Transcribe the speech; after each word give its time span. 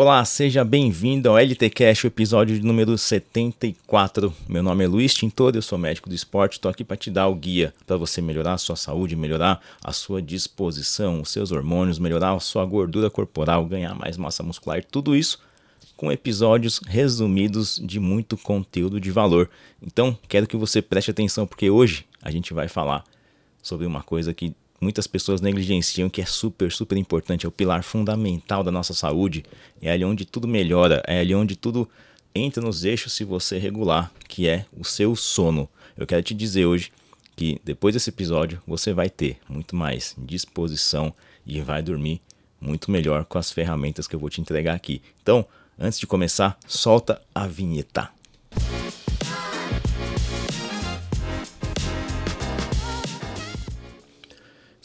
Olá, 0.00 0.24
seja 0.24 0.62
bem-vindo 0.62 1.28
ao 1.28 1.36
LTCast, 1.36 2.06
o 2.06 2.06
episódio 2.06 2.62
número 2.62 2.96
74. 2.96 4.32
Meu 4.48 4.62
nome 4.62 4.84
é 4.84 4.86
Luiz 4.86 5.12
Tintor, 5.12 5.56
eu 5.56 5.60
sou 5.60 5.76
médico 5.76 6.08
do 6.08 6.14
esporte, 6.14 6.52
estou 6.52 6.70
aqui 6.70 6.84
para 6.84 6.96
te 6.96 7.10
dar 7.10 7.26
o 7.26 7.34
guia 7.34 7.74
para 7.84 7.96
você 7.96 8.22
melhorar 8.22 8.52
a 8.52 8.58
sua 8.58 8.76
saúde, 8.76 9.16
melhorar 9.16 9.60
a 9.82 9.92
sua 9.92 10.22
disposição, 10.22 11.20
os 11.20 11.30
seus 11.30 11.50
hormônios, 11.50 11.98
melhorar 11.98 12.32
a 12.32 12.38
sua 12.38 12.64
gordura 12.64 13.10
corporal, 13.10 13.66
ganhar 13.66 13.92
mais 13.92 14.16
massa 14.16 14.40
muscular, 14.40 14.84
tudo 14.84 15.16
isso 15.16 15.40
com 15.96 16.12
episódios 16.12 16.80
resumidos 16.86 17.82
de 17.82 17.98
muito 17.98 18.36
conteúdo 18.36 19.00
de 19.00 19.10
valor. 19.10 19.50
Então, 19.82 20.16
quero 20.28 20.46
que 20.46 20.56
você 20.56 20.80
preste 20.80 21.10
atenção 21.10 21.44
porque 21.44 21.70
hoje 21.70 22.06
a 22.22 22.30
gente 22.30 22.54
vai 22.54 22.68
falar 22.68 23.02
sobre 23.60 23.84
uma 23.84 24.04
coisa 24.04 24.32
que 24.32 24.54
muitas 24.80 25.06
pessoas 25.06 25.40
negligenciam 25.40 26.08
que 26.08 26.20
é 26.20 26.26
super, 26.26 26.70
super 26.70 26.96
importante, 26.96 27.46
é 27.46 27.48
o 27.48 27.52
pilar 27.52 27.82
fundamental 27.82 28.62
da 28.62 28.70
nossa 28.70 28.94
saúde, 28.94 29.44
é 29.80 29.90
ali 29.90 30.04
onde 30.04 30.24
tudo 30.24 30.46
melhora, 30.46 31.02
é 31.06 31.20
ali 31.20 31.34
onde 31.34 31.56
tudo 31.56 31.88
entra 32.34 32.62
nos 32.62 32.84
eixos 32.84 33.12
se 33.12 33.24
você 33.24 33.58
regular, 33.58 34.12
que 34.28 34.48
é 34.48 34.66
o 34.76 34.84
seu 34.84 35.16
sono. 35.16 35.68
Eu 35.96 36.06
quero 36.06 36.22
te 36.22 36.34
dizer 36.34 36.66
hoje 36.66 36.92
que 37.34 37.60
depois 37.64 37.94
desse 37.94 38.10
episódio 38.10 38.60
você 38.66 38.92
vai 38.92 39.08
ter 39.08 39.38
muito 39.48 39.74
mais 39.76 40.14
disposição 40.18 41.12
e 41.46 41.60
vai 41.60 41.82
dormir 41.82 42.20
muito 42.60 42.90
melhor 42.90 43.24
com 43.24 43.38
as 43.38 43.52
ferramentas 43.52 44.06
que 44.06 44.14
eu 44.14 44.20
vou 44.20 44.28
te 44.28 44.40
entregar 44.40 44.74
aqui. 44.74 45.00
Então, 45.22 45.46
antes 45.78 45.98
de 45.98 46.06
começar, 46.06 46.58
solta 46.66 47.20
a 47.34 47.46
vinheta. 47.46 48.10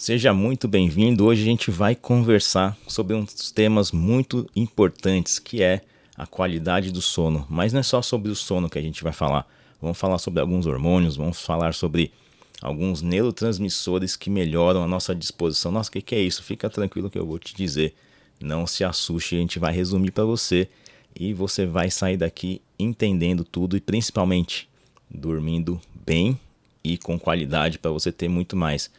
Seja 0.03 0.33
muito 0.33 0.67
bem-vindo. 0.67 1.23
Hoje 1.23 1.43
a 1.43 1.45
gente 1.45 1.71
vai 1.71 1.95
conversar 1.95 2.77
sobre 2.85 3.15
um 3.15 3.23
dos 3.23 3.51
temas 3.51 3.93
muito 3.93 4.45
importantes, 4.53 5.39
que 5.39 5.63
é 5.63 5.81
a 6.17 6.27
qualidade 6.27 6.91
do 6.91 7.01
sono. 7.01 7.47
Mas 7.49 7.71
não 7.71 7.79
é 7.79 7.83
só 7.83 8.01
sobre 8.01 8.29
o 8.29 8.35
sono 8.35 8.69
que 8.69 8.77
a 8.77 8.81
gente 8.81 9.01
vai 9.01 9.13
falar. 9.13 9.47
Vamos 9.81 9.97
falar 9.97 10.17
sobre 10.17 10.41
alguns 10.41 10.65
hormônios, 10.65 11.15
vamos 11.15 11.39
falar 11.39 11.73
sobre 11.73 12.11
alguns 12.61 13.01
neurotransmissores 13.01 14.17
que 14.17 14.29
melhoram 14.29 14.83
a 14.83 14.87
nossa 14.87 15.15
disposição. 15.15 15.71
Nossa, 15.71 15.89
o 15.89 15.93
que, 15.93 16.01
que 16.01 16.15
é 16.15 16.19
isso? 16.19 16.43
Fica 16.43 16.69
tranquilo 16.69 17.09
que 17.09 17.17
eu 17.17 17.25
vou 17.25 17.39
te 17.39 17.55
dizer. 17.55 17.95
Não 18.41 18.67
se 18.67 18.83
assuste, 18.83 19.37
a 19.37 19.39
gente 19.39 19.57
vai 19.57 19.73
resumir 19.73 20.11
para 20.11 20.25
você 20.25 20.67
e 21.17 21.33
você 21.33 21.65
vai 21.65 21.89
sair 21.89 22.17
daqui 22.17 22.61
entendendo 22.77 23.45
tudo 23.45 23.77
e 23.77 23.79
principalmente 23.79 24.67
dormindo 25.09 25.79
bem 26.05 26.37
e 26.83 26.97
com 26.97 27.17
qualidade 27.17 27.79
para 27.79 27.89
você 27.89 28.11
ter 28.11 28.27
muito 28.27 28.57
mais 28.57 28.91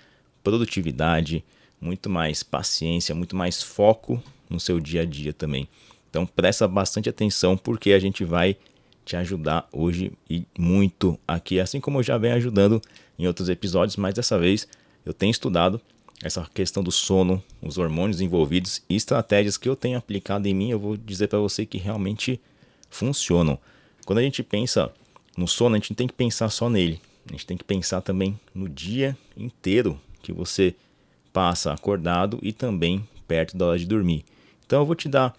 produtividade, 0.45 1.43
muito 1.81 2.09
mais 2.09 2.43
paciência, 2.43 3.15
muito 3.15 3.35
mais 3.35 3.63
foco 3.63 4.23
no 4.49 4.61
seu 4.61 4.79
dia 4.79 5.03
a 5.03 5.05
dia 5.05 5.33
também. 5.33 5.67
Então 6.11 6.25
presta 6.25 6.69
bastante 6.69 7.09
atenção 7.09 7.57
porque 7.57 7.93
a 7.93 7.99
gente 7.99 8.25
vai 8.25 8.57
te 9.05 9.17
ajudar 9.17 9.69
hoje 9.73 10.13
e 10.31 10.47
muito 10.59 11.19
aqui, 11.27 11.59
assim 11.59 11.81
como 11.81 11.99
eu 11.99 12.03
já 12.03 12.17
venho 12.17 12.37
ajudando 12.37 12.81
em 13.19 13.27
outros 13.27 13.49
episódios, 13.49 13.97
mas 13.97 14.15
dessa 14.15 14.39
vez 14.39 14.69
eu 15.05 15.13
tenho 15.13 15.31
estudado 15.31 15.81
essa 16.23 16.49
questão 16.55 16.83
do 16.83 16.93
sono, 16.93 17.43
os 17.61 17.77
hormônios 17.77 18.21
envolvidos 18.21 18.83
e 18.89 18.95
estratégias 18.97 19.59
que 19.59 19.69
eu 19.69 19.77
tenho 19.77 19.99
aplicado 19.99 20.47
em 20.47 20.55
mim, 20.55 20.71
eu 20.71 20.79
vou 20.79 20.97
dizer 20.97 21.29
para 21.29 21.39
você 21.39 21.67
que 21.67 21.77
realmente 21.77 22.41
funcionam. 22.89 23.59
Quando 24.07 24.21
a 24.21 24.23
gente 24.23 24.43
pensa 24.43 24.91
no 25.37 25.49
sono, 25.49 25.75
a 25.75 25.79
gente 25.79 25.91
não 25.91 25.97
tem 25.97 26.07
que 26.07 26.15
pensar 26.15 26.49
só 26.49 26.71
nele, 26.71 27.01
a 27.29 27.33
gente 27.33 27.47
tem 27.47 27.57
que 27.57 27.65
pensar 27.65 28.01
também 28.01 28.39
no 28.55 28.69
dia 28.69 29.17
inteiro 29.37 30.01
que 30.25 30.33
você 30.33 30.75
passa 31.33 31.73
acordado 31.73 32.39
e 32.43 32.53
também 32.53 33.07
perto 33.29 33.57
da 33.57 33.67
hora 33.67 33.79
de 33.79 33.87
dormir. 33.87 34.25
Então 34.67 34.81
eu 34.81 34.87
vou 34.87 34.95
te 34.95 35.09
dar 35.09 35.37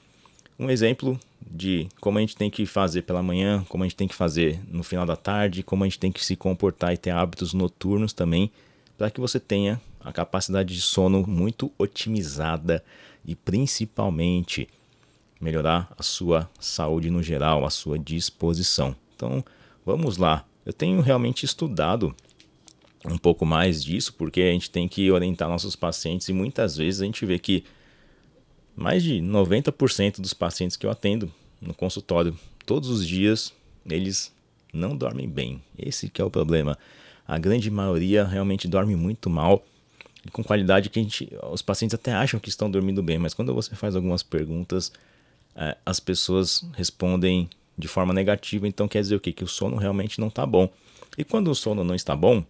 um 0.58 0.70
exemplo 0.70 1.20
de 1.42 1.88
como 2.00 2.18
a 2.18 2.22
gente 2.22 2.36
tem 2.36 2.50
que 2.50 2.66
fazer 2.66 3.02
pela 3.02 3.24
manhã, 3.24 3.66
como 3.68 3.84
a 3.84 3.88
gente 3.88 3.96
tem 3.96 4.08
que 4.08 4.16
fazer 4.16 4.60
no 4.72 4.84
final 4.84 5.06
da 5.06 5.16
tarde, 5.16 5.64
como 5.64 5.84
a 5.84 5.88
gente 5.88 6.00
tem 6.00 6.12
que 6.12 6.24
se 6.24 6.36
comportar 6.36 6.94
e 6.94 6.98
ter 6.98 7.12
hábitos 7.12 7.54
noturnos 7.54 8.14
também, 8.14 8.52
para 8.98 9.10
que 9.10 9.20
você 9.20 9.40
tenha 9.40 9.82
a 10.00 10.12
capacidade 10.12 10.74
de 10.74 10.82
sono 10.82 11.26
muito 11.28 11.72
otimizada 11.78 12.84
e 13.26 13.36
principalmente 13.36 14.70
melhorar 15.42 15.92
a 15.98 16.04
sua 16.04 16.50
saúde 16.60 17.10
no 17.10 17.24
geral, 17.24 17.66
a 17.66 17.70
sua 17.70 17.98
disposição. 17.98 18.96
Então, 19.16 19.44
vamos 19.86 20.18
lá. 20.18 20.46
Eu 20.66 20.74
tenho 20.74 21.02
realmente 21.02 21.46
estudado 21.46 22.16
um 23.10 23.18
pouco 23.18 23.46
mais 23.46 23.84
disso, 23.84 24.14
porque 24.14 24.42
a 24.42 24.52
gente 24.52 24.70
tem 24.70 24.88
que 24.88 25.12
orientar 25.12 25.48
nossos 25.48 25.76
pacientes 25.76 26.28
e 26.30 26.34
muitas 26.34 26.78
vezes 26.78 27.02
a 27.02 27.06
gente 27.06 27.26
vê 27.26 27.38
que 27.40 27.64
mais 28.76 29.04
de 29.04 29.22
90% 29.22 30.20
dos 30.20 30.34
pacientes 30.34 30.76
que 30.76 30.86
eu 30.86 30.92
atendo 30.92 31.32
no 31.62 31.74
consultório 31.74 32.38
todos 32.66 32.90
os 32.90 33.08
dias, 33.08 33.54
eles 33.90 34.34
não 34.74 34.96
dormem 34.96 35.30
bem. 35.30 35.62
Esse 35.78 36.10
que 36.10 36.22
é 36.22 36.26
o 36.26 36.30
problema. 36.30 36.78
A 37.28 37.38
grande 37.38 37.72
maioria 37.72 38.26
realmente 38.26 38.68
dorme 38.68 38.96
muito 38.96 39.30
mal 39.30 39.66
com 40.32 40.44
qualidade 40.44 40.90
que 40.90 41.00
a 41.00 41.04
gente, 41.04 41.32
os 41.52 41.62
pacientes 41.62 41.94
até 41.94 42.12
acham 42.12 42.40
que 42.40 42.50
estão 42.50 42.70
dormindo 42.70 43.02
bem, 43.04 43.18
mas 43.18 43.34
quando 43.34 43.54
você 43.54 43.76
faz 43.76 43.96
algumas 43.96 44.24
perguntas, 44.24 44.92
é, 45.56 45.78
as 45.86 46.00
pessoas 46.00 46.66
respondem 46.74 47.50
de 47.78 47.88
forma 47.88 48.14
negativa, 48.14 48.68
então 48.68 48.88
quer 48.88 49.02
dizer 49.02 49.16
o 49.16 49.20
quê? 49.20 49.32
Que 49.32 49.44
o 49.44 49.48
sono 49.48 49.76
realmente 49.76 50.20
não 50.20 50.28
está 50.28 50.46
bom. 50.46 50.70
E 51.18 51.24
quando 51.24 51.50
o 51.50 51.56
sono 51.56 51.84
não 51.84 51.94
está 51.94 52.16
bom, 52.16 52.44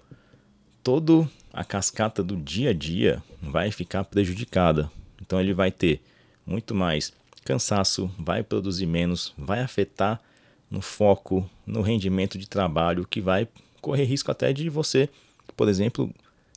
toda 0.85 1.27
a 1.51 1.63
cascata 1.63 2.23
do 2.23 2.37
dia 2.37 2.69
a 2.69 2.73
dia 2.73 3.23
vai 3.41 3.71
ficar 3.71 4.03
prejudicada. 4.03 4.91
Então 5.19 5.41
ele 5.41 5.51
vai 5.51 5.71
ter 5.71 5.99
muito 6.45 6.75
mais 6.75 7.11
cansaço, 7.43 8.07
vai 8.19 8.43
produzir 8.43 8.85
menos, 8.85 9.33
vai 9.35 9.61
afetar 9.61 10.21
no 10.69 10.81
foco, 10.81 11.49
no 11.65 11.81
rendimento 11.81 12.37
de 12.37 12.47
trabalho, 12.47 13.07
que 13.09 13.19
vai 13.19 13.47
correr 13.81 14.03
risco 14.03 14.29
até 14.29 14.53
de 14.53 14.69
você, 14.69 15.09
por 15.57 15.67
exemplo, 15.67 16.13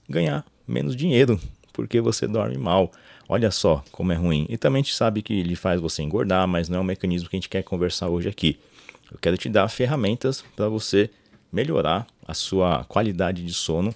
ganhar 0.06 0.44
menos 0.67 0.94
dinheiro 0.94 1.41
porque 1.72 2.00
você 2.00 2.27
dorme 2.27 2.59
mal. 2.59 2.93
Olha 3.28 3.50
só 3.50 3.83
como 3.93 4.12
é 4.12 4.17
ruim. 4.17 4.47
E 4.50 4.59
também 4.59 4.81
a 4.81 4.83
gente 4.83 4.97
sabe 4.97 5.22
que 5.22 5.33
ele 5.33 5.55
faz 5.55 5.81
você 5.81 6.03
engordar, 6.03 6.47
mas 6.47 6.69
não 6.69 6.78
é 6.78 6.81
um 6.81 6.84
mecanismo 6.84 7.31
que 7.31 7.37
a 7.37 7.38
gente 7.38 7.49
quer 7.49 7.62
conversar 7.62 8.09
hoje 8.09 8.28
aqui. 8.28 8.59
Eu 9.11 9.17
quero 9.19 9.38
te 9.38 9.49
dar 9.49 9.69
ferramentas 9.69 10.44
para 10.56 10.69
você 10.69 11.09
melhorar 11.50 12.06
a 12.27 12.34
sua 12.34 12.84
qualidade 12.84 13.43
de 13.43 13.55
sono 13.55 13.94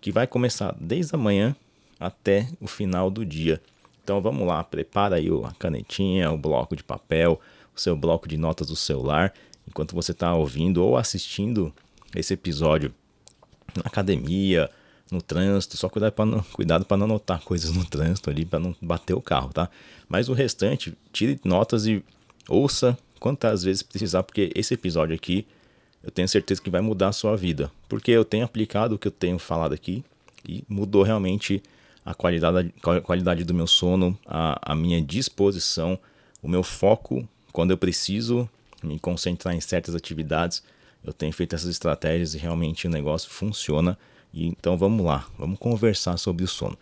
que 0.00 0.10
vai 0.10 0.26
começar 0.26 0.74
desde 0.80 1.14
a 1.14 1.18
manhã 1.18 1.54
até 1.98 2.48
o 2.60 2.66
final 2.66 3.10
do 3.10 3.24
dia. 3.24 3.60
Então 4.02 4.20
vamos 4.20 4.46
lá, 4.46 4.64
prepara 4.64 5.16
aí 5.16 5.28
a 5.28 5.52
canetinha, 5.58 6.30
o 6.30 6.38
bloco 6.38 6.74
de 6.74 6.82
papel, 6.82 7.40
o 7.76 7.80
seu 7.80 7.94
bloco 7.94 8.26
de 8.26 8.36
notas 8.36 8.68
do 8.68 8.76
celular, 8.76 9.32
enquanto 9.68 9.94
você 9.94 10.12
está 10.12 10.34
ouvindo 10.34 10.82
ou 10.82 10.96
assistindo 10.96 11.72
esse 12.14 12.34
episódio 12.34 12.92
na 13.76 13.82
academia, 13.84 14.70
no 15.12 15.20
trânsito, 15.20 15.76
só 15.76 15.88
cuidado 15.88 16.12
para 16.12 16.24
não, 16.24 16.40
cuidado 16.40 16.86
não 16.96 17.06
notar 17.06 17.40
coisas 17.44 17.70
no 17.72 17.84
trânsito 17.84 18.30
ali, 18.30 18.44
para 18.44 18.58
não 18.58 18.74
bater 18.80 19.14
o 19.14 19.20
carro, 19.20 19.52
tá? 19.52 19.68
Mas 20.08 20.28
o 20.28 20.32
restante, 20.32 20.96
tire 21.12 21.38
notas 21.44 21.86
e 21.86 22.02
ouça 22.48 22.98
quantas 23.18 23.62
vezes 23.62 23.82
precisar, 23.82 24.22
porque 24.22 24.50
esse 24.54 24.74
episódio 24.74 25.14
aqui 25.14 25.46
eu 26.02 26.10
tenho 26.10 26.28
certeza 26.28 26.60
que 26.62 26.70
vai 26.70 26.80
mudar 26.80 27.08
a 27.08 27.12
sua 27.12 27.36
vida. 27.36 27.70
Porque 27.88 28.10
eu 28.10 28.24
tenho 28.24 28.44
aplicado 28.44 28.94
o 28.94 28.98
que 28.98 29.08
eu 29.08 29.12
tenho 29.12 29.38
falado 29.38 29.74
aqui 29.74 30.04
e 30.48 30.64
mudou 30.68 31.02
realmente 31.02 31.62
a 32.04 32.14
qualidade, 32.14 32.74
a 32.82 33.00
qualidade 33.00 33.44
do 33.44 33.52
meu 33.52 33.66
sono, 33.66 34.18
a, 34.26 34.72
a 34.72 34.74
minha 34.74 35.00
disposição, 35.00 35.98
o 36.42 36.48
meu 36.48 36.62
foco 36.62 37.28
quando 37.52 37.72
eu 37.72 37.78
preciso 37.78 38.48
me 38.82 38.98
concentrar 38.98 39.54
em 39.54 39.60
certas 39.60 39.94
atividades. 39.94 40.62
Eu 41.04 41.12
tenho 41.12 41.32
feito 41.32 41.54
essas 41.54 41.68
estratégias 41.68 42.34
e 42.34 42.38
realmente 42.38 42.86
o 42.86 42.90
negócio 42.90 43.30
funciona. 43.30 43.98
E, 44.32 44.46
então 44.46 44.78
vamos 44.78 45.04
lá, 45.04 45.26
vamos 45.38 45.58
conversar 45.58 46.16
sobre 46.16 46.44
o 46.44 46.48
sono. 46.48 46.78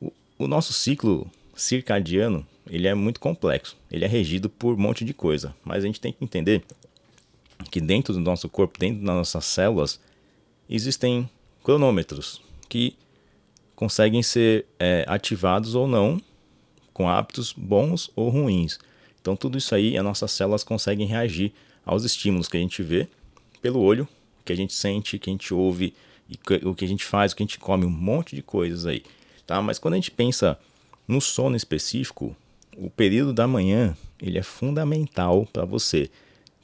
O, 0.00 0.12
o 0.38 0.46
nosso 0.46 0.72
ciclo 0.72 1.30
circadiano 1.54 2.46
ele 2.68 2.86
é 2.86 2.94
muito 2.94 3.20
complexo. 3.20 3.76
Ele 3.90 4.04
é 4.04 4.08
regido 4.08 4.48
por 4.48 4.74
um 4.74 4.78
monte 4.78 5.04
de 5.04 5.14
coisa, 5.14 5.54
mas 5.64 5.82
a 5.82 5.86
gente 5.86 6.00
tem 6.00 6.12
que 6.12 6.22
entender 6.22 6.62
que 7.70 7.80
dentro 7.80 8.12
do 8.12 8.20
nosso 8.20 8.48
corpo, 8.48 8.78
dentro 8.78 9.04
das 9.04 9.14
nossas 9.14 9.44
células, 9.44 10.00
existem 10.68 11.28
cronômetros 11.62 12.40
que 12.68 12.96
conseguem 13.74 14.22
ser 14.22 14.66
é, 14.78 15.04
ativados 15.08 15.74
ou 15.74 15.86
não 15.86 16.20
com 16.92 17.08
hábitos 17.08 17.52
bons 17.52 18.10
ou 18.14 18.28
ruins. 18.28 18.78
Então, 19.20 19.36
tudo 19.36 19.58
isso 19.58 19.74
aí, 19.74 19.96
as 19.96 20.04
nossas 20.04 20.32
células 20.32 20.64
conseguem 20.64 21.06
reagir 21.06 21.52
aos 21.84 22.04
estímulos 22.04 22.48
que 22.48 22.56
a 22.56 22.60
gente 22.60 22.82
vê 22.82 23.08
pelo 23.60 23.80
olho, 23.80 24.06
que 24.44 24.52
a 24.52 24.56
gente 24.56 24.72
sente, 24.72 25.18
que 25.18 25.30
a 25.30 25.32
gente 25.32 25.54
ouve, 25.54 25.94
o 26.64 26.74
que 26.74 26.84
a 26.84 26.88
gente 26.88 27.04
faz, 27.04 27.32
o 27.32 27.36
que 27.36 27.42
a 27.42 27.46
gente 27.46 27.58
come, 27.58 27.86
um 27.86 27.90
monte 27.90 28.34
de 28.34 28.42
coisas 28.42 28.86
aí. 28.86 29.02
Tá? 29.46 29.60
Mas 29.62 29.78
quando 29.78 29.94
a 29.94 29.96
gente 29.96 30.10
pensa 30.10 30.58
no 31.06 31.20
sono 31.20 31.56
específico, 31.56 32.36
o 32.76 32.90
período 32.90 33.32
da 33.32 33.46
manhã 33.46 33.96
ele 34.20 34.38
é 34.38 34.42
fundamental 34.42 35.46
para 35.52 35.64
você 35.64 36.10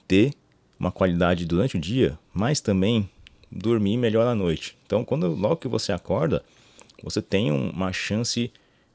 ter 0.06 0.32
uma 0.78 0.92
qualidade 0.92 1.44
durante 1.44 1.76
o 1.76 1.80
dia, 1.80 2.18
mas 2.32 2.60
também 2.60 3.08
dormir 3.50 3.96
melhor 3.96 4.26
à 4.26 4.34
noite. 4.34 4.76
Então, 4.86 5.04
quando 5.04 5.28
logo 5.34 5.56
que 5.56 5.68
você 5.68 5.92
acorda, 5.92 6.44
você 7.02 7.22
tem 7.22 7.50
uma 7.50 7.92
chance 7.92 8.52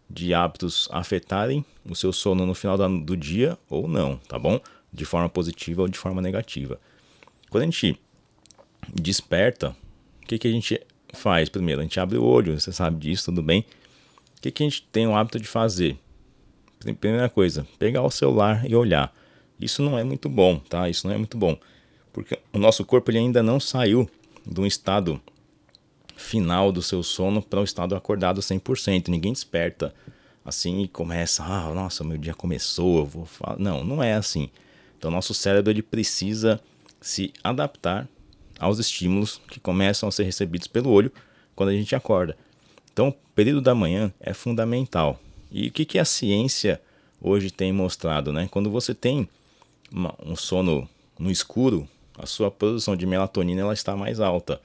de 0.10 0.34
hábitos 0.34 0.88
afetarem 0.92 1.66
o 1.86 1.96
seu 1.96 2.14
sono 2.14 2.46
no 2.46 2.54
final 2.54 2.78
do 2.78 3.18
dia 3.18 3.58
ou 3.70 3.88
não, 3.88 4.18
tá 4.28 4.38
bom? 4.38 4.60
De 4.92 5.06
forma 5.06 5.28
positiva 5.28 5.82
ou 5.82 5.88
de 5.88 5.98
forma 5.98 6.22
negativa. 6.22 6.80
Quando 7.50 7.64
a 7.64 7.66
gente 7.66 8.00
desperta, 8.94 9.76
o 10.22 10.28
que, 10.28 10.38
que 10.38 10.48
a 10.48 10.52
gente 10.52 10.80
faz? 11.14 11.50
Primeiro, 11.50 11.82
a 11.82 11.84
gente 11.84 12.00
abre 12.00 12.18
o 12.18 12.24
olho, 12.24 12.60
você 12.60 12.72
sabe 12.72 12.98
disso, 12.98 13.26
tudo 13.26 13.42
bem. 13.42 13.66
O 14.38 14.42
que, 14.42 14.52
que 14.52 14.64
a 14.64 14.70
gente 14.70 14.84
tem 14.92 15.08
o 15.08 15.16
hábito 15.16 15.40
de 15.40 15.48
fazer? 15.48 15.98
Primeira 17.00 17.30
coisa, 17.30 17.66
pegar 17.80 18.02
o 18.02 18.12
celular 18.12 18.70
e 18.70 18.76
olhar. 18.76 19.14
Isso 19.60 19.82
não 19.82 19.98
é 19.98 20.04
muito 20.04 20.28
bom, 20.28 20.60
tá? 20.60 20.90
Isso 20.90 21.08
não 21.08 21.16
é 21.16 21.18
muito 21.18 21.38
bom. 21.38 21.58
Porque 22.14 22.40
o 22.54 22.60
nosso 22.60 22.86
corpo 22.86 23.10
ele 23.10 23.18
ainda 23.18 23.42
não 23.42 23.60
saiu 23.60 24.08
um 24.56 24.66
estado 24.66 25.20
final 26.16 26.72
do 26.72 26.82
seu 26.82 27.02
sono 27.02 27.42
para 27.42 27.60
o 27.60 27.64
estado 27.64 27.96
acordado 27.96 28.40
100%. 28.40 29.10
Ninguém 29.10 29.34
desperta 29.34 29.94
assim 30.46 30.84
e 30.84 30.88
começa, 30.88 31.44
ah, 31.44 31.74
nossa, 31.74 32.04
meu 32.04 32.18
dia 32.18 32.34
começou, 32.34 33.00
eu 33.00 33.06
vou 33.06 33.26
falar. 33.26 33.58
Não, 33.58 33.84
não 33.84 34.02
é 34.02 34.14
assim. 34.14 34.50
Então, 34.98 35.10
nosso 35.10 35.34
cérebro 35.34 35.72
ele 35.72 35.82
precisa 35.82 36.62
se 37.02 37.34
adaptar 37.44 38.08
aos 38.60 38.80
estímulos 38.80 39.42
que 39.50 39.60
começam 39.60 40.08
a 40.08 40.12
ser 40.12 40.24
recebidos 40.24 40.68
pelo 40.68 40.92
olho 40.92 41.12
quando 41.56 41.70
a 41.70 41.74
gente 41.74 41.96
acorda. 41.96 42.38
Então, 42.92 43.10
o 43.10 43.16
período 43.36 43.62
da 43.62 43.74
manhã 43.74 44.14
é 44.20 44.34
fundamental. 44.34 45.20
E 45.52 45.68
o 45.68 45.72
que, 45.72 45.84
que 45.84 46.00
a 46.00 46.06
ciência 46.06 46.82
hoje 47.20 47.50
tem 47.50 47.74
mostrado? 47.74 48.32
Né? 48.32 48.48
Quando 48.50 48.70
você 48.70 48.94
tem 48.94 49.28
um 50.26 50.36
sono 50.36 50.88
no 51.18 51.30
escuro, 51.30 51.88
a 52.18 52.26
sua 52.26 52.52
produção 52.52 52.96
de 52.96 53.06
melatonina 53.06 53.62
ela 53.62 53.74
está 53.74 53.96
mais 53.96 54.20
alta. 54.20 54.62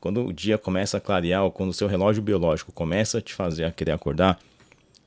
Quando 0.00 0.24
o 0.24 0.32
dia 0.32 0.56
começa 0.56 0.96
a 0.96 1.00
clarear, 1.00 1.44
ou 1.44 1.50
quando 1.50 1.70
o 1.70 1.74
seu 1.74 1.86
relógio 1.86 2.22
biológico 2.22 2.72
começa 2.72 3.18
a 3.18 3.20
te 3.20 3.34
fazer 3.34 3.64
a 3.64 3.70
querer 3.70 3.92
acordar, 3.92 4.38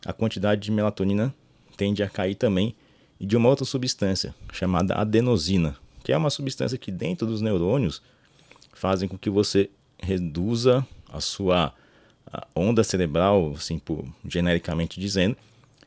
a 0.05 0.13
quantidade 0.13 0.61
de 0.61 0.71
melatonina 0.71 1.33
tende 1.77 2.03
a 2.03 2.09
cair 2.09 2.35
também 2.35 2.75
e 3.19 3.25
de 3.25 3.35
uma 3.35 3.49
outra 3.49 3.65
substância 3.65 4.35
chamada 4.51 4.95
adenosina, 4.95 5.75
que 6.03 6.11
é 6.11 6.17
uma 6.17 6.29
substância 6.29 6.77
que 6.77 6.91
dentro 6.91 7.25
dos 7.25 7.41
neurônios 7.41 8.01
fazem 8.73 9.07
com 9.07 9.17
que 9.17 9.29
você 9.29 9.69
reduza 9.99 10.85
a 11.11 11.21
sua 11.21 11.73
onda 12.55 12.83
cerebral, 12.83 13.53
assim, 13.55 13.79
por, 13.79 14.05
genericamente 14.27 14.99
dizendo, 14.99 15.37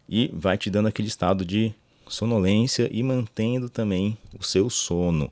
e 0.08 0.30
vai 0.32 0.56
te 0.56 0.70
dando 0.70 0.86
aquele 0.88 1.08
estado 1.08 1.44
de 1.44 1.74
sonolência 2.08 2.88
e 2.92 3.02
mantendo 3.02 3.68
também 3.68 4.16
o 4.38 4.44
seu 4.44 4.70
sono. 4.70 5.30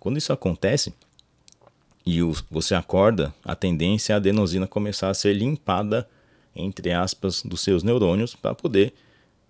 Quando 0.00 0.16
isso 0.16 0.32
acontece 0.32 0.94
e 2.06 2.20
você 2.50 2.74
acorda, 2.74 3.34
a 3.44 3.54
tendência 3.54 4.12
é 4.12 4.14
a 4.14 4.16
adenosina 4.16 4.66
começar 4.66 5.10
a 5.10 5.14
ser 5.14 5.34
limpada, 5.34 6.08
entre 6.56 6.90
aspas, 6.90 7.42
dos 7.42 7.60
seus 7.60 7.82
neurônios 7.82 8.34
para 8.34 8.54
poder 8.54 8.94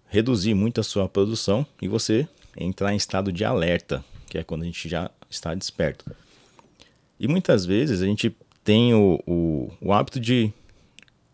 reduzir 0.09 0.53
muito 0.55 0.81
a 0.81 0.85
sua 0.85 1.09
produção 1.09 1.65
e 1.81 1.87
você 1.87 2.29
entrar 2.57 2.93
em 2.93 2.97
estado 2.97 3.31
de 3.31 3.45
alerta, 3.45 4.05
que 4.29 4.37
é 4.39 4.43
quando 4.43 4.63
a 4.63 4.67
gente 4.67 4.89
já 4.89 5.09
está 5.31 5.55
desperto. 5.55 6.05
E 7.19 7.29
muitas 7.29 7.65
vezes 7.65 8.03
a 8.03 8.07
gente 8.07 8.35
tem 8.65 8.93
o, 8.93 9.23
o, 9.25 9.73
o 9.81 9.93
hábito 9.93 10.19
de 10.19 10.53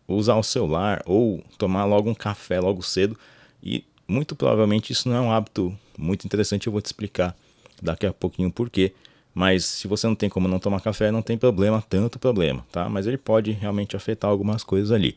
usar 0.07 0.35
o 0.35 0.43
celular 0.43 1.01
ou 1.07 1.43
tomar 1.57 1.85
logo 1.85 2.09
um 2.09 2.15
café 2.15 2.59
logo 2.59 2.83
cedo 2.83 3.17
e 3.63 3.83
muito 4.07 4.35
provavelmente 4.35 4.93
isso 4.93 5.09
não 5.09 5.17
é 5.17 5.21
um 5.21 5.31
hábito 5.31 5.77
muito 5.97 6.25
interessante, 6.25 6.67
eu 6.67 6.71
vou 6.71 6.81
te 6.81 6.85
explicar 6.85 7.35
daqui 7.81 8.05
a 8.05 8.13
pouquinho 8.13 8.51
por 8.51 8.69
quê. 8.69 8.93
Mas 9.37 9.65
se 9.65 9.87
você 9.87 10.07
não 10.07 10.15
tem 10.15 10.27
como 10.27 10.47
não 10.47 10.57
tomar 10.57 10.81
café, 10.81 11.11
não 11.11 11.21
tem 11.21 11.37
problema, 11.37 11.79
tanto 11.79 12.17
problema, 12.17 12.65
tá? 12.71 12.89
Mas 12.89 13.05
ele 13.05 13.19
pode 13.19 13.51
realmente 13.51 13.95
afetar 13.95 14.31
algumas 14.31 14.63
coisas 14.63 14.91
ali. 14.91 15.15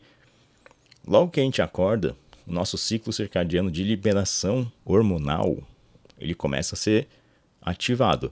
Logo 1.07 1.31
que 1.31 1.39
a 1.39 1.43
gente 1.43 1.59
acorda, 1.59 2.15
o 2.45 2.53
nosso 2.53 2.77
ciclo 2.77 3.11
circadiano 3.11 3.71
de 3.71 3.83
liberação 3.83 4.71
hormonal, 4.85 5.57
ele 6.19 6.35
começa 6.35 6.75
a 6.75 6.77
ser 6.77 7.07
ativado. 7.59 8.31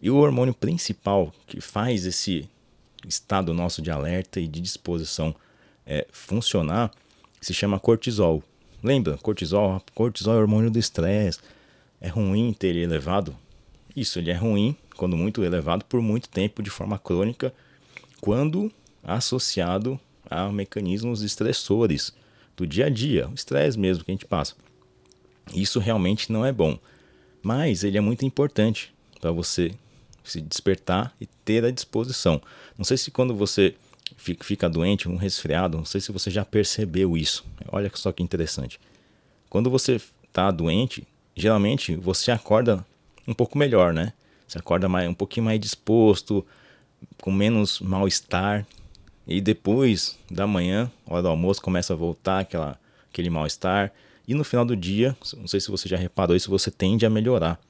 E 0.00 0.10
o 0.10 0.16
hormônio 0.16 0.54
principal 0.54 1.30
que 1.46 1.60
faz 1.60 2.06
esse 2.06 2.48
estado 3.06 3.52
nosso 3.52 3.82
de 3.82 3.90
alerta 3.90 4.40
e 4.40 4.48
de 4.48 4.62
disposição 4.62 5.36
é, 5.84 6.06
funcionar 6.10 6.90
se 7.38 7.52
chama 7.52 7.78
cortisol. 7.78 8.42
Lembra? 8.82 9.18
Cortisol, 9.18 9.82
cortisol 9.94 10.36
é 10.36 10.38
hormônio 10.38 10.70
do 10.70 10.78
estresse. 10.78 11.38
É 12.00 12.08
ruim 12.08 12.54
ter 12.54 12.68
ele 12.68 12.84
elevado? 12.84 13.36
Isso, 13.96 14.18
ele 14.18 14.30
é 14.30 14.34
ruim 14.34 14.76
quando 14.96 15.16
muito 15.16 15.44
elevado 15.44 15.84
por 15.84 16.00
muito 16.00 16.28
tempo 16.28 16.62
de 16.62 16.70
forma 16.70 16.98
crônica, 16.98 17.54
quando 18.20 18.70
associado 19.02 19.98
a 20.28 20.50
mecanismos 20.50 21.22
estressores 21.22 22.12
do 22.56 22.66
dia 22.66 22.86
a 22.86 22.90
dia, 22.90 23.28
o 23.28 23.34
estresse 23.34 23.78
mesmo 23.78 24.04
que 24.04 24.10
a 24.10 24.14
gente 24.14 24.26
passa. 24.26 24.54
Isso 25.54 25.78
realmente 25.78 26.30
não 26.32 26.44
é 26.44 26.52
bom, 26.52 26.78
mas 27.42 27.84
ele 27.84 27.96
é 27.96 28.00
muito 28.00 28.24
importante 28.24 28.92
para 29.20 29.30
você 29.30 29.72
se 30.24 30.40
despertar 30.40 31.14
e 31.20 31.26
ter 31.26 31.64
a 31.64 31.70
disposição. 31.70 32.42
Não 32.76 32.84
sei 32.84 32.96
se 32.96 33.10
quando 33.10 33.34
você 33.34 33.74
fica 34.16 34.68
doente, 34.68 35.08
um 35.08 35.16
resfriado, 35.16 35.78
não 35.78 35.84
sei 35.84 36.00
se 36.00 36.12
você 36.12 36.30
já 36.30 36.44
percebeu 36.44 37.16
isso. 37.16 37.44
Olha 37.70 37.90
só 37.94 38.12
que 38.12 38.22
interessante. 38.22 38.80
Quando 39.48 39.70
você 39.70 40.00
está 40.24 40.50
doente, 40.50 41.06
geralmente 41.34 41.94
você 41.94 42.30
acorda 42.30 42.84
um 43.28 43.34
pouco 43.34 43.58
melhor, 43.58 43.92
né? 43.92 44.14
Você 44.46 44.58
acorda 44.58 44.88
mais, 44.88 45.08
um 45.08 45.14
pouquinho 45.14 45.44
mais 45.44 45.60
disposto, 45.60 46.44
com 47.20 47.30
menos 47.30 47.78
mal-estar. 47.80 48.66
E 49.26 49.42
depois 49.42 50.18
da 50.30 50.46
manhã, 50.46 50.90
hora 51.06 51.20
do 51.20 51.28
almoço, 51.28 51.60
começa 51.60 51.92
a 51.92 51.96
voltar 51.96 52.40
aquela, 52.40 52.80
aquele 53.12 53.28
mal-estar. 53.28 53.92
E 54.26 54.32
no 54.32 54.42
final 54.42 54.64
do 54.64 54.74
dia, 54.74 55.14
não 55.36 55.46
sei 55.46 55.60
se 55.60 55.70
você 55.70 55.86
já 55.86 55.98
reparou 55.98 56.34
isso, 56.34 56.50
você 56.50 56.70
tende 56.70 57.04
a 57.04 57.10
melhorar 57.10 57.60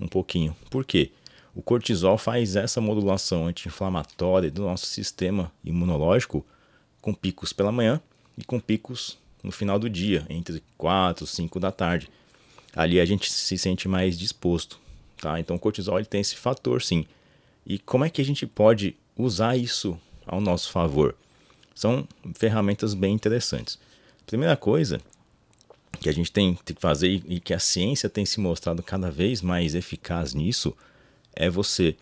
um 0.00 0.08
pouquinho. 0.08 0.56
Por 0.70 0.86
quê? 0.86 1.10
O 1.54 1.60
cortisol 1.60 2.16
faz 2.16 2.56
essa 2.56 2.80
modulação 2.80 3.46
anti-inflamatória 3.46 4.50
do 4.50 4.62
nosso 4.62 4.86
sistema 4.86 5.52
imunológico 5.62 6.44
com 7.02 7.12
picos 7.12 7.52
pela 7.52 7.70
manhã 7.70 8.00
e 8.38 8.44
com 8.44 8.58
picos 8.58 9.18
no 9.42 9.52
final 9.52 9.78
do 9.78 9.90
dia, 9.90 10.24
entre 10.30 10.62
4 10.78 11.24
e 11.24 11.28
5 11.28 11.60
da 11.60 11.70
tarde. 11.70 12.08
Ali 12.74 12.98
a 12.98 13.04
gente 13.04 13.30
se 13.30 13.58
sente 13.58 13.86
mais 13.86 14.18
disposto. 14.18 14.80
Tá? 15.22 15.38
Então 15.38 15.54
o 15.54 15.58
cortisol 15.58 16.00
ele 16.00 16.06
tem 16.06 16.20
esse 16.20 16.34
fator 16.34 16.82
sim. 16.82 17.06
E 17.64 17.78
como 17.78 18.04
é 18.04 18.10
que 18.10 18.20
a 18.20 18.24
gente 18.24 18.44
pode 18.44 18.96
usar 19.16 19.56
isso 19.56 19.96
ao 20.26 20.40
nosso 20.40 20.72
favor? 20.72 21.14
São 21.76 22.08
ferramentas 22.34 22.92
bem 22.92 23.14
interessantes. 23.14 23.78
Primeira 24.26 24.56
coisa 24.56 25.00
que 26.00 26.08
a 26.08 26.12
gente 26.12 26.32
tem 26.32 26.58
que 26.64 26.74
fazer 26.74 27.22
e 27.24 27.38
que 27.38 27.54
a 27.54 27.60
ciência 27.60 28.10
tem 28.10 28.26
se 28.26 28.40
mostrado 28.40 28.82
cada 28.82 29.12
vez 29.12 29.40
mais 29.40 29.76
eficaz 29.76 30.34
nisso 30.34 30.76
é 31.36 31.48
você 31.48 31.94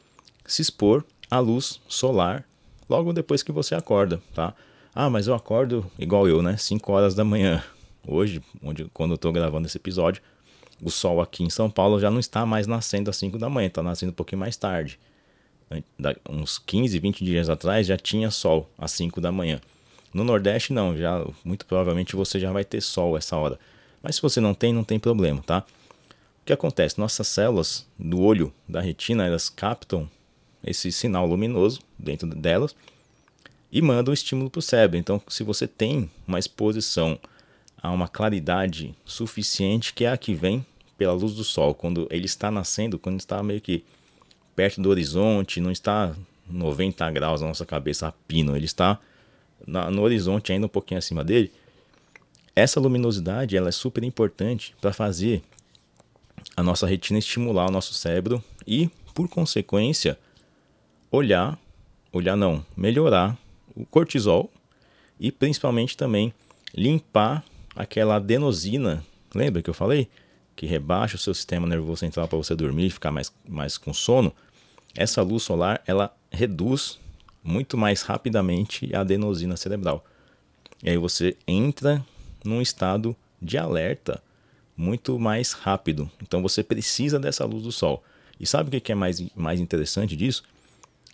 se 0.47 0.62
expor 0.62 1.04
à 1.30 1.40
luz 1.40 1.78
solar 1.87 2.49
logo 2.88 3.12
depois 3.12 3.42
que 3.42 3.52
você 3.52 3.75
acorda, 3.75 4.23
tá? 4.35 4.54
Ah, 4.94 5.11
mas 5.11 5.26
eu 5.26 5.35
acordo 5.35 5.88
igual 5.99 6.26
eu, 6.26 6.40
né? 6.40 6.56
5 6.56 6.90
horas 6.90 7.14
da 7.14 7.23
manhã. 7.23 7.62
Hoje, 8.09 8.42
onde, 8.62 8.87
quando 8.94 9.11
eu 9.11 9.16
estou 9.16 9.30
gravando 9.30 9.66
esse 9.66 9.76
episódio, 9.76 10.23
o 10.82 10.90
sol 10.90 11.20
aqui 11.20 11.42
em 11.42 11.50
São 11.50 11.70
Paulo 11.70 12.00
já 12.00 12.10
não 12.10 12.18
está 12.18 12.44
mais 12.46 12.66
nascendo 12.66 13.10
às 13.10 13.16
5 13.16 13.38
da 13.38 13.49
manhã, 13.49 13.68
está 13.68 13.82
nascendo 13.82 14.12
um 14.12 14.14
pouquinho 14.14 14.40
mais 14.40 14.56
tarde. 14.56 14.99
Uns 16.28 16.58
15, 16.58 16.99
20 16.99 17.25
dias 17.25 17.49
atrás 17.49 17.87
já 17.87 17.96
tinha 17.96 18.30
sol 18.30 18.68
às 18.76 18.90
5 18.92 19.20
da 19.20 19.30
manhã. 19.30 19.60
No 20.12 20.25
Nordeste 20.25 20.72
não, 20.72 20.96
já 20.96 21.25
muito 21.44 21.64
provavelmente 21.64 22.16
você 22.16 22.40
já 22.40 22.50
vai 22.50 22.64
ter 22.64 22.80
sol 22.80 23.16
essa 23.16 23.37
hora. 23.37 23.58
Mas 24.02 24.16
se 24.16 24.22
você 24.22 24.40
não 24.40 24.54
tem, 24.54 24.72
não 24.72 24.82
tem 24.82 24.99
problema, 24.99 25.42
tá? 25.42 25.64
O 26.42 26.44
que 26.44 26.52
acontece? 26.52 26.99
Nossas 26.99 27.28
células 27.28 27.87
do 27.99 28.20
olho, 28.20 28.52
da 28.68 28.80
retina, 28.80 29.26
elas 29.26 29.49
captam 29.49 30.10
esse 30.64 30.90
sinal 30.90 31.26
luminoso 31.26 31.80
dentro 31.99 32.28
delas 32.28 32.75
e 33.70 33.80
mandam 33.80 34.10
o 34.10 34.14
estímulo 34.14 34.50
para 34.50 34.58
o 34.58 34.62
cérebro. 34.62 34.99
Então, 34.99 35.22
se 35.28 35.44
você 35.44 35.68
tem 35.68 36.10
uma 36.26 36.38
exposição 36.38 37.18
a 37.80 37.90
uma 37.90 38.08
claridade 38.08 38.94
suficiente, 39.04 39.94
que 39.94 40.04
é 40.04 40.10
a 40.10 40.16
que 40.16 40.34
vem 40.34 40.66
pela 41.00 41.14
luz 41.14 41.33
do 41.33 41.42
sol, 41.42 41.75
quando 41.75 42.07
ele 42.11 42.26
está 42.26 42.50
nascendo, 42.50 42.99
quando 42.99 43.19
está 43.19 43.42
meio 43.42 43.59
que 43.59 43.83
perto 44.54 44.83
do 44.83 44.90
horizonte, 44.90 45.59
não 45.59 45.71
está 45.71 46.14
90 46.47 47.11
graus 47.11 47.40
na 47.40 47.47
nossa 47.47 47.64
cabeça 47.64 48.09
a 48.09 48.12
pino, 48.12 48.54
ele 48.54 48.66
está 48.66 49.00
na, 49.66 49.90
no 49.90 50.02
horizonte 50.02 50.52
ainda 50.52 50.66
um 50.66 50.69
pouquinho 50.69 50.99
acima 50.99 51.25
dele. 51.25 51.50
Essa 52.54 52.78
luminosidade 52.78 53.57
ela 53.57 53.71
é 53.71 53.73
super 53.73 54.04
importante 54.04 54.76
para 54.78 54.92
fazer 54.92 55.42
a 56.54 56.62
nossa 56.62 56.87
retina 56.87 57.19
estimular 57.19 57.71
o 57.71 57.73
nosso 57.73 57.95
cérebro 57.95 58.45
e, 58.66 58.90
por 59.14 59.26
consequência, 59.26 60.19
olhar, 61.11 61.59
olhar 62.12 62.37
não, 62.37 62.62
melhorar 62.76 63.38
o 63.75 63.87
cortisol 63.87 64.52
e 65.19 65.33
principalmente 65.33 65.97
também 65.97 66.35
limpar 66.75 67.42
aquela 67.75 68.16
adenosina, 68.16 69.02
lembra 69.35 69.62
que 69.62 69.71
eu 69.71 69.75
falei? 69.75 70.07
Que 70.61 70.67
rebaixa 70.67 71.17
o 71.17 71.19
seu 71.19 71.33
sistema 71.33 71.67
nervoso 71.67 72.00
central 72.00 72.29
para 72.29 72.37
você 72.37 72.55
dormir 72.55 72.85
e 72.85 72.90
ficar 72.90 73.11
mais, 73.11 73.33
mais 73.49 73.79
com 73.79 73.95
sono, 73.95 74.31
essa 74.95 75.23
luz 75.23 75.43
solar 75.43 75.83
ela 75.87 76.14
reduz 76.31 77.00
muito 77.43 77.79
mais 77.79 78.02
rapidamente 78.02 78.95
a 78.95 79.00
adenosina 79.00 79.57
cerebral. 79.57 80.05
E 80.83 80.90
aí 80.90 80.99
você 80.99 81.35
entra 81.49 82.05
num 82.45 82.61
estado 82.61 83.17
de 83.40 83.57
alerta 83.57 84.23
muito 84.76 85.19
mais 85.19 85.52
rápido. 85.52 86.11
Então 86.23 86.43
você 86.43 86.62
precisa 86.62 87.19
dessa 87.19 87.47
luz 87.47 87.62
do 87.62 87.73
sol. 87.73 88.05
E 88.38 88.47
sabe 88.47 88.76
o 88.76 88.81
que 88.83 88.93
é 88.93 88.95
mais, 88.95 89.19
mais 89.35 89.61
interessante 89.61 90.14
disso? 90.14 90.43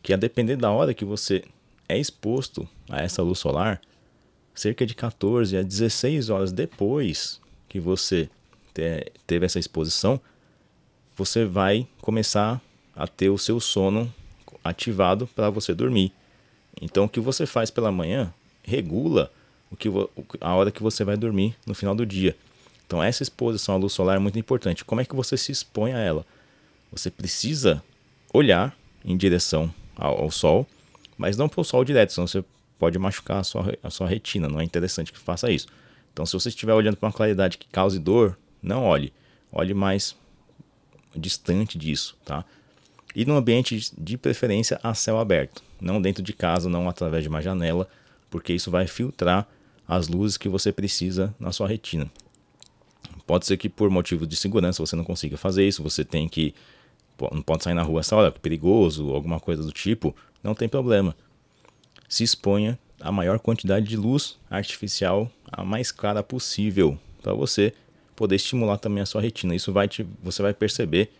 Que 0.02 0.12
a 0.12 0.16
depender 0.16 0.56
da 0.56 0.72
hora 0.72 0.92
que 0.92 1.04
você 1.04 1.44
é 1.88 1.96
exposto 1.96 2.68
a 2.90 3.00
essa 3.00 3.22
luz 3.22 3.38
solar, 3.38 3.80
cerca 4.52 4.84
de 4.84 4.96
14 4.96 5.56
a 5.56 5.62
16 5.62 6.30
horas 6.30 6.50
depois 6.50 7.40
que 7.68 7.78
você 7.78 8.28
teve 9.26 9.46
essa 9.46 9.58
exposição, 9.58 10.20
você 11.16 11.44
vai 11.44 11.86
começar 12.00 12.60
a 12.94 13.06
ter 13.06 13.30
o 13.30 13.38
seu 13.38 13.58
sono 13.60 14.12
ativado 14.62 15.26
para 15.28 15.50
você 15.50 15.74
dormir. 15.74 16.12
Então, 16.80 17.04
o 17.04 17.08
que 17.08 17.20
você 17.20 17.46
faz 17.46 17.70
pela 17.70 17.90
manhã 17.90 18.32
regula 18.62 19.30
o 19.70 19.76
que 19.76 19.88
a 20.40 20.54
hora 20.54 20.70
que 20.70 20.82
você 20.82 21.04
vai 21.04 21.16
dormir 21.16 21.56
no 21.66 21.74
final 21.74 21.94
do 21.94 22.04
dia. 22.04 22.36
Então, 22.86 23.02
essa 23.02 23.22
exposição 23.22 23.74
à 23.74 23.78
luz 23.78 23.92
solar 23.92 24.16
é 24.16 24.18
muito 24.18 24.38
importante. 24.38 24.84
Como 24.84 25.00
é 25.00 25.04
que 25.04 25.16
você 25.16 25.36
se 25.36 25.50
expõe 25.50 25.92
a 25.92 25.98
ela? 25.98 26.24
Você 26.92 27.10
precisa 27.10 27.82
olhar 28.32 28.76
em 29.04 29.16
direção 29.16 29.72
ao, 29.96 30.22
ao 30.22 30.30
sol, 30.30 30.66
mas 31.18 31.36
não 31.36 31.48
para 31.48 31.60
o 31.60 31.64
sol 31.64 31.84
direto, 31.84 32.12
senão 32.12 32.26
você 32.26 32.44
pode 32.78 32.98
machucar 32.98 33.38
a 33.38 33.44
sua, 33.44 33.74
a 33.82 33.90
sua 33.90 34.06
retina. 34.06 34.48
Não 34.48 34.60
é 34.60 34.64
interessante 34.64 35.12
que 35.12 35.18
faça 35.18 35.50
isso. 35.50 35.66
Então, 36.12 36.24
se 36.24 36.32
você 36.32 36.48
estiver 36.48 36.74
olhando 36.74 36.96
para 36.96 37.08
uma 37.08 37.12
claridade 37.12 37.58
que 37.58 37.66
cause 37.68 37.98
dor, 37.98 38.38
não 38.66 38.84
olhe. 38.84 39.12
Olhe 39.52 39.72
mais 39.72 40.16
distante 41.14 41.78
disso, 41.78 42.16
tá? 42.24 42.44
E 43.14 43.24
no 43.24 43.36
ambiente 43.36 43.92
de 43.96 44.18
preferência 44.18 44.78
a 44.82 44.92
céu 44.92 45.18
aberto, 45.18 45.62
não 45.80 46.02
dentro 46.02 46.22
de 46.22 46.32
casa, 46.32 46.68
não 46.68 46.88
através 46.88 47.22
de 47.22 47.28
uma 47.28 47.40
janela, 47.40 47.88
porque 48.28 48.52
isso 48.52 48.70
vai 48.70 48.86
filtrar 48.86 49.48
as 49.88 50.08
luzes 50.08 50.36
que 50.36 50.48
você 50.48 50.72
precisa 50.72 51.34
na 51.38 51.52
sua 51.52 51.68
retina. 51.68 52.10
Pode 53.26 53.46
ser 53.46 53.56
que 53.56 53.68
por 53.68 53.88
motivo 53.88 54.26
de 54.26 54.36
segurança 54.36 54.84
você 54.84 54.94
não 54.94 55.04
consiga 55.04 55.36
fazer 55.36 55.66
isso, 55.66 55.82
você 55.82 56.04
tem 56.04 56.28
que 56.28 56.54
não 57.32 57.40
pode 57.40 57.64
sair 57.64 57.72
na 57.72 57.82
rua 57.82 58.00
essa 58.00 58.14
hora, 58.14 58.30
perigoso, 58.30 59.14
alguma 59.14 59.40
coisa 59.40 59.62
do 59.62 59.72
tipo, 59.72 60.14
não 60.42 60.54
tem 60.54 60.68
problema. 60.68 61.16
Se 62.08 62.22
exponha 62.22 62.78
a 63.00 63.10
maior 63.10 63.38
quantidade 63.38 63.86
de 63.86 63.96
luz 63.96 64.38
artificial, 64.50 65.30
a 65.50 65.64
mais 65.64 65.90
clara 65.90 66.22
possível, 66.22 66.98
para 67.22 67.32
você 67.32 67.72
poder 68.16 68.36
estimular 68.36 68.78
também 68.78 69.02
a 69.02 69.06
sua 69.06 69.20
retina. 69.20 69.54
Isso 69.54 69.72
vai 69.72 69.86
te, 69.86 70.06
você 70.22 70.42
vai 70.42 70.54
perceber 70.54 71.12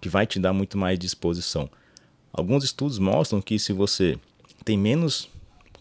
que 0.00 0.08
vai 0.08 0.26
te 0.26 0.38
dar 0.38 0.52
muito 0.52 0.78
mais 0.78 0.98
disposição. 0.98 1.68
Alguns 2.32 2.64
estudos 2.64 2.98
mostram 2.98 3.42
que 3.42 3.58
se 3.58 3.72
você 3.72 4.16
tem 4.64 4.78
menos 4.78 5.28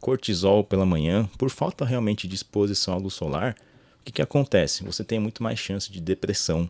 cortisol 0.01 0.63
pela 0.63 0.85
manhã, 0.85 1.29
por 1.37 1.49
falta 1.49 1.85
realmente 1.85 2.27
de 2.27 2.35
exposição 2.35 2.95
à 2.95 2.97
luz 2.97 3.13
solar, 3.13 3.55
o 4.01 4.03
que, 4.05 4.11
que 4.11 4.21
acontece? 4.21 4.83
Você 4.83 5.03
tem 5.03 5.19
muito 5.19 5.43
mais 5.43 5.59
chance 5.59 5.91
de 5.91 6.01
depressão, 6.01 6.69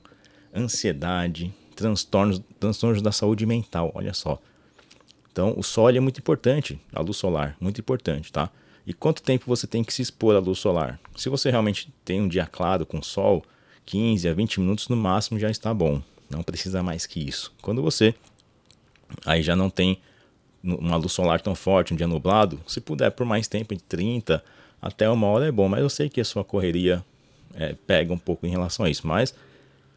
ansiedade, 0.53 1.53
transtornos, 1.75 2.41
transtornos 2.59 3.01
da 3.01 3.11
saúde 3.11 3.45
mental, 3.45 3.91
olha 3.93 4.13
só. 4.13 4.41
Então, 5.31 5.53
o 5.55 5.63
sol 5.63 5.89
é 5.89 5.99
muito 5.99 6.19
importante, 6.19 6.81
a 6.91 6.99
luz 6.99 7.17
solar, 7.17 7.55
muito 7.59 7.79
importante, 7.79 8.31
tá? 8.31 8.49
E 8.87 8.93
quanto 8.93 9.21
tempo 9.21 9.45
você 9.45 9.67
tem 9.67 9.83
que 9.83 9.93
se 9.93 10.01
expor 10.01 10.35
à 10.35 10.39
luz 10.39 10.57
solar? 10.57 10.99
Se 11.15 11.29
você 11.29 11.51
realmente 11.51 11.93
tem 12.03 12.19
um 12.19 12.27
dia 12.27 12.47
claro 12.47 12.85
com 12.85 13.03
sol, 13.03 13.43
15 13.87 14.27
a 14.27 14.33
20 14.33 14.59
minutos 14.59 14.87
no 14.87 14.95
máximo 14.95 15.39
já 15.39 15.49
está 15.49 15.73
bom. 15.73 16.01
Não 16.29 16.43
precisa 16.43 16.83
mais 16.83 17.05
que 17.05 17.19
isso. 17.19 17.53
Quando 17.61 17.81
você 17.81 18.13
aí 19.25 19.41
já 19.41 19.55
não 19.55 19.69
tem 19.69 19.99
uma 20.63 20.97
luz 20.97 21.13
solar 21.13 21.41
tão 21.41 21.55
forte, 21.55 21.93
um 21.93 21.97
dia 21.97 22.07
nublado, 22.07 22.59
se 22.67 22.81
puder 22.81 23.11
por 23.11 23.25
mais 23.25 23.47
tempo, 23.47 23.73
de 23.73 23.81
30 23.81 24.43
até 24.81 25.09
uma 25.09 25.27
hora 25.27 25.47
é 25.47 25.51
bom, 25.51 25.67
mas 25.69 25.79
eu 25.79 25.89
sei 25.89 26.09
que 26.09 26.19
a 26.19 26.25
sua 26.25 26.43
correria 26.43 27.03
é, 27.55 27.73
pega 27.87 28.13
um 28.13 28.17
pouco 28.17 28.45
em 28.45 28.49
relação 28.49 28.85
a 28.85 28.89
isso, 28.89 29.07
mas 29.07 29.33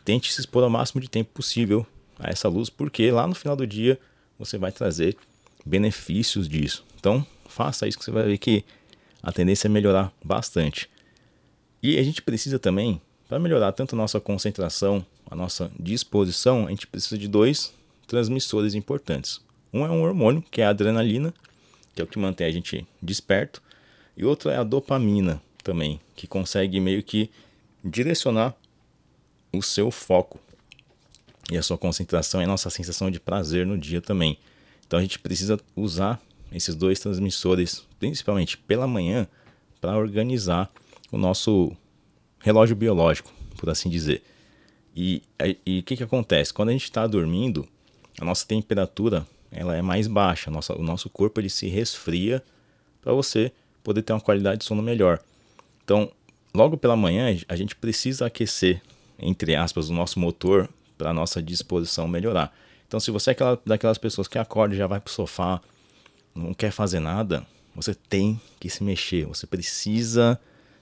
tente 0.05 0.33
se 0.33 0.41
expor 0.41 0.63
ao 0.63 0.71
máximo 0.71 1.01
de 1.01 1.11
tempo 1.11 1.31
possível 1.35 1.87
a 2.19 2.31
essa 2.31 2.49
luz, 2.49 2.71
porque 2.71 3.11
lá 3.11 3.27
no 3.27 3.35
final 3.35 3.57
do 3.57 3.67
dia 3.67 3.99
você 4.39 4.57
vai 4.57 4.71
trazer 4.71 5.17
benefícios 5.67 6.49
disso. 6.49 6.85
Então, 6.99 7.27
faça 7.49 7.89
isso 7.89 7.99
que 7.99 8.05
você 8.05 8.11
vai 8.11 8.25
ver 8.25 8.39
que 8.39 8.65
a 9.23 9.33
tendência 9.33 9.67
é 9.67 9.71
melhorar 9.71 10.13
bastante. 10.25 10.89
E 11.83 11.99
a 11.99 12.03
gente 12.03 12.23
precisa 12.23 12.59
também, 12.59 13.01
para 13.31 13.39
melhorar 13.39 13.71
tanto 13.71 13.95
a 13.95 13.97
nossa 13.97 14.19
concentração, 14.19 15.07
a 15.31 15.37
nossa 15.37 15.71
disposição, 15.79 16.67
a 16.67 16.71
gente 16.71 16.89
precisa 16.89 17.17
de 17.17 17.29
dois 17.29 17.73
transmissores 18.09 18.75
importantes. 18.75 19.41
Um 19.73 19.87
é 19.87 19.89
um 19.89 20.03
hormônio, 20.03 20.43
que 20.51 20.61
é 20.61 20.65
a 20.65 20.71
adrenalina, 20.71 21.33
que 21.95 22.03
é 22.03 22.05
o 22.05 22.09
que 22.09 22.19
mantém 22.19 22.49
a 22.49 22.51
gente 22.51 22.85
desperto, 23.01 23.63
e 24.17 24.25
outro 24.25 24.51
é 24.51 24.57
a 24.57 24.65
dopamina 24.65 25.41
também, 25.63 26.01
que 26.17 26.27
consegue 26.27 26.81
meio 26.81 27.05
que 27.05 27.31
direcionar 27.85 28.53
o 29.53 29.63
seu 29.63 29.93
foco 29.93 30.41
e 31.53 31.57
a 31.57 31.63
sua 31.63 31.79
concentração 31.79 32.41
e 32.41 32.45
a 32.45 32.49
nossa 32.49 32.69
sensação 32.69 33.13
de 33.13 33.21
prazer 33.21 33.65
no 33.65 33.79
dia 33.79 34.01
também. 34.01 34.39
Então 34.85 34.99
a 34.99 35.03
gente 35.03 35.21
precisa 35.21 35.57
usar 35.77 36.21
esses 36.51 36.75
dois 36.75 36.99
transmissores, 36.99 37.87
principalmente 38.01 38.59
pela 38.59 38.89
manhã, 38.89 39.29
para 39.81 39.97
organizar 39.97 40.69
o 41.13 41.17
nosso 41.17 41.77
relógio 42.41 42.75
biológico, 42.75 43.33
por 43.57 43.71
assim 43.71 43.89
dizer. 43.89 44.23
E 44.97 45.23
o 45.41 45.83
que, 45.83 45.97
que 45.97 46.03
acontece? 46.03 46.53
Quando 46.53 46.71
a 46.71 46.73
gente 46.73 46.85
está 46.85 47.07
dormindo, 47.07 47.69
a 48.21 48.25
nossa 48.25 48.47
temperatura 48.47 49.27
ela 49.51 49.77
é 49.77 49.83
mais 49.83 50.07
baixa, 50.07 50.51
nossa, 50.51 50.77
o 50.77 50.83
nosso 50.83 51.09
corpo 51.09 51.41
ele 51.41 51.51
se 51.51 51.69
resfria 51.69 52.43
para 53.03 53.13
você 53.13 53.53
poder 53.83 54.03
ter 54.03 54.13
uma 54.13 54.21
qualidade 54.21 54.61
de 54.61 54.65
sono 54.65 54.83
melhor. 54.83 55.21
Então, 55.85 56.11
logo 56.55 56.77
pela 56.77 56.97
manhã, 56.97 57.37
a 57.49 57.57
gente 57.57 57.75
precisa 57.75 58.27
aquecer, 58.27 58.81
entre 59.19 59.57
aspas, 59.57 59.89
o 59.89 59.93
nosso 59.93 60.21
motor 60.21 60.69
para 60.97 61.11
a 61.11 61.15
nossa 61.15 61.43
disposição 61.43 62.07
melhorar. 62.07 62.55
Então, 62.87 63.01
se 63.01 63.11
você 63.11 63.31
é 63.31 63.33
aquela, 63.33 63.61
daquelas 63.65 63.99
pessoas 63.99 64.29
que 64.29 64.39
acorda 64.39 64.75
e 64.75 64.79
já 64.79 64.87
vai 64.87 65.01
para 65.01 65.11
o 65.11 65.13
sofá, 65.13 65.61
não 66.35 66.53
quer 66.53 66.71
fazer 66.71 67.01
nada, 67.01 67.45
você 67.75 67.95
tem 67.95 68.41
que 68.59 68.69
se 68.69 68.85
mexer, 68.85 69.27
você 69.27 69.47
precisa 69.47 70.39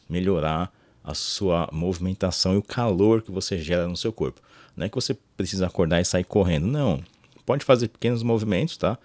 melhorar 0.08 0.72
a 1.08 1.14
sua 1.14 1.68
movimentação 1.72 2.54
e 2.54 2.58
o 2.58 2.62
calor 2.62 3.22
que 3.22 3.30
você 3.30 3.58
gera 3.58 3.88
no 3.88 3.96
seu 3.96 4.12
corpo. 4.12 4.40
Não 4.76 4.86
é 4.86 4.88
que 4.88 4.94
você 4.94 5.16
precisa 5.36 5.66
acordar 5.66 6.00
e 6.00 6.04
sair 6.04 6.24
correndo, 6.24 6.66
não 6.66 7.02
pode 7.48 7.64
fazer 7.64 7.88
pequenos 7.88 8.22
movimentos, 8.22 8.76
tá? 8.76 8.98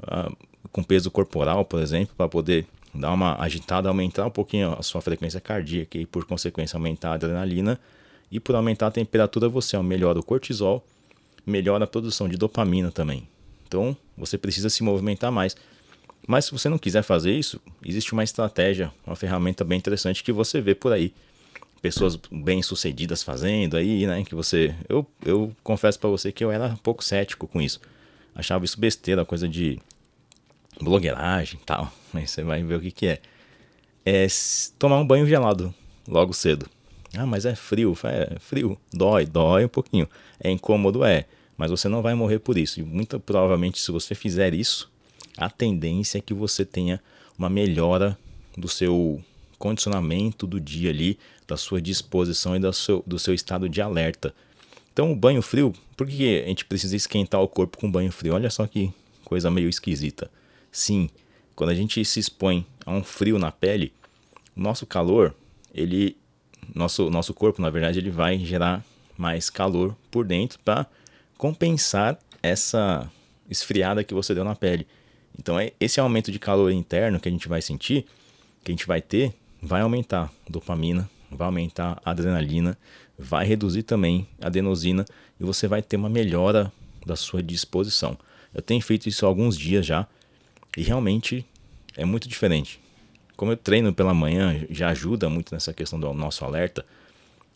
Uh, 0.00 0.34
com 0.72 0.82
peso 0.82 1.10
corporal, 1.10 1.62
por 1.62 1.78
exemplo, 1.78 2.14
para 2.16 2.26
poder 2.26 2.66
dar 2.94 3.12
uma 3.12 3.38
agitada, 3.38 3.86
aumentar 3.86 4.24
um 4.24 4.30
pouquinho 4.30 4.74
a 4.78 4.82
sua 4.82 5.02
frequência 5.02 5.38
cardíaca 5.42 5.98
e, 5.98 6.06
por 6.06 6.24
consequência, 6.24 6.78
aumentar 6.78 7.10
a 7.10 7.14
adrenalina. 7.14 7.78
E 8.30 8.40
por 8.40 8.54
aumentar 8.54 8.86
a 8.86 8.90
temperatura, 8.90 9.46
você 9.46 9.76
melhora 9.82 10.18
o 10.18 10.22
cortisol, 10.22 10.82
melhora 11.44 11.84
a 11.84 11.86
produção 11.86 12.26
de 12.26 12.38
dopamina 12.38 12.90
também. 12.90 13.28
Então, 13.68 13.94
você 14.16 14.38
precisa 14.38 14.70
se 14.70 14.82
movimentar 14.82 15.30
mais. 15.30 15.54
Mas 16.26 16.46
se 16.46 16.52
você 16.52 16.70
não 16.70 16.78
quiser 16.78 17.02
fazer 17.02 17.32
isso, 17.32 17.60
existe 17.84 18.14
uma 18.14 18.24
estratégia, 18.24 18.90
uma 19.06 19.16
ferramenta 19.16 19.64
bem 19.64 19.76
interessante 19.76 20.24
que 20.24 20.32
você 20.32 20.62
vê 20.62 20.74
por 20.74 20.94
aí. 20.94 21.12
Pessoas 21.82 22.16
bem 22.30 22.62
sucedidas 22.62 23.24
fazendo 23.24 23.76
aí, 23.76 24.06
né? 24.06 24.24
Que 24.24 24.36
você. 24.36 24.74
Eu, 24.88 25.04
eu 25.26 25.54
confesso 25.64 25.98
para 25.98 26.08
você 26.08 26.30
que 26.30 26.44
eu 26.44 26.52
era 26.52 26.66
um 26.68 26.76
pouco 26.76 27.02
cético 27.02 27.48
com 27.48 27.60
isso. 27.60 27.80
Achava 28.34 28.64
isso 28.64 28.78
besteira, 28.78 29.24
coisa 29.24 29.48
de 29.48 29.80
blogueiragem 30.80 31.58
e 31.60 31.64
tal. 31.64 31.92
Aí 32.14 32.26
você 32.26 32.44
vai 32.44 32.62
ver 32.62 32.76
o 32.76 32.80
que, 32.80 32.92
que 32.92 33.06
é. 33.06 33.20
É 34.06 34.26
tomar 34.78 34.98
um 34.98 35.06
banho 35.06 35.26
gelado 35.26 35.74
logo 36.06 36.32
cedo. 36.32 36.66
Ah, 37.16 37.26
mas 37.26 37.44
é 37.44 37.54
frio. 37.54 37.96
É 38.04 38.38
frio. 38.38 38.78
Dói, 38.92 39.26
dói 39.26 39.64
um 39.64 39.68
pouquinho. 39.68 40.08
É 40.40 40.50
incômodo, 40.50 41.04
é. 41.04 41.26
Mas 41.56 41.70
você 41.70 41.88
não 41.88 42.00
vai 42.00 42.14
morrer 42.14 42.38
por 42.38 42.56
isso. 42.56 42.80
E 42.80 42.82
muito 42.82 43.18
provavelmente, 43.20 43.80
se 43.80 43.90
você 43.90 44.14
fizer 44.14 44.54
isso, 44.54 44.90
a 45.36 45.50
tendência 45.50 46.18
é 46.18 46.20
que 46.20 46.32
você 46.32 46.64
tenha 46.64 47.00
uma 47.36 47.50
melhora 47.50 48.16
do 48.56 48.68
seu 48.68 49.22
condicionamento 49.58 50.46
do 50.46 50.58
dia 50.58 50.90
ali, 50.90 51.18
da 51.52 51.56
sua 51.58 51.82
disposição 51.82 52.56
e 52.56 52.58
do 52.58 52.72
seu, 52.72 53.04
do 53.06 53.18
seu 53.18 53.34
estado 53.34 53.68
de 53.68 53.82
alerta. 53.82 54.34
Então, 54.90 55.12
o 55.12 55.16
banho 55.16 55.42
frio, 55.42 55.74
por 55.94 56.06
que 56.06 56.42
a 56.42 56.48
gente 56.48 56.64
precisa 56.64 56.96
esquentar 56.96 57.42
o 57.42 57.48
corpo 57.48 57.76
com 57.76 57.90
banho 57.90 58.10
frio? 58.10 58.32
Olha 58.32 58.48
só 58.48 58.66
que 58.66 58.90
coisa 59.22 59.50
meio 59.50 59.68
esquisita. 59.68 60.30
Sim, 60.70 61.10
quando 61.54 61.68
a 61.68 61.74
gente 61.74 62.02
se 62.06 62.18
expõe 62.18 62.66
a 62.86 62.90
um 62.90 63.04
frio 63.04 63.38
na 63.38 63.52
pele, 63.52 63.92
o 64.56 64.60
nosso 64.60 64.86
calor, 64.86 65.34
ele 65.74 66.16
nosso 66.74 67.10
nosso 67.10 67.34
corpo, 67.34 67.60
na 67.60 67.68
verdade, 67.68 67.98
ele 67.98 68.10
vai 68.10 68.38
gerar 68.38 68.82
mais 69.18 69.50
calor 69.50 69.94
por 70.10 70.24
dentro 70.24 70.58
para 70.60 70.86
compensar 71.36 72.18
essa 72.42 73.10
esfriada 73.50 74.02
que 74.02 74.14
você 74.14 74.34
deu 74.34 74.44
na 74.44 74.54
pele. 74.54 74.86
Então, 75.38 75.60
é 75.60 75.72
esse 75.78 76.00
aumento 76.00 76.32
de 76.32 76.38
calor 76.38 76.72
interno 76.72 77.20
que 77.20 77.28
a 77.28 77.32
gente 77.32 77.48
vai 77.48 77.60
sentir, 77.60 78.06
que 78.64 78.70
a 78.70 78.74
gente 78.74 78.86
vai 78.86 79.02
ter, 79.02 79.34
vai 79.60 79.82
aumentar 79.82 80.32
dopamina, 80.48 81.10
vai 81.36 81.46
aumentar 81.46 82.00
a 82.04 82.10
adrenalina, 82.10 82.76
vai 83.18 83.46
reduzir 83.46 83.82
também 83.82 84.26
a 84.40 84.46
adenosina 84.46 85.04
e 85.40 85.44
você 85.44 85.66
vai 85.66 85.82
ter 85.82 85.96
uma 85.96 86.08
melhora 86.08 86.72
da 87.06 87.16
sua 87.16 87.42
disposição. 87.42 88.16
Eu 88.54 88.62
tenho 88.62 88.80
feito 88.80 89.08
isso 89.08 89.24
há 89.24 89.28
alguns 89.28 89.56
dias 89.56 89.84
já 89.84 90.06
e 90.76 90.82
realmente 90.82 91.44
é 91.96 92.04
muito 92.04 92.28
diferente. 92.28 92.80
como 93.36 93.52
eu 93.52 93.56
treino 93.56 93.92
pela 93.92 94.14
manhã, 94.14 94.64
já 94.70 94.90
ajuda 94.90 95.28
muito 95.28 95.52
nessa 95.52 95.72
questão 95.72 95.98
do 95.98 96.12
nosso 96.12 96.44
alerta. 96.44 96.84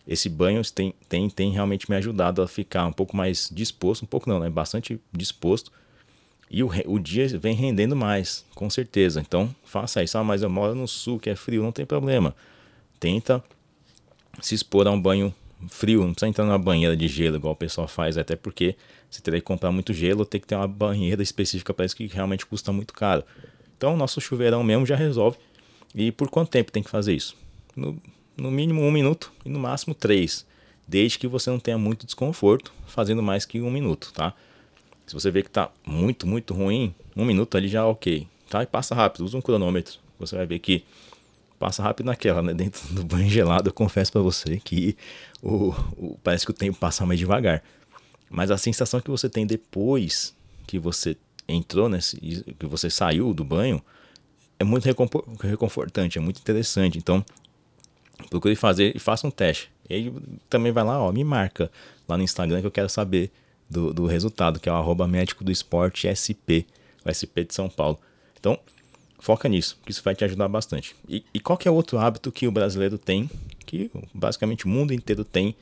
Esse 0.06 0.28
banho 0.28 0.62
tem, 0.72 0.94
tem, 1.08 1.30
tem 1.30 1.52
realmente 1.52 1.88
me 1.88 1.96
ajudado 1.96 2.42
a 2.42 2.48
ficar 2.48 2.86
um 2.86 2.92
pouco 2.92 3.16
mais 3.16 3.48
disposto, 3.52 4.02
um 4.02 4.06
pouco 4.06 4.28
não, 4.28 4.40
né? 4.40 4.50
Bastante 4.50 5.00
disposto. 5.12 5.70
E 6.50 6.62
o, 6.62 6.70
o 6.86 6.98
dia 6.98 7.26
vem 7.38 7.54
rendendo 7.54 7.94
mais, 7.96 8.44
com 8.54 8.70
certeza. 8.70 9.20
Então, 9.20 9.54
faça 9.64 10.02
isso. 10.02 10.16
Ah, 10.16 10.24
mas 10.24 10.42
eu 10.42 10.50
moro 10.50 10.74
no 10.74 10.86
sul, 10.88 11.18
que 11.18 11.30
é 11.30 11.36
frio, 11.36 11.62
não 11.62 11.72
tem 11.72 11.84
problema. 11.84 12.34
Tenta 12.98 13.42
se 14.40 14.54
expor 14.54 14.86
a 14.86 14.90
um 14.90 15.00
banho 15.00 15.34
frio, 15.68 16.04
não 16.04 16.12
precisa 16.12 16.28
entrar 16.28 16.44
numa 16.44 16.58
banheira 16.58 16.96
de 16.96 17.08
gelo, 17.08 17.36
igual 17.36 17.54
o 17.54 17.56
pessoal 17.56 17.88
faz, 17.88 18.18
até 18.18 18.36
porque 18.36 18.76
você 19.10 19.20
teria 19.20 19.40
que 19.40 19.46
comprar 19.46 19.72
muito 19.72 19.92
gelo, 19.92 20.24
tem 20.24 20.40
que 20.40 20.46
ter 20.46 20.54
uma 20.54 20.68
banheira 20.68 21.22
específica 21.22 21.72
para 21.72 21.86
isso 21.86 21.96
que 21.96 22.06
realmente 22.06 22.44
custa 22.44 22.72
muito 22.72 22.92
caro. 22.92 23.24
Então, 23.76 23.96
nosso 23.96 24.20
chuveirão 24.20 24.62
mesmo 24.62 24.86
já 24.86 24.96
resolve. 24.96 25.38
E 25.94 26.12
por 26.12 26.28
quanto 26.28 26.50
tempo 26.50 26.72
tem 26.72 26.82
que 26.82 26.90
fazer 26.90 27.14
isso? 27.14 27.36
No, 27.74 28.00
no 28.36 28.50
mínimo 28.50 28.82
um 28.82 28.90
minuto 28.90 29.32
e 29.44 29.48
no 29.48 29.58
máximo 29.58 29.94
três, 29.94 30.46
desde 30.86 31.18
que 31.18 31.26
você 31.26 31.50
não 31.50 31.58
tenha 31.58 31.78
muito 31.78 32.04
desconforto 32.04 32.72
fazendo 32.86 33.22
mais 33.22 33.44
que 33.44 33.60
um 33.60 33.70
minuto, 33.70 34.12
tá? 34.12 34.34
Se 35.06 35.14
você 35.14 35.30
vê 35.30 35.42
que 35.42 35.50
tá 35.50 35.70
muito, 35.86 36.26
muito 36.26 36.52
ruim, 36.52 36.94
um 37.16 37.24
minuto 37.24 37.56
ali 37.56 37.68
já 37.68 37.86
ok, 37.86 38.26
tá? 38.50 38.62
E 38.62 38.66
passa 38.66 38.94
rápido, 38.94 39.24
usa 39.24 39.38
um 39.38 39.40
cronômetro. 39.40 39.98
Você 40.18 40.36
vai 40.36 40.46
ver 40.46 40.58
que 40.58 40.84
passa 41.58 41.82
rápido 41.82 42.06
naquela, 42.06 42.42
né? 42.42 42.54
Dentro 42.54 42.94
do 42.94 43.04
banho 43.04 43.28
gelado, 43.28 43.68
eu 43.68 43.72
confesso 43.72 44.12
para 44.12 44.20
você 44.20 44.58
que 44.58 44.96
o, 45.42 45.74
o, 45.96 46.18
parece 46.22 46.44
que 46.44 46.50
o 46.50 46.54
tempo 46.54 46.78
passa 46.78 47.04
mais 47.06 47.18
devagar. 47.18 47.62
Mas 48.28 48.50
a 48.50 48.58
sensação 48.58 49.00
que 49.00 49.10
você 49.10 49.28
tem 49.28 49.46
depois 49.46 50.34
que 50.66 50.78
você 50.78 51.16
entrou 51.48 51.88
nesse, 51.88 52.16
que 52.58 52.66
você 52.66 52.90
saiu 52.90 53.32
do 53.32 53.44
banho, 53.44 53.82
é 54.58 54.64
muito 54.64 54.84
reconfortante, 55.40 56.18
é 56.18 56.20
muito 56.20 56.40
interessante. 56.40 56.98
Então, 56.98 57.24
procure 58.30 58.56
fazer 58.56 58.94
e 58.96 58.98
faça 58.98 59.26
um 59.26 59.30
teste. 59.30 59.70
E 59.88 60.12
também 60.48 60.72
vai 60.72 60.84
lá, 60.84 61.00
ó, 61.00 61.12
me 61.12 61.22
marca 61.22 61.70
lá 62.08 62.16
no 62.16 62.22
Instagram 62.22 62.60
que 62.60 62.66
eu 62.66 62.70
quero 62.72 62.88
saber 62.88 63.30
do, 63.68 63.92
do 63.92 64.06
resultado, 64.06 64.58
que 64.58 64.68
é 64.68 64.72
o 64.72 64.76
arroba 64.76 65.06
médico 65.06 65.44
do 65.44 65.52
esporte 65.52 66.08
SP, 66.10 66.66
o 67.04 67.12
SP 67.12 67.44
de 67.44 67.54
São 67.54 67.68
Paulo. 67.68 67.98
Então, 68.38 68.58
foca 69.18 69.48
nisso, 69.48 69.78
que 69.84 69.90
isso 69.90 70.02
vai 70.02 70.14
te 70.14 70.24
ajudar 70.24 70.48
bastante. 70.48 70.94
E, 71.08 71.24
e 71.32 71.40
qual 71.40 71.56
que 71.56 71.68
é 71.68 71.70
outro 71.70 71.98
hábito 71.98 72.30
que 72.30 72.46
o 72.46 72.52
brasileiro 72.52 72.98
tem, 72.98 73.30
que 73.64 73.90
basicamente 74.12 74.66
o 74.66 74.68
mundo 74.68 74.92
inteiro 74.92 75.24
tem 75.24 75.54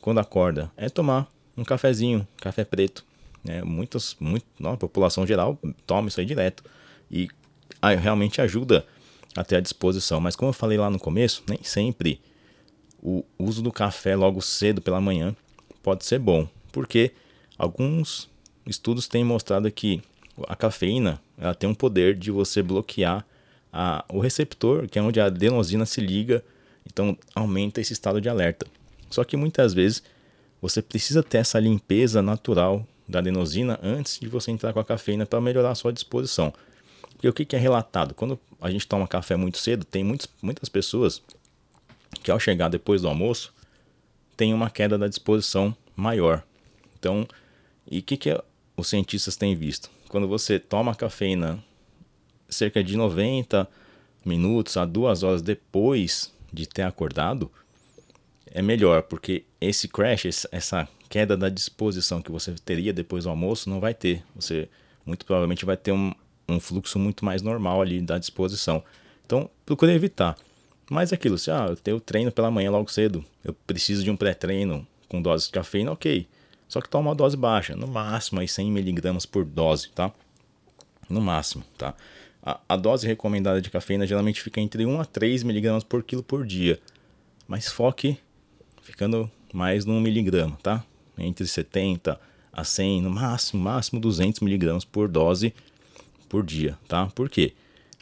quando 0.00 0.20
acorda? 0.20 0.70
É 0.76 0.88
tomar 0.88 1.30
um 1.56 1.64
cafezinho, 1.64 2.26
café 2.36 2.64
preto. 2.64 3.04
Né? 3.44 3.62
Muitas, 3.62 4.16
muito, 4.20 4.46
não, 4.58 4.72
a 4.72 4.76
população 4.76 5.26
geral 5.26 5.58
toma 5.86 6.08
isso 6.08 6.20
aí 6.20 6.26
direto. 6.26 6.64
E 7.10 7.28
realmente 8.00 8.40
ajuda 8.40 8.86
a 9.36 9.44
ter 9.44 9.56
a 9.56 9.60
disposição. 9.60 10.20
Mas 10.20 10.36
como 10.36 10.50
eu 10.50 10.54
falei 10.54 10.78
lá 10.78 10.90
no 10.90 10.98
começo, 10.98 11.42
nem 11.48 11.62
sempre 11.62 12.20
o 13.02 13.24
uso 13.38 13.62
do 13.62 13.72
café 13.72 14.14
logo 14.14 14.42
cedo 14.42 14.82
pela 14.82 15.00
manhã 15.00 15.34
pode 15.82 16.04
ser 16.04 16.18
bom. 16.18 16.46
Porque 16.70 17.12
alguns 17.58 18.28
estudos 18.66 19.08
têm 19.08 19.24
mostrado 19.24 19.70
que 19.70 20.02
a 20.48 20.56
cafeína 20.56 21.20
ela 21.38 21.54
tem 21.54 21.68
um 21.68 21.74
poder 21.74 22.14
de 22.14 22.30
você 22.30 22.62
bloquear 22.62 23.24
a, 23.72 24.04
o 24.08 24.20
receptor, 24.20 24.88
que 24.88 24.98
é 24.98 25.02
onde 25.02 25.20
a 25.20 25.26
adenosina 25.26 25.86
se 25.86 26.00
liga, 26.00 26.44
então 26.86 27.16
aumenta 27.34 27.80
esse 27.80 27.92
estado 27.92 28.20
de 28.20 28.28
alerta. 28.28 28.66
Só 29.08 29.24
que 29.24 29.36
muitas 29.36 29.72
vezes 29.74 30.02
você 30.60 30.82
precisa 30.82 31.22
ter 31.22 31.38
essa 31.38 31.58
limpeza 31.58 32.20
natural 32.20 32.86
da 33.08 33.18
adenosina 33.18 33.78
antes 33.82 34.18
de 34.18 34.28
você 34.28 34.50
entrar 34.50 34.72
com 34.72 34.80
a 34.80 34.84
cafeína 34.84 35.26
para 35.26 35.40
melhorar 35.40 35.70
a 35.70 35.74
sua 35.74 35.92
disposição. 35.92 36.52
E 37.22 37.28
o 37.28 37.32
que, 37.32 37.44
que 37.44 37.56
é 37.56 37.58
relatado? 37.58 38.14
Quando 38.14 38.38
a 38.60 38.70
gente 38.70 38.86
toma 38.86 39.06
café 39.06 39.36
muito 39.36 39.58
cedo, 39.58 39.84
tem 39.84 40.04
muitos, 40.04 40.28
muitas 40.40 40.68
pessoas 40.68 41.22
que 42.22 42.30
ao 42.30 42.40
chegar 42.40 42.68
depois 42.68 43.02
do 43.02 43.08
almoço 43.08 43.52
tem 44.36 44.54
uma 44.54 44.70
queda 44.70 44.96
da 44.96 45.08
disposição 45.08 45.76
maior. 45.94 46.42
Então, 46.98 47.26
e 47.90 47.98
o 47.98 48.02
que, 48.02 48.16
que 48.16 48.42
os 48.76 48.88
cientistas 48.88 49.36
têm 49.36 49.54
visto? 49.54 49.90
Quando 50.10 50.26
você 50.26 50.58
toma 50.58 50.92
cafeína 50.92 51.62
cerca 52.48 52.82
de 52.82 52.96
90 52.96 53.68
minutos 54.24 54.76
a 54.76 54.84
duas 54.84 55.22
horas 55.22 55.40
depois 55.40 56.34
de 56.52 56.66
ter 56.66 56.82
acordado, 56.82 57.48
é 58.44 58.60
melhor, 58.60 59.02
porque 59.04 59.44
esse 59.60 59.86
crash, 59.86 60.48
essa 60.50 60.88
queda 61.08 61.36
da 61.36 61.48
disposição 61.48 62.20
que 62.20 62.32
você 62.32 62.52
teria 62.64 62.92
depois 62.92 63.22
do 63.22 63.30
almoço, 63.30 63.70
não 63.70 63.78
vai 63.78 63.94
ter. 63.94 64.24
Você 64.34 64.68
muito 65.06 65.24
provavelmente 65.24 65.64
vai 65.64 65.76
ter 65.76 65.92
um, 65.92 66.12
um 66.48 66.58
fluxo 66.58 66.98
muito 66.98 67.24
mais 67.24 67.40
normal 67.40 67.80
ali 67.80 68.00
da 68.00 68.18
disposição. 68.18 68.82
Então, 69.24 69.48
procure 69.64 69.92
evitar. 69.92 70.36
Mas 70.90 71.12
é 71.12 71.14
aquilo, 71.14 71.38
se 71.38 71.52
ah, 71.52 71.66
eu 71.68 71.76
tenho 71.76 72.00
treino 72.00 72.32
pela 72.32 72.50
manhã 72.50 72.68
logo 72.72 72.90
cedo, 72.90 73.24
eu 73.44 73.54
preciso 73.64 74.02
de 74.02 74.10
um 74.10 74.16
pré-treino 74.16 74.84
com 75.08 75.22
dose 75.22 75.46
de 75.46 75.52
cafeína, 75.52 75.92
ok. 75.92 76.26
Só 76.70 76.80
que 76.80 76.88
toma 76.88 77.10
uma 77.10 77.16
dose 77.16 77.36
baixa, 77.36 77.74
no 77.74 77.88
máximo 77.88 78.38
aí 78.38 78.46
100 78.46 78.70
miligramas 78.70 79.26
por 79.26 79.44
dose, 79.44 79.88
tá? 79.88 80.12
No 81.08 81.20
máximo, 81.20 81.64
tá? 81.76 81.96
A, 82.40 82.60
a, 82.68 82.76
dose 82.76 83.04
recomendada 83.08 83.60
de 83.60 83.68
cafeína 83.68 84.06
geralmente 84.06 84.40
fica 84.40 84.60
entre 84.60 84.86
1 84.86 85.00
a 85.00 85.04
3 85.04 85.42
miligramas 85.42 85.82
por 85.82 86.04
quilo 86.04 86.22
por 86.22 86.46
dia. 86.46 86.78
Mas 87.48 87.66
foque 87.66 88.16
ficando 88.82 89.28
mais 89.52 89.84
no 89.84 89.94
1 89.94 90.00
miligrama, 90.00 90.56
tá? 90.62 90.84
Entre 91.18 91.44
70 91.44 92.20
a 92.52 92.62
100, 92.62 93.02
no 93.02 93.10
máximo, 93.10 93.60
máximo 93.60 94.00
200 94.00 94.38
miligramas 94.38 94.84
por 94.84 95.08
dose 95.08 95.52
por 96.28 96.44
dia, 96.46 96.78
tá? 96.86 97.06
Por 97.06 97.28
quê? 97.28 97.52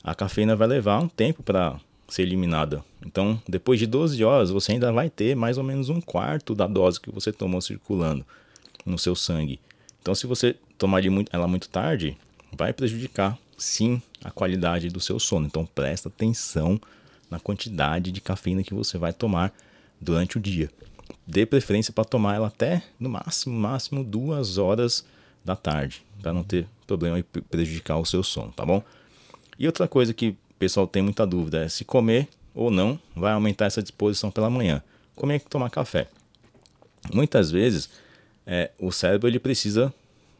A 0.04 0.14
cafeína 0.14 0.54
vai 0.54 0.68
levar 0.68 1.00
um 1.00 1.08
tempo 1.08 1.42
para 1.42 1.80
ser 2.06 2.20
eliminada. 2.20 2.84
Então, 3.04 3.40
depois 3.48 3.78
de 3.78 3.86
12 3.86 4.22
horas, 4.22 4.50
você 4.50 4.72
ainda 4.72 4.92
vai 4.92 5.08
ter 5.08 5.34
mais 5.34 5.56
ou 5.56 5.64
menos 5.64 5.88
um 5.88 6.02
quarto 6.02 6.54
da 6.54 6.66
dose 6.66 7.00
que 7.00 7.10
você 7.10 7.32
tomou 7.32 7.62
circulando 7.62 8.26
no 8.88 8.98
seu 8.98 9.14
sangue. 9.14 9.60
Então, 10.00 10.14
se 10.14 10.26
você 10.26 10.56
tomar 10.76 11.02
ela 11.30 11.46
muito 11.46 11.68
tarde, 11.68 12.16
vai 12.56 12.72
prejudicar 12.72 13.38
sim 13.56 14.00
a 14.24 14.30
qualidade 14.30 14.88
do 14.88 15.00
seu 15.00 15.18
sono. 15.18 15.46
Então, 15.46 15.66
presta 15.66 16.08
atenção 16.08 16.80
na 17.30 17.38
quantidade 17.38 18.10
de 18.10 18.20
cafeína 18.20 18.62
que 18.62 18.74
você 18.74 18.96
vai 18.96 19.12
tomar 19.12 19.52
durante 20.00 20.38
o 20.38 20.40
dia. 20.40 20.70
Dê 21.26 21.44
preferência 21.44 21.92
para 21.92 22.04
tomar 22.04 22.36
ela 22.36 22.46
até 22.46 22.82
no 22.98 23.08
máximo, 23.08 23.58
máximo 23.58 24.02
duas 24.02 24.56
horas 24.56 25.04
da 25.44 25.54
tarde, 25.56 26.02
para 26.22 26.32
não 26.32 26.42
ter 26.42 26.66
problema 26.86 27.18
e 27.18 27.22
prejudicar 27.22 27.98
o 27.98 28.04
seu 28.04 28.22
sono, 28.22 28.52
tá 28.52 28.64
bom? 28.64 28.82
E 29.58 29.66
outra 29.66 29.88
coisa 29.88 30.14
que 30.14 30.28
o 30.28 30.36
pessoal 30.58 30.86
tem 30.86 31.02
muita 31.02 31.26
dúvida 31.26 31.64
é 31.64 31.68
se 31.68 31.84
comer 31.84 32.28
ou 32.54 32.70
não 32.70 32.98
vai 33.14 33.32
aumentar 33.32 33.66
essa 33.66 33.82
disposição 33.82 34.30
pela 34.30 34.48
manhã. 34.48 34.82
Como 35.14 35.32
é 35.32 35.38
que 35.38 35.48
tomar 35.48 35.70
café? 35.70 36.08
Muitas 37.12 37.50
vezes 37.50 37.90
é, 38.48 38.72
o 38.80 38.90
cérebro 38.90 39.28
ele 39.28 39.38
precisa 39.38 39.94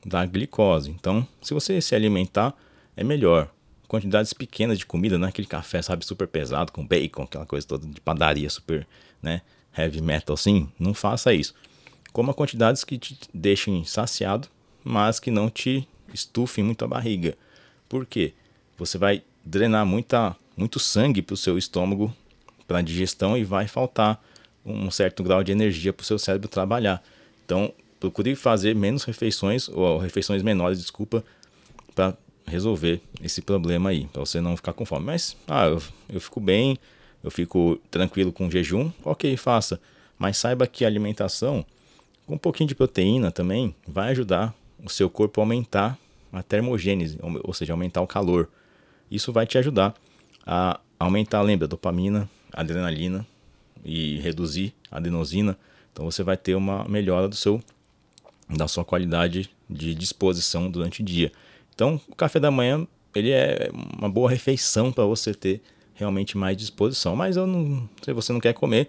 da 0.04 0.26
glicose. 0.26 0.90
Então, 0.90 1.24
se 1.40 1.54
você 1.54 1.80
se 1.80 1.94
alimentar, 1.94 2.52
é 2.96 3.04
melhor. 3.04 3.48
Quantidades 3.86 4.32
pequenas 4.32 4.78
de 4.78 4.84
comida, 4.84 5.16
não 5.16 5.26
é 5.26 5.30
aquele 5.30 5.46
café, 5.46 5.80
sabe, 5.80 6.04
super 6.04 6.26
pesado, 6.26 6.72
com 6.72 6.84
bacon, 6.84 7.22
aquela 7.22 7.46
coisa 7.46 7.66
toda 7.66 7.86
de 7.86 8.00
padaria 8.00 8.50
super, 8.50 8.86
né, 9.22 9.42
heavy 9.76 10.02
metal 10.02 10.34
assim. 10.34 10.68
Não 10.78 10.92
faça 10.92 11.32
isso. 11.32 11.54
Coma 12.12 12.34
quantidades 12.34 12.82
que 12.82 12.98
te 12.98 13.16
deixem 13.32 13.84
saciado 13.84 14.48
mas 14.88 15.20
que 15.20 15.30
não 15.30 15.50
te 15.50 15.86
estufem 16.14 16.64
muito 16.64 16.82
a 16.82 16.88
barriga. 16.88 17.36
Por 17.88 18.06
quê? 18.06 18.32
Você 18.78 18.96
vai 18.96 19.22
drenar 19.44 19.84
muita, 19.84 20.34
muito 20.56 20.78
sangue 20.78 21.20
para 21.20 21.34
o 21.34 21.36
seu 21.36 21.58
estômago 21.58 22.14
para 22.66 22.78
a 22.78 22.82
digestão 22.82 23.36
e 23.36 23.44
vai 23.44 23.66
faltar 23.66 24.22
um 24.64 24.90
certo 24.90 25.22
grau 25.22 25.42
de 25.42 25.52
energia 25.52 25.92
para 25.92 26.02
o 26.02 26.06
seu 26.06 26.18
cérebro 26.18 26.48
trabalhar. 26.48 27.02
Então, 27.44 27.72
procure 27.98 28.34
fazer 28.34 28.74
menos 28.74 29.04
refeições, 29.04 29.68
ou 29.68 29.98
refeições 29.98 30.42
menores, 30.42 30.78
desculpa, 30.78 31.24
para 31.94 32.16
resolver 32.46 33.00
esse 33.22 33.42
problema 33.42 33.90
aí, 33.90 34.06
para 34.06 34.20
você 34.20 34.40
não 34.40 34.56
ficar 34.56 34.72
com 34.72 34.84
fome. 34.84 35.04
Mas, 35.04 35.36
ah, 35.46 35.66
eu, 35.66 35.82
eu 36.08 36.20
fico 36.20 36.40
bem, 36.40 36.78
eu 37.22 37.30
fico 37.30 37.78
tranquilo 37.90 38.32
com 38.32 38.50
jejum, 38.50 38.90
ok, 39.04 39.36
faça. 39.36 39.80
Mas 40.18 40.36
saiba 40.36 40.66
que 40.66 40.84
a 40.84 40.88
alimentação, 40.88 41.64
com 42.26 42.34
um 42.34 42.38
pouquinho 42.38 42.68
de 42.68 42.74
proteína 42.74 43.30
também, 43.30 43.74
vai 43.86 44.10
ajudar 44.10 44.54
o 44.84 44.88
seu 44.88 45.10
corpo 45.10 45.40
aumentar 45.40 45.98
a 46.32 46.42
termogênese, 46.42 47.18
ou 47.42 47.54
seja, 47.54 47.72
aumentar 47.72 48.00
o 48.00 48.06
calor. 48.06 48.48
Isso 49.10 49.32
vai 49.32 49.46
te 49.46 49.58
ajudar 49.58 49.94
a 50.46 50.80
aumentar, 50.98 51.42
lembra, 51.42 51.66
a 51.66 51.68
dopamina, 51.68 52.28
a 52.52 52.60
adrenalina 52.60 53.26
e 53.84 54.18
reduzir 54.18 54.74
a 54.90 54.98
adenosina. 54.98 55.56
Então 55.92 56.04
você 56.04 56.22
vai 56.22 56.36
ter 56.36 56.54
uma 56.54 56.84
melhora 56.84 57.28
do 57.28 57.36
seu 57.36 57.62
da 58.48 58.68
sua 58.68 58.84
qualidade 58.84 59.50
de 59.68 59.94
disposição 59.94 60.70
durante 60.70 61.02
o 61.02 61.04
dia. 61.04 61.32
Então, 61.74 62.00
o 62.08 62.14
café 62.14 62.40
da 62.40 62.50
manhã, 62.50 62.86
ele 63.14 63.30
é 63.30 63.70
uma 63.98 64.08
boa 64.08 64.30
refeição 64.30 64.92
para 64.92 65.04
você 65.04 65.34
ter 65.34 65.60
realmente 65.94 66.36
mais 66.36 66.56
disposição. 66.56 67.14
Mas 67.14 67.36
eu 67.36 67.46
não, 67.46 67.88
se 68.02 68.12
você 68.12 68.32
não 68.32 68.40
quer 68.40 68.54
comer, 68.54 68.88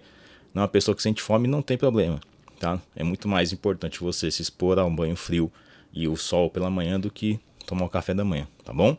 não 0.54 0.62
é 0.62 0.64
uma 0.64 0.68
pessoa 0.68 0.94
que 0.94 1.02
sente 1.02 1.22
fome, 1.22 1.46
não 1.46 1.62
tem 1.62 1.76
problema, 1.76 2.20
tá? 2.58 2.80
É 2.96 3.04
muito 3.04 3.28
mais 3.28 3.52
importante 3.52 4.00
você 4.00 4.30
se 4.30 4.42
expor 4.42 4.78
a 4.78 4.84
um 4.84 4.94
banho 4.94 5.16
frio 5.16 5.52
e 5.92 6.08
o 6.08 6.16
sol 6.16 6.50
pela 6.50 6.70
manhã 6.70 6.98
do 6.98 7.10
que 7.10 7.38
tomar 7.66 7.84
o 7.84 7.88
café 7.88 8.14
da 8.14 8.24
manhã, 8.24 8.48
tá 8.64 8.72
bom? 8.72 8.96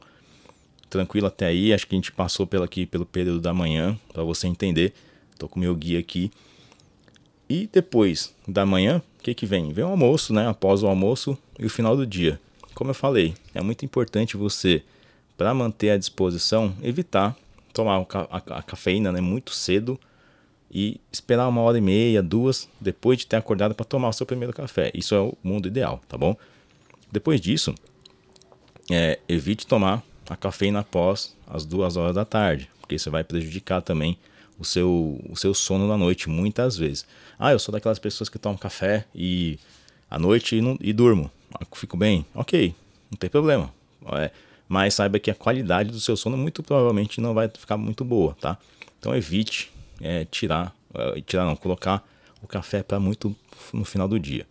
tranquilo 0.92 1.26
até 1.26 1.48
aí. 1.48 1.74
Acho 1.74 1.88
que 1.88 1.96
a 1.96 1.98
gente 1.98 2.12
passou 2.12 2.46
pelo 2.46 2.64
aqui 2.64 2.86
pelo 2.86 3.06
período 3.06 3.40
da 3.40 3.54
manhã 3.54 3.98
para 4.14 4.24
você 4.24 4.46
entender. 4.46 4.94
Tô 5.40 5.48
com 5.48 5.60
meu 5.60 5.74
guia 5.76 5.98
aqui. 5.98 6.30
E 7.50 7.68
depois 7.72 8.36
da 8.48 8.66
manhã, 8.66 9.02
o 9.22 9.24
que 9.24 9.36
que 9.36 9.46
vem? 9.46 9.72
Vem 9.72 9.86
o 9.86 9.90
almoço, 9.90 10.34
né? 10.34 10.48
Após 10.48 10.82
o 10.82 10.88
almoço 10.88 11.38
e 11.60 11.66
o 11.66 11.70
final 11.70 11.96
do 11.96 12.08
dia. 12.08 12.42
Como 12.74 12.90
eu 12.90 12.96
falei, 12.96 13.36
é 13.54 13.62
muito 13.62 13.86
importante 13.86 14.36
você 14.36 14.82
para 15.38 15.54
manter 15.54 15.92
a 15.92 15.98
disposição, 15.98 16.74
evitar 16.82 17.38
tomar 17.72 18.04
a 18.30 18.64
cafeína 18.64 19.12
né, 19.12 19.22
muito 19.22 19.54
cedo 19.54 19.98
e 20.72 21.00
esperar 21.12 21.48
uma 21.48 21.62
hora 21.62 21.78
e 21.78 21.82
meia, 21.82 22.22
duas, 22.22 22.68
depois 22.80 23.20
de 23.20 23.28
ter 23.28 23.36
acordado 23.36 23.76
para 23.76 23.86
tomar 23.86 24.10
o 24.10 24.14
seu 24.14 24.26
primeiro 24.26 24.54
café. 24.54 24.92
Isso 24.94 25.14
é 25.14 25.20
o 25.20 25.38
mundo 25.44 25.68
ideal, 25.68 26.02
tá 26.10 26.18
bom? 26.18 26.36
Depois 27.12 27.40
disso, 27.40 27.76
é, 28.90 29.20
evite 29.30 29.68
tomar 29.68 30.04
a 30.28 30.36
cafeína 30.36 30.80
após 30.80 31.36
as 31.48 31.64
duas 31.64 31.96
horas 31.96 32.16
da 32.16 32.26
tarde, 32.26 32.70
porque 32.80 32.96
isso 32.96 33.12
vai 33.12 33.24
prejudicar 33.24 33.82
também 33.82 34.18
o 34.62 34.64
seu, 34.64 35.20
o 35.28 35.36
seu 35.36 35.56
sono 35.56 35.88
na 35.88 35.98
noite, 35.98 36.30
muitas 36.30 36.78
vezes. 36.78 37.04
Ah, 37.40 37.52
eu 37.52 37.58
sou 37.58 37.72
daquelas 37.72 37.98
pessoas 37.98 38.30
que 38.30 38.38
tomam 38.38 38.56
café 38.56 39.06
e 39.14 39.58
à 40.10 40.20
noite 40.20 40.56
e, 40.56 40.62
não, 40.62 40.78
e 40.80 40.94
durmo. 40.94 41.32
Fico 41.74 41.98
bem. 41.98 42.24
Ok, 42.36 42.76
não 43.10 43.18
tem 43.18 43.28
problema. 43.28 43.74
É, 44.14 44.30
mas 44.68 44.94
saiba 44.94 45.18
que 45.18 45.32
a 45.32 45.36
qualidade 45.36 45.90
do 45.90 46.00
seu 46.00 46.16
sono 46.16 46.38
muito 46.38 46.62
provavelmente 46.62 47.20
não 47.20 47.34
vai 47.34 47.50
ficar 47.50 47.76
muito 47.76 48.06
boa, 48.06 48.38
tá? 48.40 48.56
Então 49.00 49.16
evite 49.16 49.72
é, 50.00 50.26
tirar, 50.26 50.76
é, 50.94 51.22
tirar 51.22 51.46
não, 51.46 51.56
colocar 51.56 52.08
o 52.40 52.48
café 52.48 52.84
para 52.84 53.00
muito 53.00 53.36
no 53.74 53.84
final 53.84 54.08
do 54.08 54.20
dia. 54.20 54.46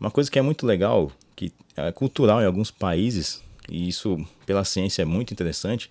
Uma 0.00 0.12
coisa 0.12 0.30
que 0.30 0.38
é 0.38 0.42
muito 0.42 0.64
legal, 0.64 1.10
que 1.34 1.52
é 1.76 1.90
cultural 1.90 2.40
em 2.40 2.46
alguns 2.46 2.70
países, 2.70 3.42
e 3.68 3.88
isso 3.88 4.24
pela 4.46 4.64
ciência 4.64 5.02
é 5.02 5.04
muito 5.04 5.32
interessante, 5.32 5.90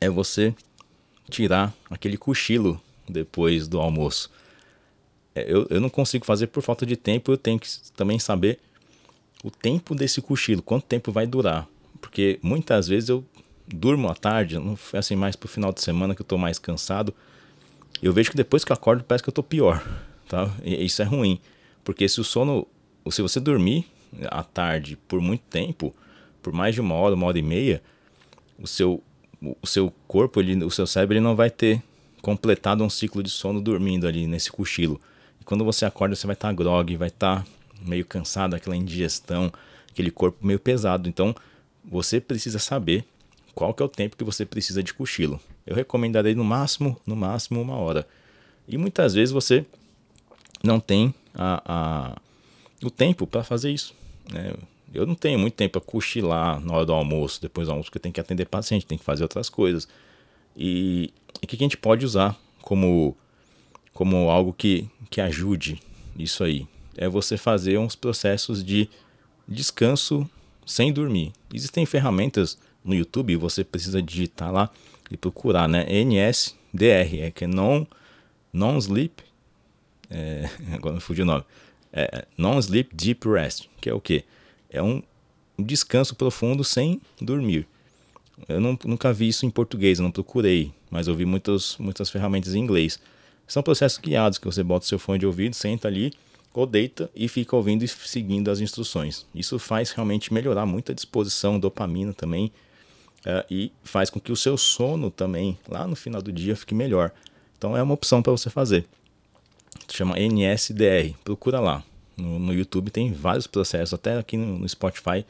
é 0.00 0.08
você 0.08 0.54
tirar 1.30 1.74
aquele 1.90 2.16
cochilo 2.16 2.80
depois 3.08 3.68
do 3.68 3.80
almoço. 3.80 4.30
É, 5.34 5.44
eu, 5.50 5.66
eu 5.70 5.80
não 5.80 5.88
consigo 5.88 6.24
fazer 6.24 6.46
por 6.48 6.62
falta 6.62 6.86
de 6.86 6.96
tempo, 6.96 7.32
eu 7.32 7.36
tenho 7.36 7.58
que 7.58 7.68
também 7.96 8.18
saber 8.18 8.58
o 9.42 9.50
tempo 9.50 9.94
desse 9.94 10.22
cochilo, 10.22 10.62
quanto 10.62 10.84
tempo 10.84 11.12
vai 11.12 11.26
durar. 11.26 11.68
Porque 12.00 12.38
muitas 12.42 12.86
vezes 12.86 13.08
eu 13.08 13.24
durmo 13.66 14.08
à 14.08 14.14
tarde, 14.14 14.58
não 14.58 14.78
assim 14.92 15.16
mais 15.16 15.36
pro 15.36 15.48
final 15.48 15.72
de 15.72 15.80
semana 15.80 16.14
que 16.14 16.22
eu 16.22 16.26
tô 16.26 16.38
mais 16.38 16.58
cansado. 16.58 17.14
Eu 18.02 18.12
vejo 18.12 18.30
que 18.30 18.36
depois 18.36 18.64
que 18.64 18.72
eu 18.72 18.74
acordo 18.74 19.04
parece 19.04 19.22
que 19.22 19.28
eu 19.28 19.34
tô 19.34 19.42
pior, 19.42 19.82
tá? 20.28 20.50
E 20.62 20.84
isso 20.84 21.00
é 21.02 21.04
ruim, 21.04 21.40
porque 21.82 22.08
se 22.08 22.20
o 22.20 22.24
sono, 22.24 22.66
se 23.10 23.22
você 23.22 23.40
dormir 23.40 23.86
à 24.26 24.42
tarde 24.42 24.98
por 25.08 25.20
muito 25.20 25.42
tempo, 25.42 25.94
por 26.42 26.52
mais 26.52 26.74
de 26.74 26.80
uma 26.80 26.94
hora, 26.94 27.14
uma 27.14 27.26
hora 27.26 27.38
e 27.38 27.42
meia, 27.42 27.82
o 28.58 28.66
seu 28.66 29.02
o 29.60 29.66
seu 29.66 29.92
corpo, 30.06 30.40
ele, 30.40 30.64
o 30.64 30.70
seu 30.70 30.86
cérebro 30.86 31.14
ele 31.14 31.24
não 31.24 31.36
vai 31.36 31.50
ter 31.50 31.82
completado 32.22 32.82
um 32.82 32.90
ciclo 32.90 33.22
de 33.22 33.30
sono 33.30 33.60
dormindo 33.60 34.06
ali 34.06 34.26
nesse 34.26 34.50
cochilo. 34.50 35.00
E 35.40 35.44
quando 35.44 35.64
você 35.64 35.84
acorda, 35.84 36.16
você 36.16 36.26
vai 36.26 36.34
estar 36.34 36.48
tá 36.48 36.54
grog, 36.54 36.96
vai 36.96 37.08
estar 37.08 37.42
tá 37.42 37.46
meio 37.80 38.04
cansado, 38.04 38.54
aquela 38.54 38.76
indigestão, 38.76 39.52
aquele 39.90 40.10
corpo 40.10 40.46
meio 40.46 40.58
pesado. 40.58 41.08
Então, 41.08 41.34
você 41.84 42.20
precisa 42.20 42.58
saber 42.58 43.04
qual 43.54 43.74
que 43.74 43.82
é 43.82 43.86
o 43.86 43.88
tempo 43.88 44.16
que 44.16 44.24
você 44.24 44.44
precisa 44.46 44.82
de 44.82 44.94
cochilo. 44.94 45.38
Eu 45.66 45.76
recomendarei 45.76 46.34
no 46.34 46.44
máximo, 46.44 46.98
no 47.06 47.14
máximo 47.14 47.60
uma 47.60 47.76
hora. 47.76 48.06
E 48.66 48.78
muitas 48.78 49.14
vezes 49.14 49.32
você 49.32 49.64
não 50.62 50.80
tem 50.80 51.14
a, 51.34 51.62
a 51.66 52.16
o 52.82 52.90
tempo 52.90 53.26
para 53.26 53.44
fazer 53.44 53.70
isso. 53.70 53.94
Né? 54.32 54.52
Eu 54.94 55.06
não 55.06 55.14
tenho 55.14 55.38
muito 55.38 55.54
tempo 55.54 55.80
para 55.80 55.80
cochilar 55.80 56.60
na 56.60 56.74
hora 56.74 56.86
do 56.86 56.92
almoço, 56.92 57.42
depois 57.42 57.66
do 57.66 57.72
almoço, 57.72 57.88
porque 57.88 57.98
eu 57.98 58.02
tenho 58.02 58.12
que 58.12 58.20
atender 58.20 58.46
paciente, 58.46 58.86
tem 58.86 58.96
que 58.96 59.04
fazer 59.04 59.24
outras 59.24 59.48
coisas. 59.48 59.88
E 60.56 61.12
o 61.42 61.46
que 61.46 61.56
a 61.56 61.58
gente 61.58 61.76
pode 61.76 62.06
usar 62.06 62.38
como, 62.62 63.16
como 63.92 64.30
algo 64.30 64.52
que, 64.52 64.88
que 65.10 65.20
ajude 65.20 65.80
isso 66.16 66.44
aí? 66.44 66.66
é 66.96 67.08
você 67.08 67.36
fazer 67.36 67.78
uns 67.78 67.94
processos 67.94 68.64
de 68.64 68.88
descanso 69.46 70.28
sem 70.66 70.92
dormir. 70.92 71.32
Existem 71.52 71.84
ferramentas 71.84 72.58
no 72.84 72.94
YouTube, 72.94 73.36
você 73.36 73.64
precisa 73.64 74.00
digitar 74.00 74.52
lá 74.52 74.70
e 75.10 75.16
procurar, 75.16 75.68
né? 75.68 75.86
NSDR, 75.88 77.22
é 77.22 77.30
que 77.30 77.44
é 77.44 77.46
non, 77.46 77.86
non 78.52 78.78
sleep, 78.78 79.22
é, 80.10 80.48
agora 80.72 80.94
me 80.94 81.00
fugiu 81.00 81.24
o 81.24 81.26
nome, 81.26 81.44
é, 81.92 82.26
non 82.36 82.58
sleep 82.58 82.94
deep 82.94 83.28
rest, 83.28 83.66
que 83.80 83.88
é 83.88 83.94
o 83.94 84.00
que? 84.00 84.24
É 84.74 84.82
um 84.82 85.02
descanso 85.58 86.14
profundo 86.14 86.64
sem 86.64 87.00
dormir. 87.20 87.66
Eu 88.48 88.60
não, 88.60 88.76
nunca 88.84 89.12
vi 89.12 89.28
isso 89.28 89.46
em 89.46 89.50
português, 89.50 89.98
eu 89.98 90.02
não 90.02 90.10
procurei, 90.10 90.72
mas 90.90 91.06
eu 91.06 91.14
vi 91.14 91.24
muitas, 91.24 91.76
muitas 91.78 92.10
ferramentas 92.10 92.54
em 92.54 92.58
inglês. 92.58 92.98
São 93.46 93.62
processos 93.62 93.98
guiados 93.98 94.38
que 94.38 94.46
você 94.46 94.62
bota 94.62 94.86
seu 94.86 94.98
fone 94.98 95.20
de 95.20 95.26
ouvido, 95.26 95.54
senta 95.54 95.86
ali 95.86 96.12
ou 96.52 96.66
deita 96.66 97.10
e 97.14 97.28
fica 97.28 97.54
ouvindo 97.54 97.84
e 97.84 97.88
seguindo 97.88 98.50
as 98.50 98.60
instruções. 98.60 99.26
Isso 99.34 99.58
faz 99.58 99.90
realmente 99.90 100.32
melhorar 100.32 100.66
muito 100.66 100.92
a 100.92 100.94
disposição, 100.94 101.58
dopamina 101.58 102.12
também, 102.12 102.52
uh, 103.26 103.44
e 103.50 103.72
faz 103.82 104.10
com 104.10 104.20
que 104.20 104.32
o 104.32 104.36
seu 104.36 104.56
sono 104.56 105.10
também, 105.10 105.58
lá 105.68 105.86
no 105.86 105.96
final 105.96 106.22
do 106.22 106.32
dia, 106.32 106.56
fique 106.56 106.74
melhor. 106.74 107.12
Então 107.58 107.76
é 107.76 107.82
uma 107.82 107.94
opção 107.94 108.22
para 108.22 108.32
você 108.32 108.50
fazer. 108.50 108.86
Chama 109.92 110.18
NSDR, 110.18 111.14
procura 111.24 111.60
lá. 111.60 111.82
No, 112.16 112.38
no, 112.38 112.54
YouTube 112.54 112.90
tem 112.90 113.12
vários 113.12 113.46
processos, 113.46 113.94
até 113.94 114.18
aqui 114.18 114.36
no, 114.36 114.58
no, 114.58 114.68
Spotify 114.68 115.24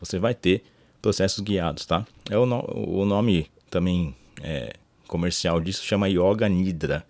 você 0.00 0.18
vai 0.18 0.34
ter 0.34 0.62
processos 1.02 1.40
guiados, 1.40 1.84
tá? 1.84 2.06
É 2.30 2.38
o, 2.38 2.46
no, 2.46 2.64
o 2.74 3.04
nome 3.04 3.50
também 3.68 4.14
é, 4.42 4.74
comercial 5.06 5.60
disso 5.60 5.84
chama 5.84 6.08
Yoga 6.08 6.48
Nidra, 6.48 7.06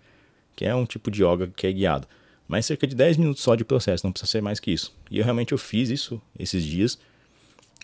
que 0.55 0.65
é 0.65 0.75
um 0.75 0.85
tipo 0.85 1.09
de 1.09 1.23
yoga 1.23 1.47
que 1.47 1.67
é 1.67 1.71
guiado. 1.71 2.07
Mas 2.47 2.65
cerca 2.65 2.85
de 2.85 2.95
10 2.95 3.17
minutos 3.17 3.41
só 3.41 3.55
de 3.55 3.63
processo, 3.63 4.05
não 4.05 4.11
precisa 4.11 4.29
ser 4.29 4.41
mais 4.41 4.59
que 4.59 4.71
isso. 4.71 4.93
E 5.09 5.19
eu 5.19 5.23
realmente 5.23 5.53
eu 5.53 5.57
fiz 5.57 5.89
isso 5.89 6.21
esses 6.37 6.65
dias. 6.65 6.99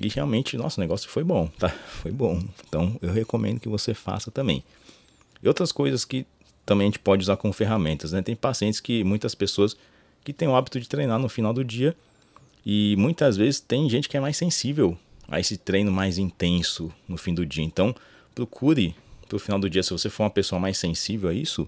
E 0.02 0.10
realmente, 0.10 0.58
nosso 0.58 0.80
negócio 0.80 1.10
foi 1.10 1.24
bom, 1.24 1.48
tá? 1.58 1.70
Foi 1.88 2.12
bom. 2.12 2.44
Então 2.68 3.00
eu 3.02 3.12
recomendo 3.12 3.60
que 3.60 3.70
você 3.70 3.94
faça 3.94 4.30
também. 4.30 4.64
E 5.42 5.48
outras 5.48 5.72
coisas 5.72 6.06
que 6.06 6.26
também 6.66 6.86
a 6.86 6.90
gente 6.90 7.00
pode 7.00 7.24
usar 7.24 7.38
como 7.38 7.54
ferramentas, 7.54 8.12
né? 8.12 8.22
Tem 8.22 8.36
pacientes 8.36 8.80
que, 8.80 9.04
muitas 9.04 9.34
pessoas 9.34 9.78
que 10.28 10.34
têm 10.34 10.50
o 10.50 10.58
hábito 10.58 10.78
de 10.78 10.90
treinar 10.90 11.18
no 11.20 11.30
final 11.30 11.54
do 11.54 11.64
dia. 11.64 11.96
E 12.66 12.98
muitas 12.98 13.38
vezes 13.38 13.62
tem 13.62 13.90
gente 13.90 14.10
que 14.10 14.18
é 14.18 14.20
mais 14.20 14.36
sensível 14.36 14.98
a 15.26 15.40
esse 15.40 15.56
treino 15.56 15.90
mais 15.90 16.18
intenso 16.18 16.92
no 17.08 17.16
fim 17.16 17.34
do 17.34 17.46
dia. 17.46 17.64
Então 17.64 17.96
procure 18.36 18.94
pro 19.30 19.40
final 19.40 19.58
do 19.58 19.70
dia, 19.70 19.82
se 19.82 19.92
você 19.92 20.10
for 20.10 20.24
uma 20.24 20.30
pessoa 20.30 20.60
mais 20.60 20.78
sensível 20.78 21.30
a 21.30 21.34
isso, 21.34 21.66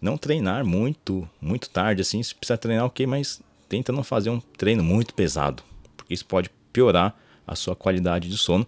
não 0.00 0.16
treinar 0.16 0.64
muito, 0.64 1.28
muito 1.40 1.68
tarde, 1.68 2.02
assim, 2.02 2.22
se 2.22 2.32
precisa 2.32 2.56
treinar 2.56 2.86
ok, 2.86 3.08
mas 3.08 3.42
tenta 3.68 3.90
não 3.90 4.04
fazer 4.04 4.30
um 4.30 4.38
treino 4.38 4.84
muito 4.84 5.12
pesado, 5.12 5.64
porque 5.96 6.14
isso 6.14 6.26
pode 6.26 6.48
piorar 6.72 7.18
a 7.44 7.56
sua 7.56 7.74
qualidade 7.74 8.28
de 8.28 8.38
sono 8.38 8.64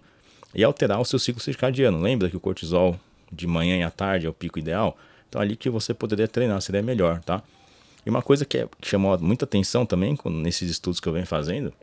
e 0.53 0.65
alterar 0.65 0.99
o 0.99 1.05
seu 1.05 1.17
ciclo 1.17 1.41
circadiano. 1.41 2.01
Lembra 2.01 2.29
que 2.29 2.35
o 2.35 2.41
cortisol 2.41 2.99
de 3.31 3.47
manhã 3.47 3.77
e 3.77 3.83
à 3.83 3.89
tarde 3.89 4.25
é 4.25 4.29
o 4.29 4.33
pico 4.33 4.59
ideal? 4.59 4.97
Então 5.29 5.41
ali 5.41 5.55
que 5.55 5.69
você 5.69 5.93
poderia 5.93 6.27
treinar 6.27 6.61
seria 6.61 6.81
melhor, 6.81 7.21
tá? 7.21 7.41
E 8.05 8.09
uma 8.09 8.21
coisa 8.21 8.45
que, 8.45 8.57
é, 8.57 8.67
que 8.79 8.87
chamou 8.87 9.17
muita 9.19 9.45
atenção 9.45 9.85
também 9.85 10.17
nesses 10.25 10.69
estudos 10.69 10.99
que 10.99 11.07
eu 11.07 11.13
venho 11.13 11.25
fazendo 11.25 11.73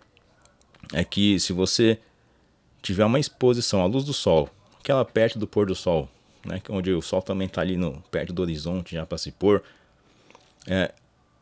é 0.93 1.05
que 1.05 1.39
se 1.39 1.53
você 1.53 1.99
tiver 2.83 3.05
uma 3.05 3.19
exposição 3.19 3.83
à 3.83 3.87
luz 3.87 4.05
do 4.05 4.13
sol, 4.13 4.49
aquela 4.79 5.05
perto 5.05 5.39
do 5.39 5.47
pôr 5.47 5.67
do 5.67 5.75
sol, 5.75 6.09
né, 6.45 6.61
onde 6.69 6.93
o 6.93 7.03
sol 7.03 7.23
também 7.23 7.47
está 7.47 7.61
ali 7.61 7.77
no, 7.77 8.03
perto 8.11 8.33
do 8.33 8.43
horizonte 8.43 8.95
já 8.95 9.07
para 9.07 9.19
se 9.19 9.31
pôr, 9.31 9.63
é, 10.67 10.93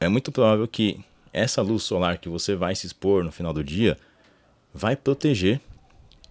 é 0.00 0.08
muito 0.08 0.30
provável 0.30 0.66
que 0.66 1.00
essa 1.32 1.62
luz 1.62 1.82
solar 1.82 2.18
que 2.18 2.28
você 2.28 2.54
vai 2.54 2.74
se 2.74 2.86
expor 2.86 3.24
no 3.24 3.32
final 3.32 3.52
do 3.52 3.62
dia 3.62 3.96
vai 4.72 4.96
proteger 4.96 5.60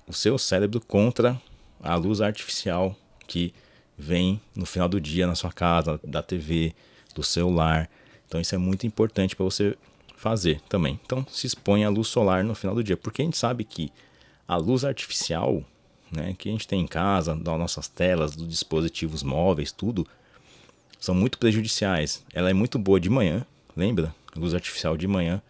o 0.07 0.13
seu 0.13 0.37
cérebro 0.37 0.79
contra 0.79 1.39
a 1.81 1.95
luz 1.95 2.21
artificial 2.21 2.95
que 3.27 3.53
vem 3.97 4.39
no 4.55 4.65
final 4.65 4.87
do 4.87 5.01
dia 5.01 5.27
na 5.27 5.35
sua 5.35 5.51
casa, 5.51 5.99
da 6.03 6.21
TV, 6.21 6.73
do 7.13 7.23
celular. 7.23 7.89
Então 8.27 8.39
isso 8.41 8.53
é 8.53 8.57
muito 8.57 8.85
importante 8.85 9.35
para 9.35 9.45
você 9.45 9.75
fazer 10.15 10.61
também. 10.67 10.99
Então 11.05 11.25
se 11.29 11.47
expõe 11.47 11.83
à 11.83 11.89
luz 11.89 12.07
solar 12.07 12.43
no 12.43 12.55
final 12.55 12.75
do 12.75 12.83
dia, 12.83 12.97
porque 12.97 13.21
a 13.21 13.25
gente 13.25 13.37
sabe 13.37 13.63
que 13.63 13.91
a 14.47 14.55
luz 14.55 14.83
artificial 14.83 15.63
né, 16.11 16.35
que 16.37 16.49
a 16.49 16.51
gente 16.51 16.67
tem 16.67 16.81
em 16.81 16.87
casa, 16.87 17.35
das 17.35 17.59
nossas 17.59 17.87
telas, 17.87 18.35
dos 18.35 18.47
dispositivos 18.47 19.23
móveis, 19.23 19.71
tudo, 19.71 20.07
são 20.99 21.13
muito 21.13 21.37
prejudiciais. 21.37 22.23
Ela 22.33 22.49
é 22.49 22.53
muito 22.53 22.79
boa 22.79 22.99
de 22.99 23.09
manhã, 23.09 23.45
lembra? 23.75 24.15
Luz 24.35 24.53
artificial 24.53 24.95
de 24.95 25.07
manhã, 25.07 25.41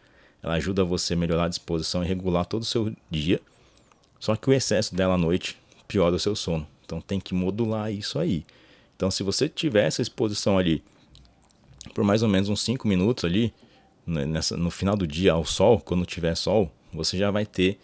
ela 0.41 0.55
ajuda 0.55 0.83
você 0.83 1.13
a 1.13 1.17
melhorar 1.17 1.45
a 1.45 1.49
disposição 1.49 2.03
e 2.03 2.07
regular 2.07 2.45
todo 2.45 2.61
o 2.63 2.65
seu 2.65 2.93
dia. 3.09 3.39
Só 4.19 4.35
que 4.35 4.49
o 4.49 4.53
excesso 4.53 4.95
dela 4.95 5.13
à 5.13 5.17
noite 5.17 5.57
piora 5.87 6.15
o 6.15 6.19
seu 6.19 6.35
sono. 6.35 6.67
Então 6.85 7.01
tem 7.01 7.19
que 7.19 7.33
modular 7.33 7.91
isso 7.91 8.17
aí. 8.17 8.45
Então 8.95 9.11
se 9.11 9.23
você 9.23 9.47
tiver 9.47 9.85
essa 9.85 10.01
exposição 10.01 10.57
ali 10.57 10.83
por 11.93 12.03
mais 12.03 12.23
ou 12.23 12.29
menos 12.29 12.49
uns 12.49 12.61
5 12.61 12.87
minutos 12.87 13.25
ali, 13.25 13.53
né, 14.05 14.25
nessa, 14.25 14.55
no 14.55 14.71
final 14.71 14.95
do 14.95 15.05
dia 15.05 15.33
ao 15.33 15.45
sol, 15.45 15.79
quando 15.79 16.05
tiver 16.05 16.35
sol, 16.35 16.71
você 16.93 17.17
já 17.17 17.29
vai 17.31 17.45
ter 17.45 17.79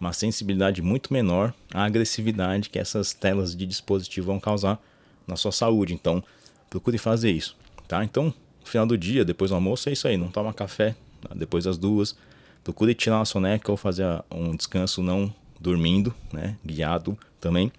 uma 0.00 0.12
sensibilidade 0.12 0.80
muito 0.80 1.12
menor 1.12 1.52
à 1.72 1.84
agressividade 1.84 2.70
que 2.70 2.78
essas 2.78 3.12
telas 3.12 3.54
de 3.56 3.66
dispositivo 3.66 4.28
vão 4.28 4.40
causar 4.40 4.80
na 5.26 5.36
sua 5.36 5.52
saúde. 5.52 5.92
Então, 5.92 6.22
procure 6.70 6.98
fazer 6.98 7.30
isso, 7.30 7.56
tá? 7.86 8.04
Então, 8.04 8.26
no 8.60 8.66
final 8.66 8.86
do 8.86 8.96
dia, 8.96 9.24
depois 9.24 9.50
do 9.50 9.54
almoço, 9.54 9.88
é 9.88 9.92
isso 9.92 10.06
aí. 10.06 10.16
Não 10.16 10.28
toma 10.28 10.52
café 10.52 10.94
tá? 11.20 11.34
depois 11.34 11.64
das 11.64 11.76
duas. 11.76 12.16
Procure 12.62 12.94
tirar 12.94 13.18
uma 13.18 13.24
soneca 13.24 13.70
ou 13.70 13.76
fazer 13.76 14.04
um 14.30 14.54
descanso 14.54 15.02
não 15.02 15.32
dormindo, 15.60 16.14
né? 16.32 16.56
Guiado 16.64 17.18
também. 17.40 17.72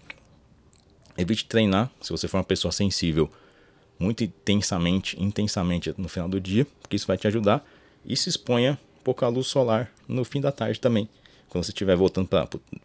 Evite 1.18 1.46
treinar 1.46 1.92
se 2.02 2.12
você 2.12 2.28
for 2.28 2.38
uma 2.38 2.44
pessoa 2.44 2.72
sensível 2.72 3.30
muito 4.00 4.24
intensamente, 4.24 5.22
intensamente 5.22 5.94
no 5.98 6.08
final 6.08 6.30
do 6.30 6.40
dia, 6.40 6.66
porque 6.82 6.96
isso 6.96 7.06
vai 7.06 7.18
te 7.18 7.28
ajudar. 7.28 7.64
E 8.06 8.16
se 8.16 8.30
exponha 8.30 8.80
pouca 9.04 9.28
luz 9.28 9.48
solar 9.48 9.92
no 10.08 10.24
fim 10.24 10.40
da 10.40 10.52
tarde 10.52 10.80
também. 10.80 11.10
Quando 11.50 11.66
você 11.66 11.72
estiver 11.72 11.96
voltando 11.96 12.30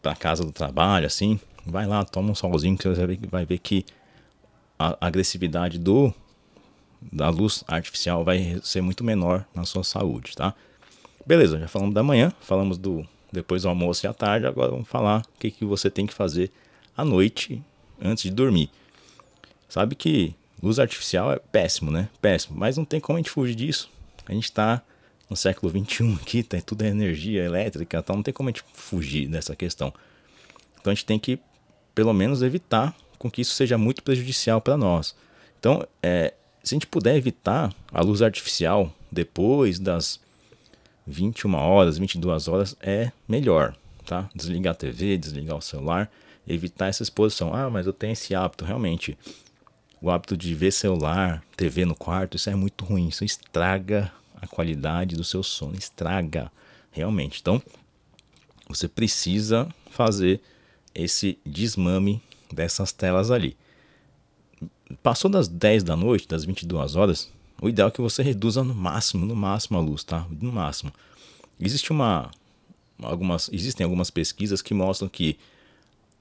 para 0.02 0.16
casa 0.16 0.44
do 0.44 0.50
trabalho, 0.50 1.06
assim, 1.06 1.38
vai 1.64 1.86
lá, 1.86 2.04
toma 2.04 2.32
um 2.32 2.34
solzinho 2.34 2.76
que 2.76 2.88
você 2.88 3.18
vai 3.30 3.44
ver 3.44 3.58
que 3.58 3.84
a 4.78 4.96
agressividade 5.00 5.78
do 5.78 6.12
da 7.12 7.28
luz 7.28 7.62
artificial 7.68 8.24
vai 8.24 8.58
ser 8.62 8.80
muito 8.80 9.04
menor 9.04 9.44
na 9.54 9.64
sua 9.64 9.84
saúde, 9.84 10.34
tá? 10.34 10.54
Beleza, 11.26 11.58
já 11.60 11.68
falamos 11.68 11.94
da 11.94 12.02
manhã, 12.02 12.32
falamos 12.40 12.78
do 12.78 13.06
depois 13.30 13.62
do 13.62 13.68
almoço 13.68 14.06
e 14.06 14.08
à 14.08 14.14
tarde, 14.14 14.46
agora 14.46 14.70
vamos 14.70 14.88
falar 14.88 15.20
o 15.20 15.38
que, 15.38 15.50
que 15.50 15.64
você 15.64 15.90
tem 15.90 16.06
que 16.06 16.14
fazer 16.14 16.50
à 16.96 17.04
noite 17.04 17.62
antes 18.00 18.24
de 18.24 18.30
dormir. 18.30 18.70
Sabe 19.68 19.94
que 19.94 20.34
luz 20.64 20.78
artificial 20.78 21.32
é 21.32 21.38
péssimo, 21.38 21.90
né? 21.90 22.08
Péssimo, 22.20 22.58
mas 22.58 22.76
não 22.76 22.84
tem 22.84 22.98
como 22.98 23.16
a 23.16 23.20
gente 23.20 23.30
fugir 23.30 23.54
disso. 23.54 23.90
A 24.26 24.32
gente 24.32 24.44
está 24.44 24.82
no 25.28 25.36
século 25.36 25.70
21 25.70 26.14
aqui, 26.14 26.42
tá, 26.42 26.60
tudo 26.60 26.82
é 26.82 26.88
energia 26.88 27.44
elétrica, 27.44 27.98
então 27.98 28.16
não 28.16 28.22
tem 28.22 28.32
como 28.32 28.48
a 28.48 28.52
gente 28.52 28.64
fugir 28.72 29.28
dessa 29.28 29.54
questão. 29.54 29.92
Então 30.80 30.90
a 30.90 30.94
gente 30.94 31.04
tem 31.04 31.18
que, 31.18 31.38
pelo 31.94 32.12
menos, 32.12 32.42
evitar 32.42 32.96
com 33.18 33.30
que 33.30 33.42
isso 33.42 33.54
seja 33.54 33.76
muito 33.76 34.02
prejudicial 34.02 34.60
para 34.60 34.76
nós. 34.76 35.14
Então, 35.58 35.86
é, 36.02 36.34
se 36.62 36.74
a 36.74 36.76
gente 36.76 36.86
puder 36.86 37.16
evitar 37.16 37.74
a 37.92 38.02
luz 38.02 38.22
artificial 38.22 38.92
depois 39.10 39.78
das 39.78 40.20
21 41.06 41.54
horas, 41.54 41.98
22 41.98 42.48
horas, 42.48 42.76
é 42.80 43.12
melhor, 43.28 43.76
tá? 44.06 44.28
Desligar 44.34 44.72
a 44.72 44.76
TV, 44.76 45.16
desligar 45.16 45.56
o 45.56 45.62
celular, 45.62 46.10
evitar 46.46 46.88
essa 46.88 47.02
exposição. 47.02 47.54
Ah, 47.54 47.70
mas 47.70 47.86
eu 47.86 47.92
tenho 47.92 48.12
esse 48.12 48.34
hábito, 48.34 48.64
realmente. 48.64 49.16
O 50.04 50.10
hábito 50.10 50.36
de 50.36 50.54
ver 50.54 50.70
celular, 50.70 51.42
TV 51.56 51.86
no 51.86 51.94
quarto, 51.94 52.36
isso 52.36 52.50
é 52.50 52.54
muito 52.54 52.84
ruim. 52.84 53.08
Isso 53.08 53.24
estraga 53.24 54.12
a 54.36 54.46
qualidade 54.46 55.16
do 55.16 55.24
seu 55.24 55.42
sono, 55.42 55.74
estraga 55.78 56.52
realmente. 56.90 57.40
Então, 57.40 57.62
você 58.68 58.86
precisa 58.86 59.66
fazer 59.90 60.42
esse 60.94 61.38
desmame 61.42 62.22
dessas 62.52 62.92
telas 62.92 63.30
ali. 63.30 63.56
Passou 65.02 65.30
das 65.30 65.48
10 65.48 65.82
da 65.82 65.96
noite, 65.96 66.28
das 66.28 66.44
22 66.44 66.96
horas, 66.96 67.32
o 67.62 67.66
ideal 67.66 67.88
é 67.88 67.90
que 67.90 68.02
você 68.02 68.22
reduza 68.22 68.62
no 68.62 68.74
máximo, 68.74 69.24
no 69.24 69.34
máximo 69.34 69.78
a 69.78 69.80
luz, 69.80 70.04
tá? 70.04 70.26
No 70.38 70.52
máximo. 70.52 70.92
Existe 71.58 71.90
uma 71.92 72.30
algumas 73.02 73.48
existem 73.50 73.84
algumas 73.84 74.10
pesquisas 74.10 74.60
que 74.60 74.74
mostram 74.74 75.08
que 75.08 75.38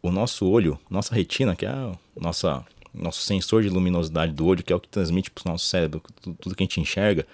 o 0.02 0.10
nosso 0.10 0.48
olho, 0.48 0.80
nossa 0.90 1.14
retina, 1.14 1.54
que 1.54 1.66
é 1.66 1.70
a 1.70 1.98
nossa 2.16 2.66
nosso 2.94 3.22
sensor 3.22 3.64
de 3.64 3.70
luminosidade 3.70 4.32
do 4.32 4.46
olho, 4.46 4.64
que 4.64 4.72
é 4.72 4.76
o 4.76 4.80
que 4.80 4.88
transmite 4.88 5.32
para 5.32 5.50
o 5.50 5.52
nosso 5.52 5.66
cérebro 5.66 6.02
tudo, 6.40 6.56
que 6.56 6.64
a 6.64 6.66
gente 6.66 6.80
enxerga, 6.80 7.26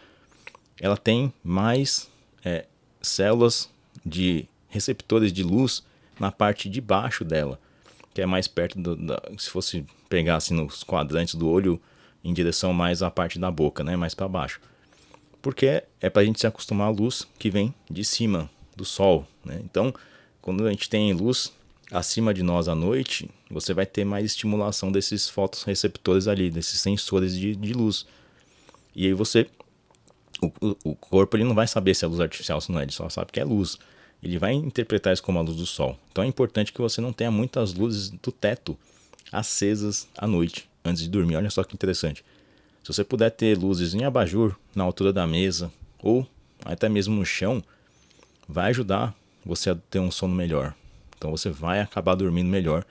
ela 0.80 0.96
tem 0.96 1.34
mais 1.44 2.10
é, 2.44 2.66
células 3.02 3.70
de 4.06 4.46
receptores 4.70 5.34
de 5.34 5.44
luz 5.44 5.84
na 6.20 6.32
parte 6.32 6.70
de 6.70 6.80
baixo 6.80 7.26
dela, 7.26 7.60
que 8.14 8.22
é 8.22 8.26
mais 8.26 8.48
perto 8.48 8.80
do, 8.80 8.96
da, 8.96 9.22
se 9.38 9.50
fosse 9.50 9.86
pegar 10.08 10.38
assim 10.38 10.54
nos 10.54 10.84
quadrantes 10.84 11.36
do 11.36 11.48
olho 11.48 11.82
em 12.24 12.34
direção 12.34 12.74
mais 12.74 13.02
à 13.02 13.10
parte 13.10 13.38
da 13.38 13.52
boca, 13.52 13.84
né, 13.84 13.96
mais 13.96 14.14
para 14.14 14.28
baixo. 14.28 14.60
Porque 15.42 15.84
é 16.02 16.10
para 16.10 16.22
a 16.22 16.26
gente 16.26 16.40
se 16.40 16.48
acostumar 16.48 16.88
à 16.88 16.92
luz 16.92 17.28
que 17.38 17.50
vem 17.50 17.74
de 17.90 18.04
cima 18.04 18.50
do 18.76 18.84
sol, 18.84 19.26
né? 19.44 19.60
Então, 19.64 19.94
quando 20.42 20.66
a 20.66 20.70
gente 20.70 20.90
tem 20.90 21.14
luz 21.14 21.54
acima 21.92 22.34
de 22.34 22.44
nós 22.44 22.68
à 22.68 22.76
noite, 22.76 23.30
você 23.50 23.74
vai 23.74 23.86
ter 23.86 24.04
mais 24.06 24.26
estimulação 24.26 24.92
desses 24.92 25.30
fotorreceptores 25.30 26.28
ali, 26.28 26.50
desses 26.50 26.80
sensores 26.80 27.36
de, 27.38 27.56
de 27.56 27.74
luz. 27.74 28.06
E 28.96 29.06
aí 29.06 29.14
você 29.14 29.48
o, 30.42 30.76
o 30.84 30.96
corpo 30.96 31.36
ele 31.36 31.44
não 31.44 31.54
vai 31.54 31.68
saber 31.68 31.94
se 31.94 32.06
é 32.06 32.08
luz 32.08 32.20
artificial 32.20 32.58
ou 32.58 32.62
se 32.62 32.72
não 32.72 32.80
é, 32.80 32.84
ele 32.84 32.92
só 32.92 33.10
sabe 33.10 33.32
que 33.32 33.40
é 33.40 33.44
luz. 33.44 33.78
Ele 34.22 34.38
vai 34.38 34.54
interpretar 34.54 35.14
isso 35.14 35.24
como 35.24 35.40
a 35.40 35.42
luz 35.42 35.58
do 35.58 35.66
sol. 35.66 35.98
Então 36.12 36.24
é 36.24 36.28
importante 36.28 36.74
que 36.74 36.82
você 36.82 37.00
não 37.00 37.14
tenha 37.14 37.32
muitas 37.32 37.74
luzes 37.74 38.10
do 38.10 38.32
teto 38.32 38.78
acesas 39.32 40.08
à 40.18 40.28
noite, 40.28 40.70
antes 40.84 41.04
de 41.04 41.10
dormir. 41.10 41.36
Olha 41.36 41.50
só 41.50 41.64
que 41.64 41.74
interessante. 41.74 42.24
Se 42.84 42.94
você 42.94 43.04
puder 43.04 43.30
ter 43.30 43.58
luzes 43.58 43.94
em 43.94 44.04
abajur 44.04 44.56
na 44.76 44.84
altura 44.84 45.14
da 45.14 45.26
mesa 45.26 45.72
ou 46.02 46.28
até 46.66 46.90
mesmo 46.90 47.16
no 47.16 47.26
chão, 47.26 47.64
vai 48.48 48.70
ajudar 48.72 49.16
você 49.46 49.70
a 49.70 49.76
ter 49.76 50.00
um 50.00 50.12
sono 50.12 50.36
melhor. 50.36 50.76
Então 51.20 51.30
você 51.30 51.50
vai 51.50 51.82
acabar 51.82 52.16
dormindo 52.16 52.48
melhor 52.48 52.86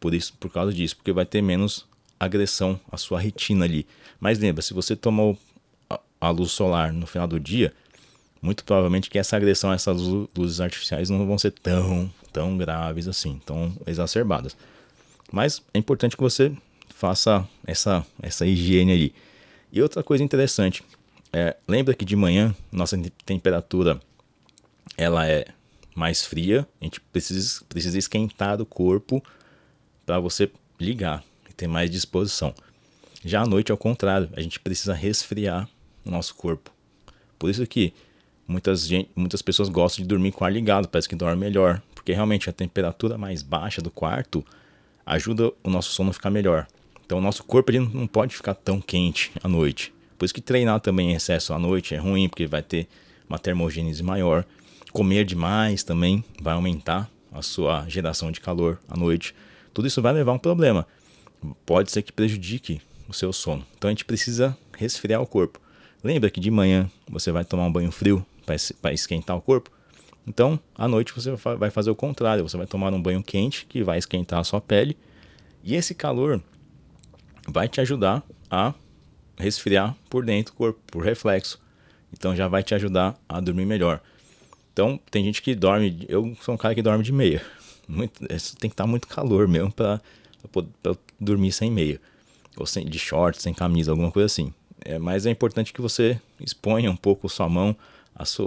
por 0.00 0.14
isso, 0.14 0.32
por 0.40 0.50
causa 0.50 0.72
disso, 0.72 0.96
porque 0.96 1.12
vai 1.12 1.26
ter 1.26 1.42
menos 1.42 1.86
agressão 2.18 2.80
à 2.90 2.96
sua 2.96 3.20
retina 3.20 3.66
ali. 3.66 3.86
Mas 4.18 4.38
lembra, 4.38 4.62
se 4.62 4.72
você 4.72 4.96
tomou 4.96 5.38
a 6.18 6.30
luz 6.30 6.52
solar 6.52 6.92
no 6.92 7.06
final 7.06 7.28
do 7.28 7.38
dia, 7.38 7.74
muito 8.40 8.64
provavelmente 8.64 9.10
que 9.10 9.18
essa 9.18 9.36
agressão 9.36 9.70
essas 9.70 10.00
luzes 10.36 10.60
artificiais 10.60 11.10
não 11.10 11.26
vão 11.26 11.36
ser 11.36 11.50
tão, 11.50 12.10
tão 12.32 12.56
graves 12.56 13.06
assim, 13.06 13.40
tão 13.44 13.76
exacerbadas. 13.86 14.56
Mas 15.30 15.62
é 15.74 15.78
importante 15.78 16.16
que 16.16 16.22
você 16.22 16.50
faça 16.88 17.46
essa, 17.66 18.06
essa 18.22 18.46
higiene 18.46 18.92
ali. 18.92 19.14
E 19.70 19.82
outra 19.82 20.02
coisa 20.02 20.24
interessante, 20.24 20.82
é, 21.32 21.54
lembra 21.68 21.92
que 21.92 22.04
de 22.04 22.16
manhã 22.16 22.54
nossa 22.72 22.96
temperatura 23.26 24.00
ela 24.96 25.26
é 25.26 25.46
mais 25.94 26.24
fria, 26.24 26.66
a 26.80 26.84
gente 26.84 27.00
precisa, 27.00 27.62
precisa 27.68 27.98
esquentar 27.98 28.60
o 28.60 28.66
corpo 28.66 29.22
para 30.04 30.18
você 30.18 30.50
ligar 30.80 31.22
e 31.48 31.52
ter 31.52 31.66
mais 31.66 31.90
disposição. 31.90 32.54
Já 33.24 33.42
à 33.42 33.46
noite, 33.46 33.72
ao 33.72 33.78
contrário, 33.78 34.28
a 34.36 34.40
gente 34.40 34.60
precisa 34.60 34.92
resfriar 34.92 35.68
no 36.04 36.12
nosso 36.12 36.34
corpo. 36.34 36.70
Por 37.38 37.48
isso 37.48 37.66
que 37.66 37.92
muitas, 38.46 38.86
gente, 38.86 39.10
muitas 39.14 39.40
pessoas 39.40 39.68
gostam 39.68 40.02
de 40.02 40.08
dormir 40.08 40.32
com 40.32 40.44
o 40.44 40.46
ar 40.46 40.52
ligado, 40.52 40.88
parece 40.88 41.08
que 41.08 41.16
dorme 41.16 41.40
melhor, 41.40 41.80
porque 41.94 42.12
realmente 42.12 42.50
a 42.50 42.52
temperatura 42.52 43.16
mais 43.16 43.42
baixa 43.42 43.80
do 43.80 43.90
quarto 43.90 44.44
ajuda 45.06 45.52
o 45.62 45.70
nosso 45.70 45.92
sono 45.92 46.10
a 46.10 46.12
ficar 46.12 46.30
melhor. 46.30 46.66
Então 47.04 47.18
o 47.18 47.20
nosso 47.20 47.44
corpo 47.44 47.70
ele 47.70 47.80
não 47.80 48.06
pode 48.06 48.34
ficar 48.34 48.54
tão 48.54 48.80
quente 48.80 49.30
à 49.42 49.48
noite. 49.48 49.92
Por 50.18 50.24
isso 50.24 50.34
que 50.34 50.40
treinar 50.40 50.80
também 50.80 51.12
em 51.12 51.14
excesso 51.14 51.52
à 51.52 51.58
noite 51.58 51.94
é 51.94 51.98
ruim, 51.98 52.28
porque 52.28 52.46
vai 52.46 52.62
ter 52.62 52.88
uma 53.28 53.38
termogênese 53.38 54.02
maior. 54.02 54.44
Comer 54.94 55.24
demais 55.24 55.82
também 55.82 56.24
vai 56.40 56.54
aumentar 56.54 57.10
a 57.32 57.42
sua 57.42 57.84
geração 57.88 58.30
de 58.30 58.40
calor 58.40 58.78
à 58.88 58.96
noite. 58.96 59.34
Tudo 59.72 59.88
isso 59.88 60.00
vai 60.00 60.12
levar 60.12 60.30
a 60.30 60.34
um 60.36 60.38
problema. 60.38 60.86
Pode 61.66 61.90
ser 61.90 62.00
que 62.02 62.12
prejudique 62.12 62.80
o 63.08 63.12
seu 63.12 63.32
sono. 63.32 63.66
Então 63.76 63.88
a 63.88 63.90
gente 63.90 64.04
precisa 64.04 64.56
resfriar 64.78 65.20
o 65.20 65.26
corpo. 65.26 65.60
Lembra 66.02 66.30
que 66.30 66.38
de 66.38 66.48
manhã 66.48 66.88
você 67.10 67.32
vai 67.32 67.44
tomar 67.44 67.64
um 67.64 67.72
banho 67.72 67.90
frio 67.90 68.24
para 68.80 68.92
esquentar 68.92 69.36
o 69.36 69.40
corpo? 69.40 69.68
Então, 70.24 70.60
à 70.76 70.86
noite 70.86 71.12
você 71.12 71.32
vai 71.58 71.70
fazer 71.72 71.90
o 71.90 71.96
contrário, 71.96 72.48
você 72.48 72.56
vai 72.56 72.66
tomar 72.66 72.94
um 72.94 73.02
banho 73.02 73.20
quente 73.20 73.66
que 73.66 73.82
vai 73.82 73.98
esquentar 73.98 74.38
a 74.38 74.44
sua 74.44 74.60
pele, 74.60 74.96
e 75.64 75.74
esse 75.74 75.92
calor 75.92 76.40
vai 77.48 77.66
te 77.68 77.80
ajudar 77.80 78.22
a 78.48 78.72
resfriar 79.36 79.96
por 80.08 80.24
dentro 80.24 80.54
do 80.54 80.56
corpo, 80.56 80.78
por 80.86 81.04
reflexo. 81.04 81.60
Então 82.12 82.36
já 82.36 82.46
vai 82.46 82.62
te 82.62 82.76
ajudar 82.76 83.20
a 83.28 83.40
dormir 83.40 83.66
melhor. 83.66 84.00
Então, 84.74 84.98
tem 85.08 85.24
gente 85.24 85.40
que 85.40 85.54
dorme, 85.54 86.04
eu 86.08 86.36
sou 86.42 86.56
um 86.56 86.58
cara 86.58 86.74
que 86.74 86.82
dorme 86.82 87.04
de 87.04 87.12
meia. 87.12 87.40
Muito, 87.86 88.26
tem 88.26 88.68
que 88.68 88.74
estar 88.74 88.88
muito 88.88 89.06
calor 89.06 89.46
mesmo 89.46 89.70
para 89.70 90.00
dormir 91.20 91.52
sem 91.52 91.70
meia. 91.70 92.00
Ou 92.56 92.66
sem, 92.66 92.84
de 92.84 92.98
shorts, 92.98 93.40
sem 93.40 93.54
camisa, 93.54 93.92
alguma 93.92 94.10
coisa 94.10 94.26
assim. 94.26 94.52
É, 94.84 94.98
mas 94.98 95.26
é 95.26 95.30
importante 95.30 95.72
que 95.72 95.80
você 95.80 96.20
exponha 96.40 96.90
um 96.90 96.96
pouco 96.96 97.28
sua 97.28 97.48
mão, 97.48 97.76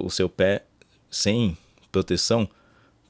o 0.04 0.10
seu 0.10 0.28
pé 0.28 0.66
sem 1.10 1.58
proteção 1.92 2.48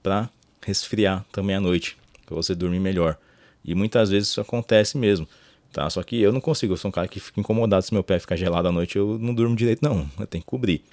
para 0.04 0.30
resfriar 0.64 1.26
também 1.32 1.56
à 1.56 1.60
noite, 1.60 1.98
para 2.24 2.36
você 2.36 2.54
dormir 2.54 2.80
melhor. 2.80 3.18
E 3.66 3.74
muitas 3.74 4.12
vezes 4.12 4.30
isso 4.30 4.40
acontece 4.40 4.96
mesmo, 4.96 5.28
tá? 5.74 5.90
Só 5.90 6.04
que 6.04 6.22
eu 6.22 6.32
não 6.32 6.40
consigo, 6.40 6.74
eu 6.74 6.78
sou 6.78 6.90
um 6.90 6.92
cara 6.92 7.08
que 7.08 7.20
fica 7.20 7.40
incomodado 7.40 7.84
se 7.84 7.94
meu 7.94 8.04
pé 8.04 8.20
ficar 8.20 8.36
gelado 8.36 8.68
à 8.68 8.72
noite, 8.72 8.96
eu 8.96 9.18
não 9.18 9.34
durmo 9.34 9.56
direito 9.56 9.82
não, 9.82 10.08
eu 10.20 10.28
tenho 10.28 10.44
que 10.44 10.50
cobrir. 10.50 10.84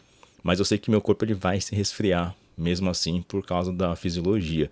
Mas 0.45 0.61
eu 0.61 0.65
sei 0.65 0.79
que 0.79 0.91
meu 0.91 1.01
corpo 1.01 1.25
ele 1.25 1.35
vai 1.35 1.61
se 1.61 1.75
resfriar 1.75 2.37
mesmo 2.57 2.89
assim 2.89 3.23
por 3.23 3.45
causa 3.45 3.73
da 3.73 3.97
fisiologia. 3.97 4.71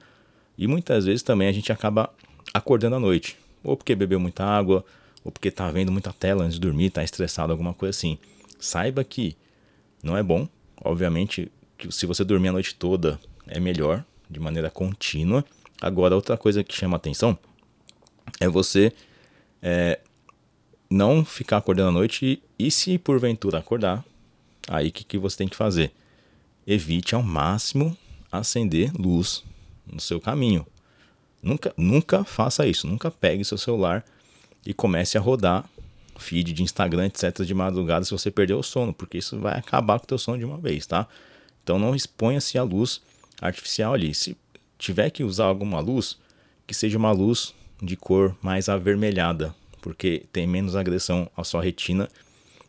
E 0.56 0.66
muitas 0.66 1.04
vezes 1.04 1.22
também 1.22 1.48
a 1.48 1.52
gente 1.52 1.72
acaba 1.72 2.12
acordando 2.54 2.96
à 2.96 3.00
noite, 3.00 3.37
ou 3.64 3.76
porque 3.76 3.94
bebeu 3.94 4.20
muita 4.20 4.44
água, 4.44 4.85
ou 5.24 5.32
porque 5.32 5.48
está 5.48 5.70
vendo 5.70 5.90
muita 5.90 6.12
tela 6.12 6.44
antes 6.44 6.54
de 6.54 6.61
dormir, 6.61 6.87
está 6.87 7.02
estressado, 7.02 7.52
alguma 7.52 7.74
coisa 7.74 7.90
assim. 7.90 8.18
Saiba 8.61 9.02
que 9.02 9.37
não 10.02 10.16
é 10.16 10.22
bom, 10.22 10.48
obviamente, 10.85 11.50
que 11.78 11.90
se 11.90 12.06
você 12.06 12.22
dormir 12.24 12.48
a 12.48 12.52
noite 12.52 12.74
toda 12.74 13.18
é 13.46 13.58
melhor 13.58 14.04
de 14.28 14.38
maneira 14.38 14.70
contínua. 14.70 15.44
Agora, 15.80 16.14
outra 16.14 16.37
coisa 16.37 16.62
que 16.62 16.74
chama 16.74 16.96
atenção 16.96 17.37
é 18.40 18.48
você 18.48 18.92
é, 19.61 20.00
não 20.88 21.24
ficar 21.24 21.56
acordando 21.56 21.88
à 21.88 21.92
noite 21.92 22.42
e, 22.58 22.66
e 22.66 22.70
se 22.70 22.98
porventura 22.98 23.58
acordar, 23.58 24.04
aí 24.68 24.88
o 24.88 24.92
que, 24.92 25.05
que 25.05 25.18
você 25.18 25.37
tem 25.37 25.48
que 25.48 25.57
fazer? 25.57 25.92
Evite 26.66 27.14
ao 27.14 27.22
máximo 27.22 27.96
acender 28.31 28.92
luz 28.94 29.44
no 29.87 30.01
seu 30.01 30.20
caminho. 30.20 30.66
Nunca, 31.42 31.75
nunca 31.77 32.25
faça 32.25 32.66
isso. 32.66 32.87
Nunca 32.87 33.11
pegue 33.11 33.44
seu 33.44 33.59
celular 33.59 34.05
e 34.64 34.72
comece 34.72 35.18
a 35.18 35.20
rodar 35.20 35.68
feed 36.16 36.53
de 36.53 36.62
Instagram, 36.62 37.07
etc. 37.07 37.42
de 37.44 37.53
madrugada 37.53 38.05
se 38.05 38.12
você 38.12 38.31
perder 38.31 38.55
o 38.55 38.62
sono, 38.62 38.92
porque 38.94 39.18
isso 39.18 39.38
vai 39.38 39.59
acabar 39.59 39.98
com 39.98 40.05
o 40.05 40.09
teu 40.09 40.18
sono 40.18 40.38
de 40.38 40.44
uma 40.44 40.59
vez, 40.59 40.87
tá? 40.87 41.07
Então 41.62 41.79
não 41.79 41.94
exponha-se 41.94 42.57
à 42.57 42.62
luz 42.62 43.01
artificial 43.40 43.94
ali. 43.94 44.14
Se 44.14 44.37
tiver 44.79 45.11
que 45.11 45.25
usar 45.25 45.46
alguma 45.46 45.81
luz, 45.81 46.18
que 46.66 46.75
seja 46.75 46.96
uma 46.96 47.12
luz 47.12 47.55
de 47.83 47.96
cor 47.96 48.37
mais 48.40 48.68
avermelhada, 48.68 49.55
porque 49.81 50.25
tem 50.33 50.46
menos 50.46 50.77
agressão 50.77 51.29
à 51.37 51.42
sua 51.42 51.62
retina 51.62 52.09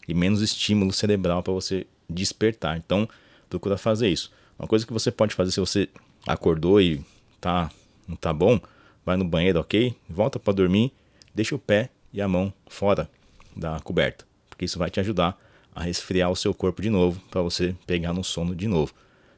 e 0.07 0.13
menos 0.13 0.41
estímulo 0.41 0.91
cerebral 0.91 1.41
para 1.41 1.53
você 1.53 1.87
despertar. 2.09 2.77
Então, 2.77 3.07
procura 3.49 3.77
fazer 3.77 4.09
isso. 4.09 4.31
Uma 4.57 4.67
coisa 4.67 4.85
que 4.85 4.93
você 4.93 5.11
pode 5.11 5.33
fazer 5.33 5.51
se 5.51 5.59
você 5.59 5.89
acordou 6.27 6.79
e 6.81 7.03
tá 7.39 7.69
não 8.07 8.15
tá 8.15 8.33
bom, 8.33 8.59
vai 9.05 9.15
no 9.17 9.25
banheiro, 9.25 9.59
ok? 9.59 9.95
Volta 10.09 10.39
para 10.39 10.53
dormir, 10.53 10.91
deixa 11.33 11.55
o 11.55 11.59
pé 11.59 11.89
e 12.11 12.21
a 12.21 12.27
mão 12.27 12.53
fora 12.67 13.09
da 13.55 13.79
coberta, 13.79 14.25
porque 14.49 14.65
isso 14.65 14.77
vai 14.77 14.89
te 14.89 14.99
ajudar 14.99 15.37
a 15.75 15.81
resfriar 15.81 16.29
o 16.29 16.35
seu 16.35 16.53
corpo 16.53 16.81
de 16.81 16.89
novo 16.89 17.21
para 17.31 17.41
você 17.41 17.75
pegar 17.87 18.13
no 18.13 18.23
sono 18.23 18.55
de 18.55 18.67
novo. 18.67 18.93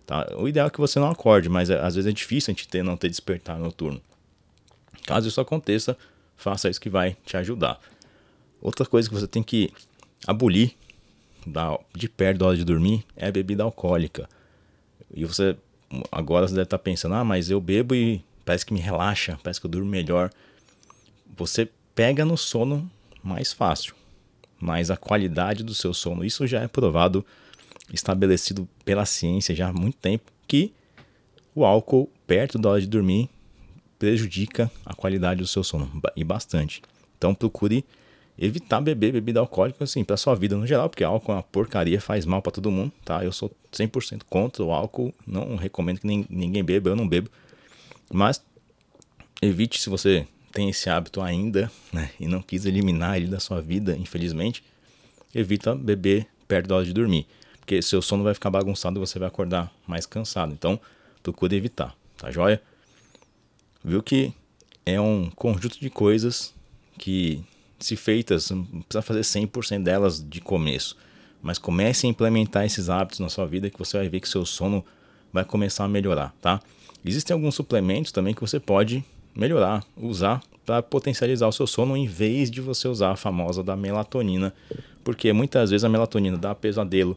Tá? 0.06 0.28
O 0.38 0.48
ideal 0.48 0.68
é 0.68 0.70
que 0.70 0.80
você 0.80 1.00
não 1.00 1.10
acorde, 1.10 1.50
mas 1.50 1.70
é, 1.70 1.80
às 1.80 1.96
vezes 1.96 2.10
é 2.10 2.14
difícil 2.14 2.52
a 2.52 2.54
gente 2.54 2.68
ter, 2.68 2.84
não 2.84 2.98
ter 2.98 3.10
despertar 3.10 3.58
noturno. 3.58 4.02
Caso 5.06 5.28
isso 5.28 5.40
aconteça, 5.40 5.98
faça 6.36 6.70
isso 6.70 6.82
que 6.82 6.90
vai 6.90 7.16
te 7.26 7.38
ajudar. 7.38 7.80
Outra 8.62 8.86
coisa 8.86 9.08
que 9.08 9.16
você 9.16 9.28
tem 9.28 9.42
que 9.42 9.72
abolir 10.26 10.76
de 11.96 12.10
perto 12.10 12.40
da 12.40 12.48
hora 12.48 12.58
de 12.58 12.66
dormir 12.66 13.06
é 13.16 13.28
a 13.28 13.32
bebida 13.32 13.64
alcoólica. 13.64 14.28
E 15.14 15.26
você 15.26 15.56
agora 16.12 16.48
você 16.48 16.56
deve 16.56 16.64
estar 16.64 16.80
pensando, 16.80 17.16
ah, 17.16 17.24
mas 17.24 17.50
eu 17.50 17.62
bebo 17.62 17.94
e 17.94 18.24
parece 18.44 18.66
que 18.66 18.74
me 18.74 18.80
relaxa, 18.80 19.40
parece 19.44 19.60
que 19.60 19.66
eu 19.66 19.72
durmo 19.72 19.90
melhor. 19.90 20.32
Você 21.38 21.70
pega 21.94 22.26
no 22.26 22.38
sono 22.38 22.90
mais 23.24 23.54
fácil, 23.54 23.94
mas 24.60 24.90
a 24.90 24.98
qualidade 24.98 25.64
do 25.64 25.74
seu 25.74 25.94
sono, 25.94 26.26
isso 26.26 26.48
já 26.48 26.62
é 26.62 26.68
provado, 26.68 27.26
estabelecido 27.94 28.68
pela 28.84 29.06
ciência 29.06 29.56
já 29.56 29.70
há 29.70 29.74
muito 29.74 29.98
tempo, 29.98 30.32
que 30.48 30.74
o 31.54 31.64
álcool 31.64 32.10
perto 32.26 32.58
da 32.58 32.70
hora 32.70 32.82
de 32.82 32.88
dormir 32.88 33.30
prejudica 33.98 34.70
a 34.86 34.94
qualidade 34.94 35.42
do 35.42 35.48
seu 35.48 35.64
sono 35.64 35.90
e 36.16 36.24
bastante. 36.24 36.82
Então 37.18 37.34
procure 37.34 37.86
evitar 38.38 38.82
beber 38.82 39.14
bebida 39.14 39.40
alcoólica 39.40 39.84
assim 39.84 40.04
para 40.04 40.18
sua 40.18 40.36
vida 40.36 40.58
no 40.58 40.68
geral, 40.68 40.90
porque 40.90 41.04
álcool 41.04 41.32
é 41.32 41.36
uma 41.36 41.44
porcaria, 41.44 42.02
faz 42.02 42.26
mal 42.26 42.42
para 42.42 42.52
todo 42.52 42.70
mundo, 42.70 42.92
tá? 43.04 43.24
Eu 43.24 43.32
sou 43.32 43.52
100% 43.72 44.24
contra 44.30 44.64
o 44.64 44.72
álcool, 44.72 45.14
não 45.26 45.56
recomendo 45.56 46.02
que 46.02 46.08
ninguém 46.08 46.64
beba, 46.64 46.90
eu 46.90 46.96
não 46.96 47.08
bebo. 47.08 47.30
Mas 48.12 48.44
evite 49.42 49.82
se 49.82 49.90
você 49.90 50.28
tem 50.52 50.70
esse 50.70 50.90
hábito 50.90 51.22
ainda, 51.22 51.72
né, 51.92 52.12
e 52.20 52.28
não 52.28 52.42
quis 52.42 52.66
eliminar 52.66 53.18
ele 53.18 53.28
da 53.28 53.40
sua 53.40 53.62
vida, 53.62 53.96
infelizmente, 53.98 54.64
evita 55.34 55.76
beber 55.76 56.28
perto 56.48 56.68
da 56.68 56.76
hora 56.76 56.86
de 56.86 56.94
dormir, 56.94 57.28
porque 57.60 57.82
seu 57.82 58.02
sono 58.02 58.24
vai 58.24 58.34
ficar 58.34 58.50
bagunçado 58.50 58.98
e 58.98 59.06
você 59.06 59.20
vai 59.20 59.28
acordar 59.28 59.72
mais 59.88 60.06
cansado. 60.06 60.54
Então, 60.54 60.80
procure 61.22 61.56
evitar, 61.56 61.96
tá 62.18 62.32
joia? 62.32 62.62
Viu 63.84 64.02
que 64.02 64.34
é 64.86 65.00
um 65.00 65.30
conjunto 65.30 65.80
de 65.80 65.90
coisas 65.90 66.54
que 66.98 67.44
se 67.80 67.96
feitas, 67.96 68.50
não 68.50 68.64
precisa 68.66 69.02
fazer 69.02 69.22
100% 69.22 69.84
delas 69.84 70.24
de 70.28 70.42
começo, 70.42 70.98
mas 71.42 71.58
comece 71.58 72.08
a 72.08 72.10
implementar 72.10 72.66
esses 72.66 72.90
hábitos 72.90 73.20
na 73.20 73.30
sua 73.30 73.46
vida 73.46 73.70
que 73.70 73.78
você 73.78 73.98
vai 73.98 74.10
ver 74.10 74.20
que 74.20 74.30
seu 74.30 74.46
sono 74.46 74.84
vai 75.32 75.44
começar 75.44 75.84
a 75.84 75.88
melhorar, 75.88 76.34
tá? 76.42 76.62
Existem 77.04 77.34
alguns 77.34 77.56
suplementos 77.56 78.12
também 78.12 78.34
que 78.34 78.42
você 78.42 78.60
pode 78.60 79.04
melhorar, 79.36 79.84
usar 79.96 80.42
para 80.66 80.82
potencializar 80.82 81.48
o 81.48 81.52
seu 81.52 81.68
sono 81.68 81.96
em 81.96 82.08
vez 82.08 82.50
de 82.50 82.62
você 82.62 82.88
usar 82.88 83.12
a 83.12 83.16
famosa 83.16 83.62
da 83.62 83.76
melatonina, 83.76 84.54
porque 85.04 85.32
muitas 85.32 85.70
vezes 85.70 85.84
a 85.84 85.90
melatonina 85.90 86.38
dá 86.38 86.56
pesadelo, 86.56 87.16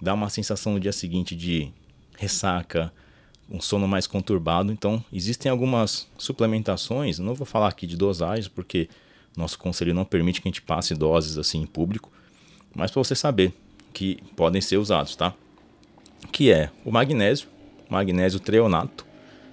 dá 0.00 0.14
uma 0.14 0.28
sensação 0.28 0.74
no 0.74 0.80
dia 0.80 0.92
seguinte 0.92 1.34
de 1.34 1.72
ressaca, 2.16 2.92
um 3.50 3.60
sono 3.60 3.88
mais 3.88 4.06
conturbado. 4.06 4.70
Então, 4.70 5.04
existem 5.12 5.50
algumas 5.50 6.06
suplementações, 6.16 7.18
não 7.18 7.34
vou 7.34 7.46
falar 7.46 7.68
aqui 7.68 7.86
de 7.86 7.96
dosagens, 7.96 8.48
porque 8.48 8.88
nosso 9.36 9.58
conselho 9.58 9.94
não 9.94 10.04
permite 10.04 10.40
que 10.40 10.48
a 10.48 10.50
gente 10.50 10.62
passe 10.62 10.94
doses 10.94 11.38
assim 11.38 11.60
em 11.60 11.66
público, 11.66 12.10
mas 12.74 12.90
para 12.90 13.02
você 13.02 13.14
saber 13.14 13.52
que 13.92 14.18
podem 14.36 14.60
ser 14.60 14.76
usados, 14.76 15.16
tá? 15.16 15.34
Que 16.32 16.50
é 16.50 16.70
o 16.84 16.90
magnésio, 16.90 17.48
magnésio 17.88 18.40
treonato, 18.40 19.06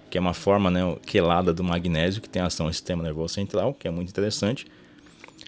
que 0.09 0.17
é 0.17 0.21
uma 0.21 0.33
forma 0.33 0.69
né, 0.71 0.81
quelada 1.05 1.53
do 1.53 1.63
magnésio 1.63 2.21
que 2.21 2.29
tem 2.29 2.41
ação 2.41 2.67
no 2.67 2.73
sistema 2.73 3.03
nervoso 3.03 3.33
central, 3.33 3.73
que 3.73 3.87
é 3.87 3.91
muito 3.91 4.09
interessante. 4.09 4.65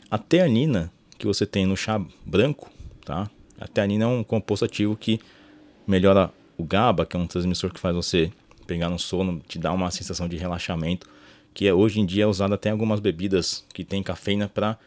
A 0.10 0.18
teanina, 0.18 0.92
que 1.18 1.26
você 1.26 1.46
tem 1.46 1.66
no 1.66 1.76
chá 1.76 2.00
branco, 2.26 2.70
tá? 3.04 3.30
A 3.60 3.68
teanina 3.68 4.06
é 4.06 4.08
um 4.08 4.24
composto 4.24 4.66
ativo 4.66 4.96
que 4.96 5.20
melhora 5.88 6.32
o 6.58 6.64
GABA, 6.64 7.06
que 7.06 7.16
é 7.16 7.20
um 7.20 7.28
transmissor 7.28 7.72
que 7.74 7.80
faz 7.80 7.96
você 7.96 8.32
pegar 8.68 8.90
no 8.90 9.00
sono, 9.00 9.42
te 9.48 9.58
dá 9.60 9.72
uma 9.74 9.92
sensação 9.92 10.28
de 10.28 10.38
relaxamento 10.38 11.08
que 11.54 11.68
é, 11.68 11.74
hoje 11.74 12.00
em 12.00 12.06
dia 12.06 12.24
é 12.24 12.28
usado 12.28 12.54
até 12.54 12.70
em 12.70 12.72
algumas 12.72 13.00
bebidas 13.00 13.64
que 13.74 13.84
tem 13.84 14.02
cafeína 14.02 14.50
para 14.50 14.78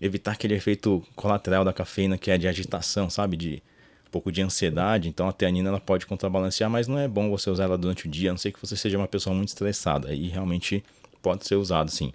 evitar 0.00 0.32
aquele 0.32 0.54
efeito 0.54 1.02
colateral 1.16 1.64
da 1.64 1.72
cafeína 1.72 2.18
que 2.18 2.30
é 2.30 2.36
de 2.36 2.46
agitação, 2.46 3.08
sabe? 3.08 3.36
De 3.36 3.62
um 4.06 4.10
pouco 4.10 4.30
de 4.30 4.42
ansiedade. 4.42 5.08
Então 5.08 5.28
a 5.28 5.32
teanina 5.32 5.70
ela 5.70 5.80
pode 5.80 6.06
contrabalancear, 6.06 6.68
mas 6.68 6.86
não 6.86 6.98
é 6.98 7.08
bom 7.08 7.30
você 7.30 7.48
usar 7.48 7.64
ela 7.64 7.78
durante 7.78 8.06
o 8.06 8.10
dia, 8.10 8.30
a 8.30 8.32
não 8.32 8.38
ser 8.38 8.52
que 8.52 8.60
você 8.60 8.76
seja 8.76 8.98
uma 8.98 9.08
pessoa 9.08 9.34
muito 9.34 9.48
estressada. 9.48 10.08
Aí 10.08 10.28
realmente 10.28 10.84
pode 11.22 11.46
ser 11.46 11.56
usado 11.56 11.90
sim. 11.90 12.12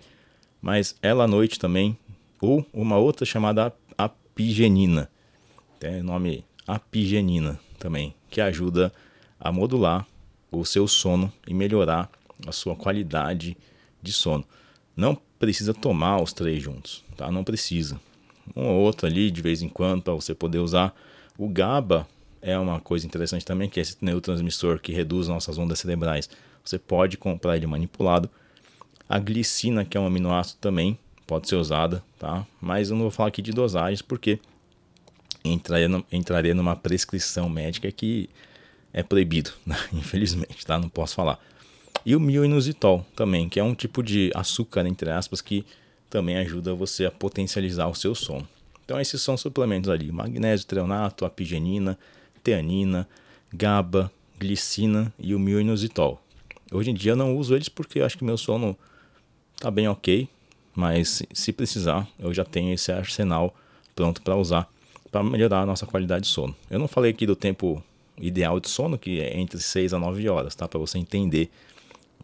Mas 0.61 0.95
ela 1.01 1.23
à 1.23 1.27
noite 1.27 1.57
também, 1.57 1.97
ou 2.39 2.65
uma 2.71 2.97
outra 2.97 3.25
chamada 3.25 3.73
apigenina. 3.97 5.09
Tem 5.79 6.03
nome 6.03 6.45
apigenina 6.67 7.59
também, 7.79 8.13
que 8.29 8.39
ajuda 8.39 8.93
a 9.39 9.51
modular 9.51 10.05
o 10.51 10.65
seu 10.65 10.87
sono 10.87 11.31
e 11.47 11.53
melhorar 11.53 12.09
a 12.45 12.51
sua 12.51 12.75
qualidade 12.75 13.57
de 14.01 14.11
sono. 14.11 14.45
Não 14.95 15.17
precisa 15.37 15.73
tomar 15.73 16.21
os 16.21 16.33
três 16.33 16.61
juntos, 16.61 17.03
tá? 17.15 17.31
Não 17.31 17.43
precisa. 17.43 17.99
Um 18.55 18.67
ou 18.67 18.81
outro 18.81 19.07
ali 19.07 19.31
de 19.31 19.41
vez 19.41 19.61
em 19.61 19.69
quando 19.69 20.01
para 20.01 20.13
você 20.13 20.33
poder 20.33 20.59
usar. 20.59 20.93
O 21.37 21.47
GABA 21.47 22.07
é 22.41 22.57
uma 22.57 22.79
coisa 22.79 23.05
interessante 23.05 23.45
também, 23.45 23.69
que 23.69 23.79
é 23.79 23.81
esse 23.81 23.97
neurotransmissor 24.01 24.79
que 24.79 24.91
reduz 24.91 25.27
nossas 25.27 25.57
ondas 25.57 25.79
cerebrais. 25.79 26.29
Você 26.63 26.77
pode 26.77 27.17
comprar 27.17 27.55
ele 27.55 27.67
manipulado. 27.67 28.29
A 29.07 29.17
glicina, 29.19 29.85
que 29.85 29.97
é 29.97 29.99
um 29.99 30.05
aminoácido 30.05 30.59
também, 30.59 30.97
pode 31.25 31.47
ser 31.47 31.55
usada, 31.55 32.03
tá? 32.17 32.45
Mas 32.61 32.89
eu 32.89 32.95
não 32.95 33.03
vou 33.03 33.11
falar 33.11 33.29
aqui 33.29 33.41
de 33.41 33.51
dosagens 33.51 34.01
porque 34.01 34.39
entraria, 35.43 35.87
entraria 36.11 36.53
numa 36.53 36.75
prescrição 36.75 37.49
médica 37.49 37.91
que 37.91 38.29
é 38.91 39.03
proibido, 39.03 39.51
né? 39.65 39.77
infelizmente, 39.93 40.65
tá? 40.65 40.77
Não 40.77 40.89
posso 40.89 41.15
falar. 41.15 41.39
E 42.05 42.15
o 42.15 42.19
mioinositol 42.19 43.05
também, 43.15 43.49
que 43.49 43.59
é 43.59 43.63
um 43.63 43.75
tipo 43.75 44.01
de 44.01 44.31
açúcar, 44.33 44.85
entre 44.87 45.09
aspas, 45.09 45.41
que 45.41 45.65
também 46.09 46.37
ajuda 46.37 46.73
você 46.73 47.05
a 47.05 47.11
potencializar 47.11 47.87
o 47.87 47.95
seu 47.95 48.15
sono. 48.15 48.47
Então 48.83 48.99
esses 48.99 49.21
são 49.21 49.37
suplementos 49.37 49.89
ali, 49.89 50.11
magnésio 50.11 50.65
treonato, 50.65 51.25
apigenina, 51.25 51.97
teanina, 52.43 53.07
GABA, 53.53 54.11
glicina 54.39 55.13
e 55.19 55.35
o 55.35 55.39
mioinositol. 55.39 56.19
Hoje 56.71 56.91
em 56.91 56.93
dia 56.93 57.11
eu 57.11 57.15
não 57.15 57.35
uso 57.35 57.55
eles 57.55 57.69
porque 57.69 57.99
eu 57.99 58.05
acho 58.05 58.17
que 58.17 58.23
meu 58.23 58.37
sono 58.37 58.75
tá 59.59 59.69
bem 59.69 59.87
ok, 59.87 60.27
mas 60.73 61.21
se 61.33 61.53
precisar 61.53 62.07
eu 62.17 62.33
já 62.33 62.45
tenho 62.45 62.73
esse 62.73 62.91
arsenal 62.91 63.53
pronto 63.95 64.21
para 64.21 64.35
usar 64.35 64.67
para 65.11 65.23
melhorar 65.23 65.61
a 65.61 65.65
nossa 65.65 65.85
qualidade 65.85 66.25
de 66.25 66.29
sono. 66.29 66.55
Eu 66.69 66.79
não 66.79 66.87
falei 66.87 67.11
aqui 67.11 67.25
do 67.25 67.35
tempo 67.35 67.83
ideal 68.19 68.59
de 68.59 68.69
sono, 68.69 68.97
que 68.97 69.19
é 69.19 69.39
entre 69.39 69.59
6 69.59 69.93
a 69.93 69.99
9 69.99 70.29
horas, 70.29 70.55
tá? 70.55 70.67
Para 70.67 70.79
você 70.79 70.97
entender 70.97 71.49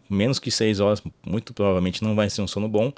menos 0.10 0.40
que 0.40 0.52
6 0.52 0.80
horas, 0.80 1.04
muito 1.26 1.54
provavelmente 1.54 2.04
não 2.04 2.16
vai 2.16 2.30
ser 2.30 2.42
um 2.42 2.48
sono 2.48 2.68
bom. 2.68 2.92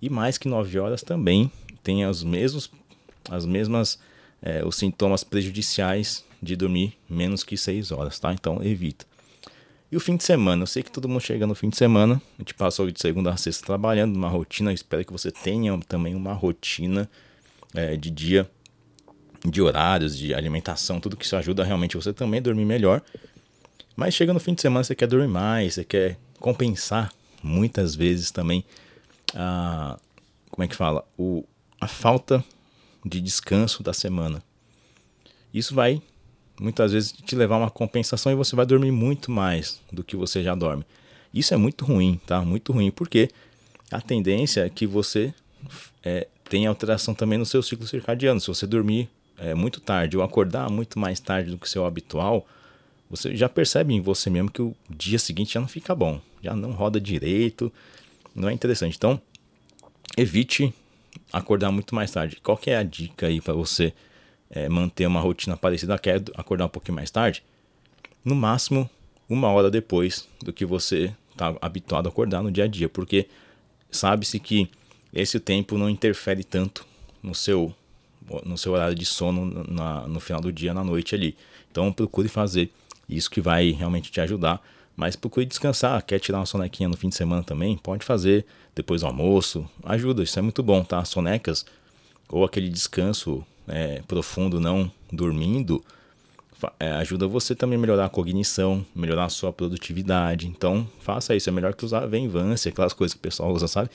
E 0.00 0.08
mais 0.08 0.38
que 0.38 0.48
9 0.48 0.78
horas 0.78 1.02
também 1.02 1.50
tem 1.82 2.06
os 2.06 2.22
mesmos, 2.22 2.70
as 3.30 3.44
mesmas, 3.44 3.98
é, 4.40 4.64
os 4.64 4.76
sintomas 4.76 5.24
prejudiciais 5.24 6.24
de 6.40 6.54
dormir 6.54 6.96
menos 7.08 7.42
que 7.42 7.56
6 7.56 7.90
horas, 7.90 8.18
tá? 8.18 8.32
Então 8.32 8.62
evita. 8.62 9.04
E 9.90 9.96
o 9.96 10.00
fim 10.00 10.16
de 10.16 10.24
semana, 10.24 10.62
eu 10.62 10.66
sei 10.66 10.82
que 10.82 10.92
todo 10.92 11.08
mundo 11.08 11.22
chega 11.22 11.46
no 11.46 11.54
fim 11.54 11.70
de 11.70 11.76
semana, 11.76 12.20
a 12.38 12.42
gente 12.42 12.52
passou 12.52 12.90
de 12.90 13.00
segunda 13.00 13.32
a 13.32 13.36
sexta 13.38 13.64
trabalhando 13.64 14.12
numa 14.12 14.28
rotina, 14.28 14.70
eu 14.70 14.74
espero 14.74 15.02
que 15.02 15.12
você 15.12 15.30
tenha 15.30 15.78
também 15.88 16.14
uma 16.14 16.34
rotina 16.34 17.08
é, 17.74 17.96
de 17.96 18.10
dia, 18.10 18.48
de 19.48 19.62
horários, 19.62 20.16
de 20.16 20.34
alimentação, 20.34 21.00
tudo 21.00 21.16
que 21.16 21.24
isso 21.24 21.36
ajuda 21.36 21.64
realmente 21.64 21.96
você 21.96 22.12
também 22.12 22.38
a 22.38 22.42
dormir 22.42 22.66
melhor. 22.66 23.02
Mas 23.96 24.14
chega 24.14 24.32
no 24.34 24.40
fim 24.40 24.52
de 24.52 24.60
semana, 24.60 24.84
você 24.84 24.94
quer 24.94 25.06
dormir 25.06 25.28
mais, 25.28 25.74
você 25.74 25.84
quer 25.84 26.18
compensar 26.40 27.12
muitas 27.42 27.94
vezes 27.94 28.30
também 28.30 28.64
a. 29.34 29.98
Como 30.50 30.64
é 30.64 30.68
que 30.68 30.76
fala? 30.76 31.06
O, 31.16 31.44
a 31.80 31.86
falta 31.86 32.44
de 33.04 33.20
descanso 33.20 33.82
da 33.82 33.92
semana. 33.92 34.42
Isso 35.52 35.74
vai 35.74 36.02
muitas 36.60 36.92
vezes 36.92 37.12
te 37.12 37.36
levar 37.36 37.56
a 37.56 37.58
uma 37.58 37.70
compensação 37.70 38.32
e 38.32 38.34
você 38.34 38.56
vai 38.56 38.66
dormir 38.66 38.90
muito 38.90 39.30
mais 39.30 39.80
do 39.92 40.02
que 40.02 40.16
você 40.16 40.42
já 40.42 40.54
dorme. 40.54 40.84
Isso 41.32 41.54
é 41.54 41.56
muito 41.56 41.84
ruim, 41.84 42.20
tá? 42.26 42.40
Muito 42.40 42.72
ruim, 42.72 42.90
porque 42.90 43.30
a 43.90 44.00
tendência 44.00 44.64
é 44.64 44.68
que 44.68 44.86
você 44.86 45.32
é, 46.02 46.26
tenha 46.48 46.68
alteração 46.68 47.14
também 47.14 47.38
no 47.38 47.46
seu 47.46 47.62
ciclo 47.62 47.86
circadiano. 47.86 48.40
Se 48.40 48.48
você 48.48 48.66
dormir 48.66 49.08
é, 49.36 49.54
muito 49.54 49.80
tarde 49.80 50.16
ou 50.16 50.22
acordar 50.22 50.70
muito 50.70 50.98
mais 50.98 51.20
tarde 51.20 51.50
do 51.50 51.58
que 51.58 51.66
o 51.66 51.70
seu 51.70 51.86
habitual, 51.86 52.46
você 53.10 53.36
já 53.36 53.48
percebe 53.48 53.94
em 53.94 54.00
você 54.00 54.28
mesmo 54.28 54.50
que 54.50 54.62
o 54.62 54.74
dia 54.88 55.18
seguinte 55.18 55.54
já 55.54 55.60
não 55.60 55.68
fica 55.68 55.94
bom, 55.94 56.20
já 56.42 56.54
não 56.54 56.72
roda 56.72 57.00
direito, 57.00 57.72
não 58.34 58.48
é 58.48 58.52
interessante. 58.52 58.96
Então, 58.96 59.20
evite 60.16 60.72
acordar 61.32 61.70
muito 61.70 61.94
mais 61.94 62.10
tarde. 62.10 62.38
Qual 62.42 62.56
que 62.56 62.70
é 62.70 62.76
a 62.76 62.82
dica 62.82 63.26
aí 63.26 63.40
para 63.40 63.54
você 63.54 63.92
é, 64.50 64.68
manter 64.68 65.06
uma 65.06 65.20
rotina 65.20 65.56
parecida? 65.56 65.98
Quer 65.98 66.22
acordar 66.34 66.66
um 66.66 66.70
pouquinho 66.70 66.96
mais 66.96 67.10
tarde? 67.10 67.42
No 68.24 68.34
máximo 68.34 68.88
uma 69.28 69.48
hora 69.48 69.70
depois 69.70 70.28
do 70.42 70.52
que 70.52 70.64
você 70.64 71.14
está 71.32 71.54
habituado 71.60 72.06
a 72.06 72.08
acordar 72.08 72.42
no 72.42 72.50
dia 72.50 72.64
a 72.64 72.66
dia, 72.66 72.88
porque 72.88 73.28
sabe-se 73.90 74.40
que 74.40 74.68
esse 75.12 75.38
tempo 75.38 75.76
não 75.76 75.88
interfere 75.88 76.42
tanto 76.44 76.86
no 77.22 77.34
seu 77.34 77.74
no 78.44 78.58
seu 78.58 78.72
horário 78.74 78.94
de 78.94 79.06
sono 79.06 79.64
na, 79.66 80.06
no 80.06 80.20
final 80.20 80.38
do 80.38 80.52
dia, 80.52 80.74
na 80.74 80.84
noite 80.84 81.14
ali. 81.14 81.34
Então 81.70 81.90
procure 81.90 82.28
fazer 82.28 82.70
isso 83.08 83.30
que 83.30 83.40
vai 83.40 83.70
realmente 83.70 84.10
te 84.10 84.20
ajudar. 84.20 84.62
Mas 84.98 85.14
procure 85.14 85.46
descansar. 85.46 86.02
Quer 86.02 86.18
tirar 86.18 86.40
uma 86.40 86.46
sonequinha 86.46 86.88
no 86.88 86.96
fim 86.96 87.08
de 87.08 87.14
semana 87.14 87.44
também? 87.44 87.78
Pode 87.78 88.04
fazer 88.04 88.44
depois 88.74 89.02
do 89.02 89.06
almoço. 89.06 89.64
Ajuda, 89.84 90.24
isso 90.24 90.36
é 90.36 90.42
muito 90.42 90.60
bom, 90.60 90.82
tá? 90.82 91.04
Sonecas 91.04 91.64
ou 92.28 92.44
aquele 92.44 92.68
descanso 92.68 93.46
é, 93.68 94.02
profundo, 94.08 94.58
não 94.58 94.90
dormindo, 95.12 95.82
é, 96.80 96.90
ajuda 96.94 97.28
você 97.28 97.54
também 97.54 97.78
a 97.78 97.80
melhorar 97.80 98.06
a 98.06 98.08
cognição, 98.08 98.84
melhorar 98.92 99.26
a 99.26 99.28
sua 99.28 99.52
produtividade. 99.52 100.48
Então, 100.48 100.84
faça 100.98 101.36
isso. 101.36 101.48
É 101.48 101.52
melhor 101.52 101.74
que 101.74 101.84
usar 101.84 102.04
Venvance, 102.06 102.68
aquelas 102.68 102.92
coisas 102.92 103.14
que 103.14 103.20
o 103.20 103.22
pessoal 103.22 103.52
usa, 103.52 103.68
sabe? 103.68 103.90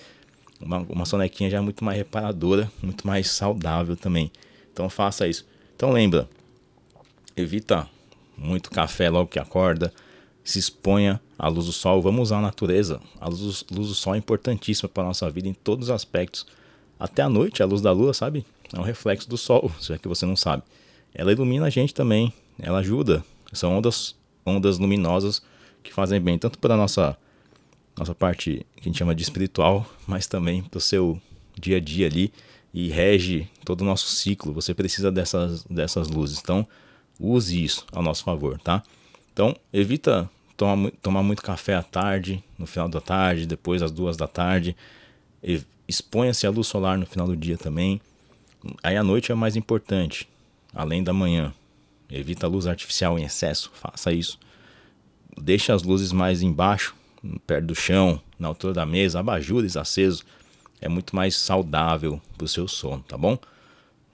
Uma, 0.57 0.77
uma 0.87 1.05
sonequinha 1.05 1.49
já 1.49 1.57
é 1.57 1.61
muito 1.61 1.83
mais 1.83 1.97
reparadora, 1.97 2.71
muito 2.81 3.05
mais 3.05 3.29
saudável 3.29 3.97
também. 3.97 4.31
Então, 4.71 4.89
faça 4.89 5.27
isso. 5.27 5.45
Então, 5.75 5.91
lembra, 5.91 6.29
evita 7.35 7.89
muito 8.37 8.71
café 8.71 9.09
logo 9.09 9.27
que 9.27 9.37
acorda, 9.37 9.93
se 10.43 10.59
exponha 10.59 11.21
à 11.37 11.47
luz 11.47 11.67
do 11.67 11.71
sol. 11.71 12.01
Vamos 12.01 12.23
usar 12.23 12.39
a 12.39 12.41
natureza. 12.41 12.99
A 13.19 13.29
luz, 13.29 13.63
luz 13.71 13.87
do 13.87 13.95
sol 13.95 14.15
é 14.15 14.17
importantíssima 14.17 14.89
para 14.89 15.03
a 15.03 15.07
nossa 15.07 15.29
vida 15.29 15.47
em 15.47 15.53
todos 15.53 15.87
os 15.87 15.93
aspectos. 15.93 16.45
Até 16.99 17.21
a 17.21 17.29
noite, 17.29 17.63
a 17.63 17.65
luz 17.65 17.81
da 17.81 17.91
lua, 17.91 18.13
sabe? 18.13 18.45
É 18.73 18.79
um 18.79 18.83
reflexo 18.83 19.29
do 19.29 19.37
sol, 19.37 19.71
já 19.81 19.97
que 19.97 20.07
você 20.07 20.25
não 20.25 20.35
sabe. 20.35 20.63
Ela 21.13 21.31
ilumina 21.31 21.67
a 21.67 21.69
gente 21.69 21.93
também, 21.93 22.33
ela 22.59 22.79
ajuda. 22.79 23.23
São 23.51 23.77
ondas, 23.77 24.15
ondas 24.45 24.79
luminosas 24.79 25.41
que 25.83 25.93
fazem 25.93 26.19
bem 26.19 26.39
tanto 26.39 26.57
para 26.57 26.73
a 26.73 26.77
nossa, 26.77 27.15
nossa 27.97 28.15
parte 28.15 28.65
que 28.75 28.81
a 28.81 28.83
gente 28.85 28.97
chama 28.97 29.13
de 29.13 29.21
espiritual, 29.21 29.85
mas 30.07 30.27
também 30.27 30.63
para 30.63 30.77
o 30.77 30.81
seu 30.81 31.21
dia 31.59 31.77
a 31.77 31.79
dia 31.79 32.07
ali 32.07 32.33
e 32.73 32.89
rege 32.89 33.47
todo 33.63 33.81
o 33.81 33.85
nosso 33.85 34.07
ciclo. 34.07 34.53
Você 34.53 34.73
precisa 34.73 35.11
dessas, 35.11 35.63
dessas 35.65 36.07
luzes. 36.07 36.39
Então, 36.41 36.65
use 37.19 37.63
isso 37.63 37.85
ao 37.91 38.01
nosso 38.01 38.23
favor, 38.23 38.59
tá? 38.59 38.81
Então, 39.31 39.55
evita 39.71 40.29
tomar, 40.57 40.91
tomar 41.01 41.23
muito 41.23 41.41
café 41.41 41.75
à 41.75 41.83
tarde, 41.83 42.43
no 42.57 42.65
final 42.65 42.87
da 42.87 43.01
tarde, 43.01 43.45
depois 43.45 43.81
às 43.81 43.91
duas 43.91 44.17
da 44.17 44.27
tarde. 44.27 44.75
Exponha-se 45.87 46.47
à 46.47 46.49
luz 46.49 46.67
solar 46.67 46.97
no 46.97 47.05
final 47.05 47.27
do 47.27 47.35
dia 47.35 47.57
também. 47.57 47.99
Aí 48.81 48.95
a 48.95 49.03
noite 49.03 49.31
é 49.31 49.35
mais 49.35 49.55
importante, 49.55 50.27
além 50.73 51.03
da 51.03 51.11
manhã. 51.11 51.53
Evita 52.09 52.45
a 52.45 52.49
luz 52.49 52.67
artificial 52.67 53.17
em 53.17 53.23
excesso, 53.23 53.71
faça 53.73 54.11
isso. 54.11 54.39
Deixa 55.35 55.73
as 55.73 55.83
luzes 55.83 56.11
mais 56.11 56.41
embaixo, 56.41 56.95
perto 57.45 57.65
do 57.65 57.75
chão, 57.75 58.21
na 58.37 58.47
altura 58.47 58.73
da 58.73 58.85
mesa, 58.85 59.19
abajures 59.19 59.75
acesos. 59.75 60.23
É 60.79 60.87
muito 60.87 61.15
mais 61.15 61.35
saudável 61.35 62.21
para 62.37 62.45
o 62.45 62.47
seu 62.47 62.67
sono, 62.67 63.03
tá 63.07 63.17
bom? 63.17 63.37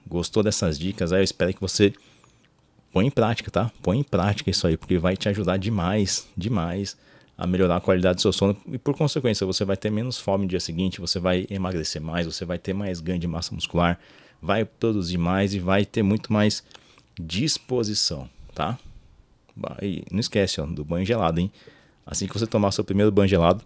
Gostou 0.08 0.42
dessas 0.42 0.80
dicas? 0.80 1.12
Aí 1.12 1.20
eu 1.20 1.24
espero 1.24 1.54
que 1.54 1.62
você 1.62 1.94
põe 2.92 3.06
em 3.06 3.12
prática, 3.12 3.52
tá? 3.52 3.72
Põe 3.82 4.00
em 4.00 4.04
prática 4.04 4.50
isso 4.50 4.66
aí, 4.68 4.78
porque 4.78 4.98
vai 4.98 5.16
te 5.16 5.30
ajudar 5.30 5.58
demais, 5.58 6.28
demais 6.36 6.98
a 7.38 7.48
melhorar 7.48 7.78
a 7.78 7.82
qualidade 7.82 8.16
do 8.16 8.22
seu 8.22 8.34
sono 8.34 8.58
e 8.68 8.78
por 8.78 8.98
consequência 8.98 9.46
você 9.46 9.64
vai 9.64 9.78
ter 9.78 9.90
menos 9.90 10.18
fome 10.18 10.44
no 10.44 10.50
dia 10.50 10.60
seguinte, 10.60 11.00
você 11.00 11.20
vai 11.20 11.48
emagrecer 11.50 12.02
mais, 12.02 12.26
você 12.26 12.44
vai 12.44 12.60
ter 12.60 12.74
mais 12.74 13.00
ganho 13.00 13.20
de 13.20 13.28
massa 13.28 13.56
muscular, 13.56 13.98
vai 14.42 14.66
produzir 14.66 15.18
mais 15.18 15.54
e 15.54 15.60
vai 15.60 15.86
ter 15.86 16.04
muito 16.04 16.34
mais 16.34 16.64
disposição, 17.18 18.30
tá? 18.54 18.78
E 19.82 20.04
não 20.12 20.20
esquece 20.20 20.60
ó, 20.60 20.66
do 20.66 20.84
banho 20.84 21.06
gelado, 21.06 21.40
hein? 21.40 21.52
Assim 22.06 22.28
que 22.28 22.34
você 22.34 22.48
tomar 22.48 22.72
seu 22.72 22.84
primeiro 22.84 23.12
banho 23.12 23.30
gelado, 23.30 23.64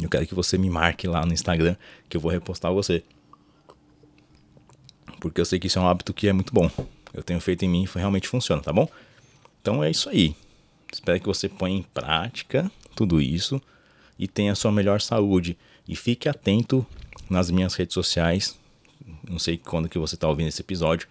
eu 0.00 0.08
quero 0.08 0.26
que 0.26 0.34
você 0.34 0.56
me 0.56 0.70
marque 0.70 1.06
lá 1.06 1.26
no 1.26 1.32
Instagram 1.32 1.76
que 2.08 2.16
eu 2.16 2.20
vou 2.20 2.30
repostar 2.30 2.72
você. 2.72 3.02
Porque 5.20 5.40
eu 5.40 5.44
sei 5.44 5.58
que 5.58 5.66
isso 5.66 5.78
é 5.78 5.82
um 5.82 5.88
hábito 5.88 6.14
que 6.14 6.28
é 6.28 6.32
muito 6.32 6.54
bom. 6.54 6.70
Eu 7.12 7.22
tenho 7.22 7.40
feito 7.40 7.64
em 7.64 7.68
mim 7.68 7.86
realmente 7.94 8.28
funciona, 8.28 8.62
tá 8.62 8.72
bom? 8.72 8.88
Então 9.60 9.82
é 9.82 9.90
isso 9.90 10.08
aí. 10.08 10.34
Espero 10.92 11.20
que 11.20 11.26
você 11.26 11.48
ponha 11.48 11.76
em 11.76 11.82
prática 11.82 12.70
tudo 12.94 13.20
isso 13.20 13.60
e 14.18 14.26
tenha 14.26 14.52
a 14.52 14.54
sua 14.54 14.72
melhor 14.72 15.00
saúde. 15.00 15.56
E 15.88 15.96
fique 15.96 16.28
atento 16.28 16.86
nas 17.28 17.50
minhas 17.50 17.74
redes 17.74 17.94
sociais. 17.94 18.58
Não 19.28 19.38
sei 19.38 19.56
quando 19.56 19.88
que 19.88 19.98
você 19.98 20.14
está 20.14 20.28
ouvindo 20.28 20.48
esse 20.48 20.60
episódio. 20.60 21.08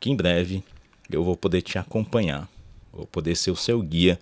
Que 0.00 0.10
em 0.10 0.16
breve 0.16 0.62
eu 1.10 1.22
vou 1.22 1.36
poder 1.36 1.62
te 1.62 1.78
acompanhar. 1.78 2.48
Vou 2.92 3.06
poder 3.06 3.36
ser 3.36 3.50
o 3.50 3.56
seu 3.56 3.80
guia. 3.80 4.18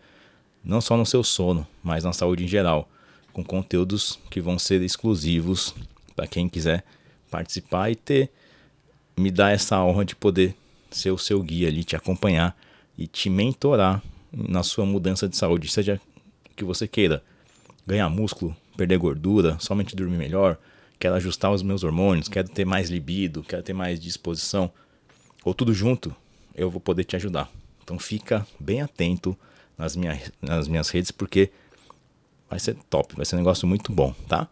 Não 0.64 0.80
só 0.80 0.96
no 0.96 1.06
seu 1.06 1.24
sono, 1.24 1.66
mas 1.82 2.04
na 2.04 2.12
saúde 2.12 2.44
em 2.44 2.48
geral. 2.48 2.88
Com 3.32 3.44
conteúdos 3.44 4.18
que 4.30 4.40
vão 4.40 4.58
ser 4.58 4.82
exclusivos 4.82 5.74
para 6.14 6.26
quem 6.26 6.48
quiser 6.48 6.84
participar 7.30 7.90
e 7.90 7.96
ter 7.96 8.30
me 9.16 9.30
dar 9.30 9.50
essa 9.50 9.82
honra 9.82 10.04
de 10.04 10.16
poder 10.16 10.54
ser 10.90 11.10
o 11.10 11.18
seu 11.18 11.42
guia 11.42 11.68
ali, 11.68 11.84
te 11.84 11.96
acompanhar 11.96 12.56
e 12.96 13.06
te 13.06 13.30
mentorar 13.30 14.02
na 14.32 14.62
sua 14.62 14.84
mudança 14.84 15.28
de 15.28 15.36
saúde, 15.36 15.68
seja 15.68 16.00
que 16.54 16.64
você 16.64 16.86
queira 16.86 17.22
ganhar 17.86 18.08
músculo, 18.08 18.56
perder 18.76 18.98
gordura, 18.98 19.56
somente 19.58 19.96
dormir 19.96 20.16
melhor, 20.16 20.58
quero 20.98 21.14
ajustar 21.14 21.50
os 21.50 21.62
meus 21.62 21.82
hormônios, 21.82 22.28
quero 22.28 22.48
ter 22.48 22.64
mais 22.64 22.90
libido, 22.90 23.42
quero 23.42 23.62
ter 23.62 23.72
mais 23.72 23.98
disposição, 23.98 24.70
ou 25.44 25.54
tudo 25.54 25.72
junto, 25.72 26.14
eu 26.54 26.70
vou 26.70 26.80
poder 26.80 27.04
te 27.04 27.16
ajudar. 27.16 27.50
Então 27.82 27.98
fica 27.98 28.46
bem 28.58 28.82
atento 28.82 29.36
nas, 29.76 29.96
minha, 29.96 30.20
nas 30.40 30.68
minhas 30.68 30.90
redes, 30.90 31.10
porque 31.10 31.50
vai 32.48 32.58
ser 32.58 32.76
top, 32.88 33.16
vai 33.16 33.24
ser 33.24 33.36
um 33.36 33.38
negócio 33.38 33.66
muito 33.66 33.90
bom, 33.92 34.14
tá? 34.28 34.48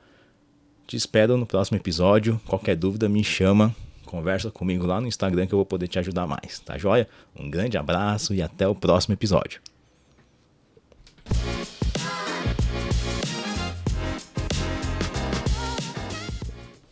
Te 0.87 0.97
espero 0.97 1.37
no 1.37 1.45
próximo 1.45 1.77
episódio. 1.77 2.41
Qualquer 2.47 2.75
dúvida, 2.75 3.09
me 3.09 3.23
chama, 3.23 3.77
conversa 4.09 4.51
comigo 4.51 4.87
lá 4.87 5.01
no 5.01 5.07
Instagram 5.07 5.47
que 5.47 5.55
eu 5.55 5.59
vou 5.59 5.67
poder 5.67 5.87
te 5.87 5.99
ajudar 5.99 6.27
mais, 6.27 6.59
tá 6.61 6.77
joia? 6.77 7.07
Um 7.39 7.49
grande 7.49 7.77
abraço 7.77 8.35
e 8.35 8.43
até 8.43 8.67
o 8.67 8.75
próximo 8.75 9.15
episódio. 9.15 9.61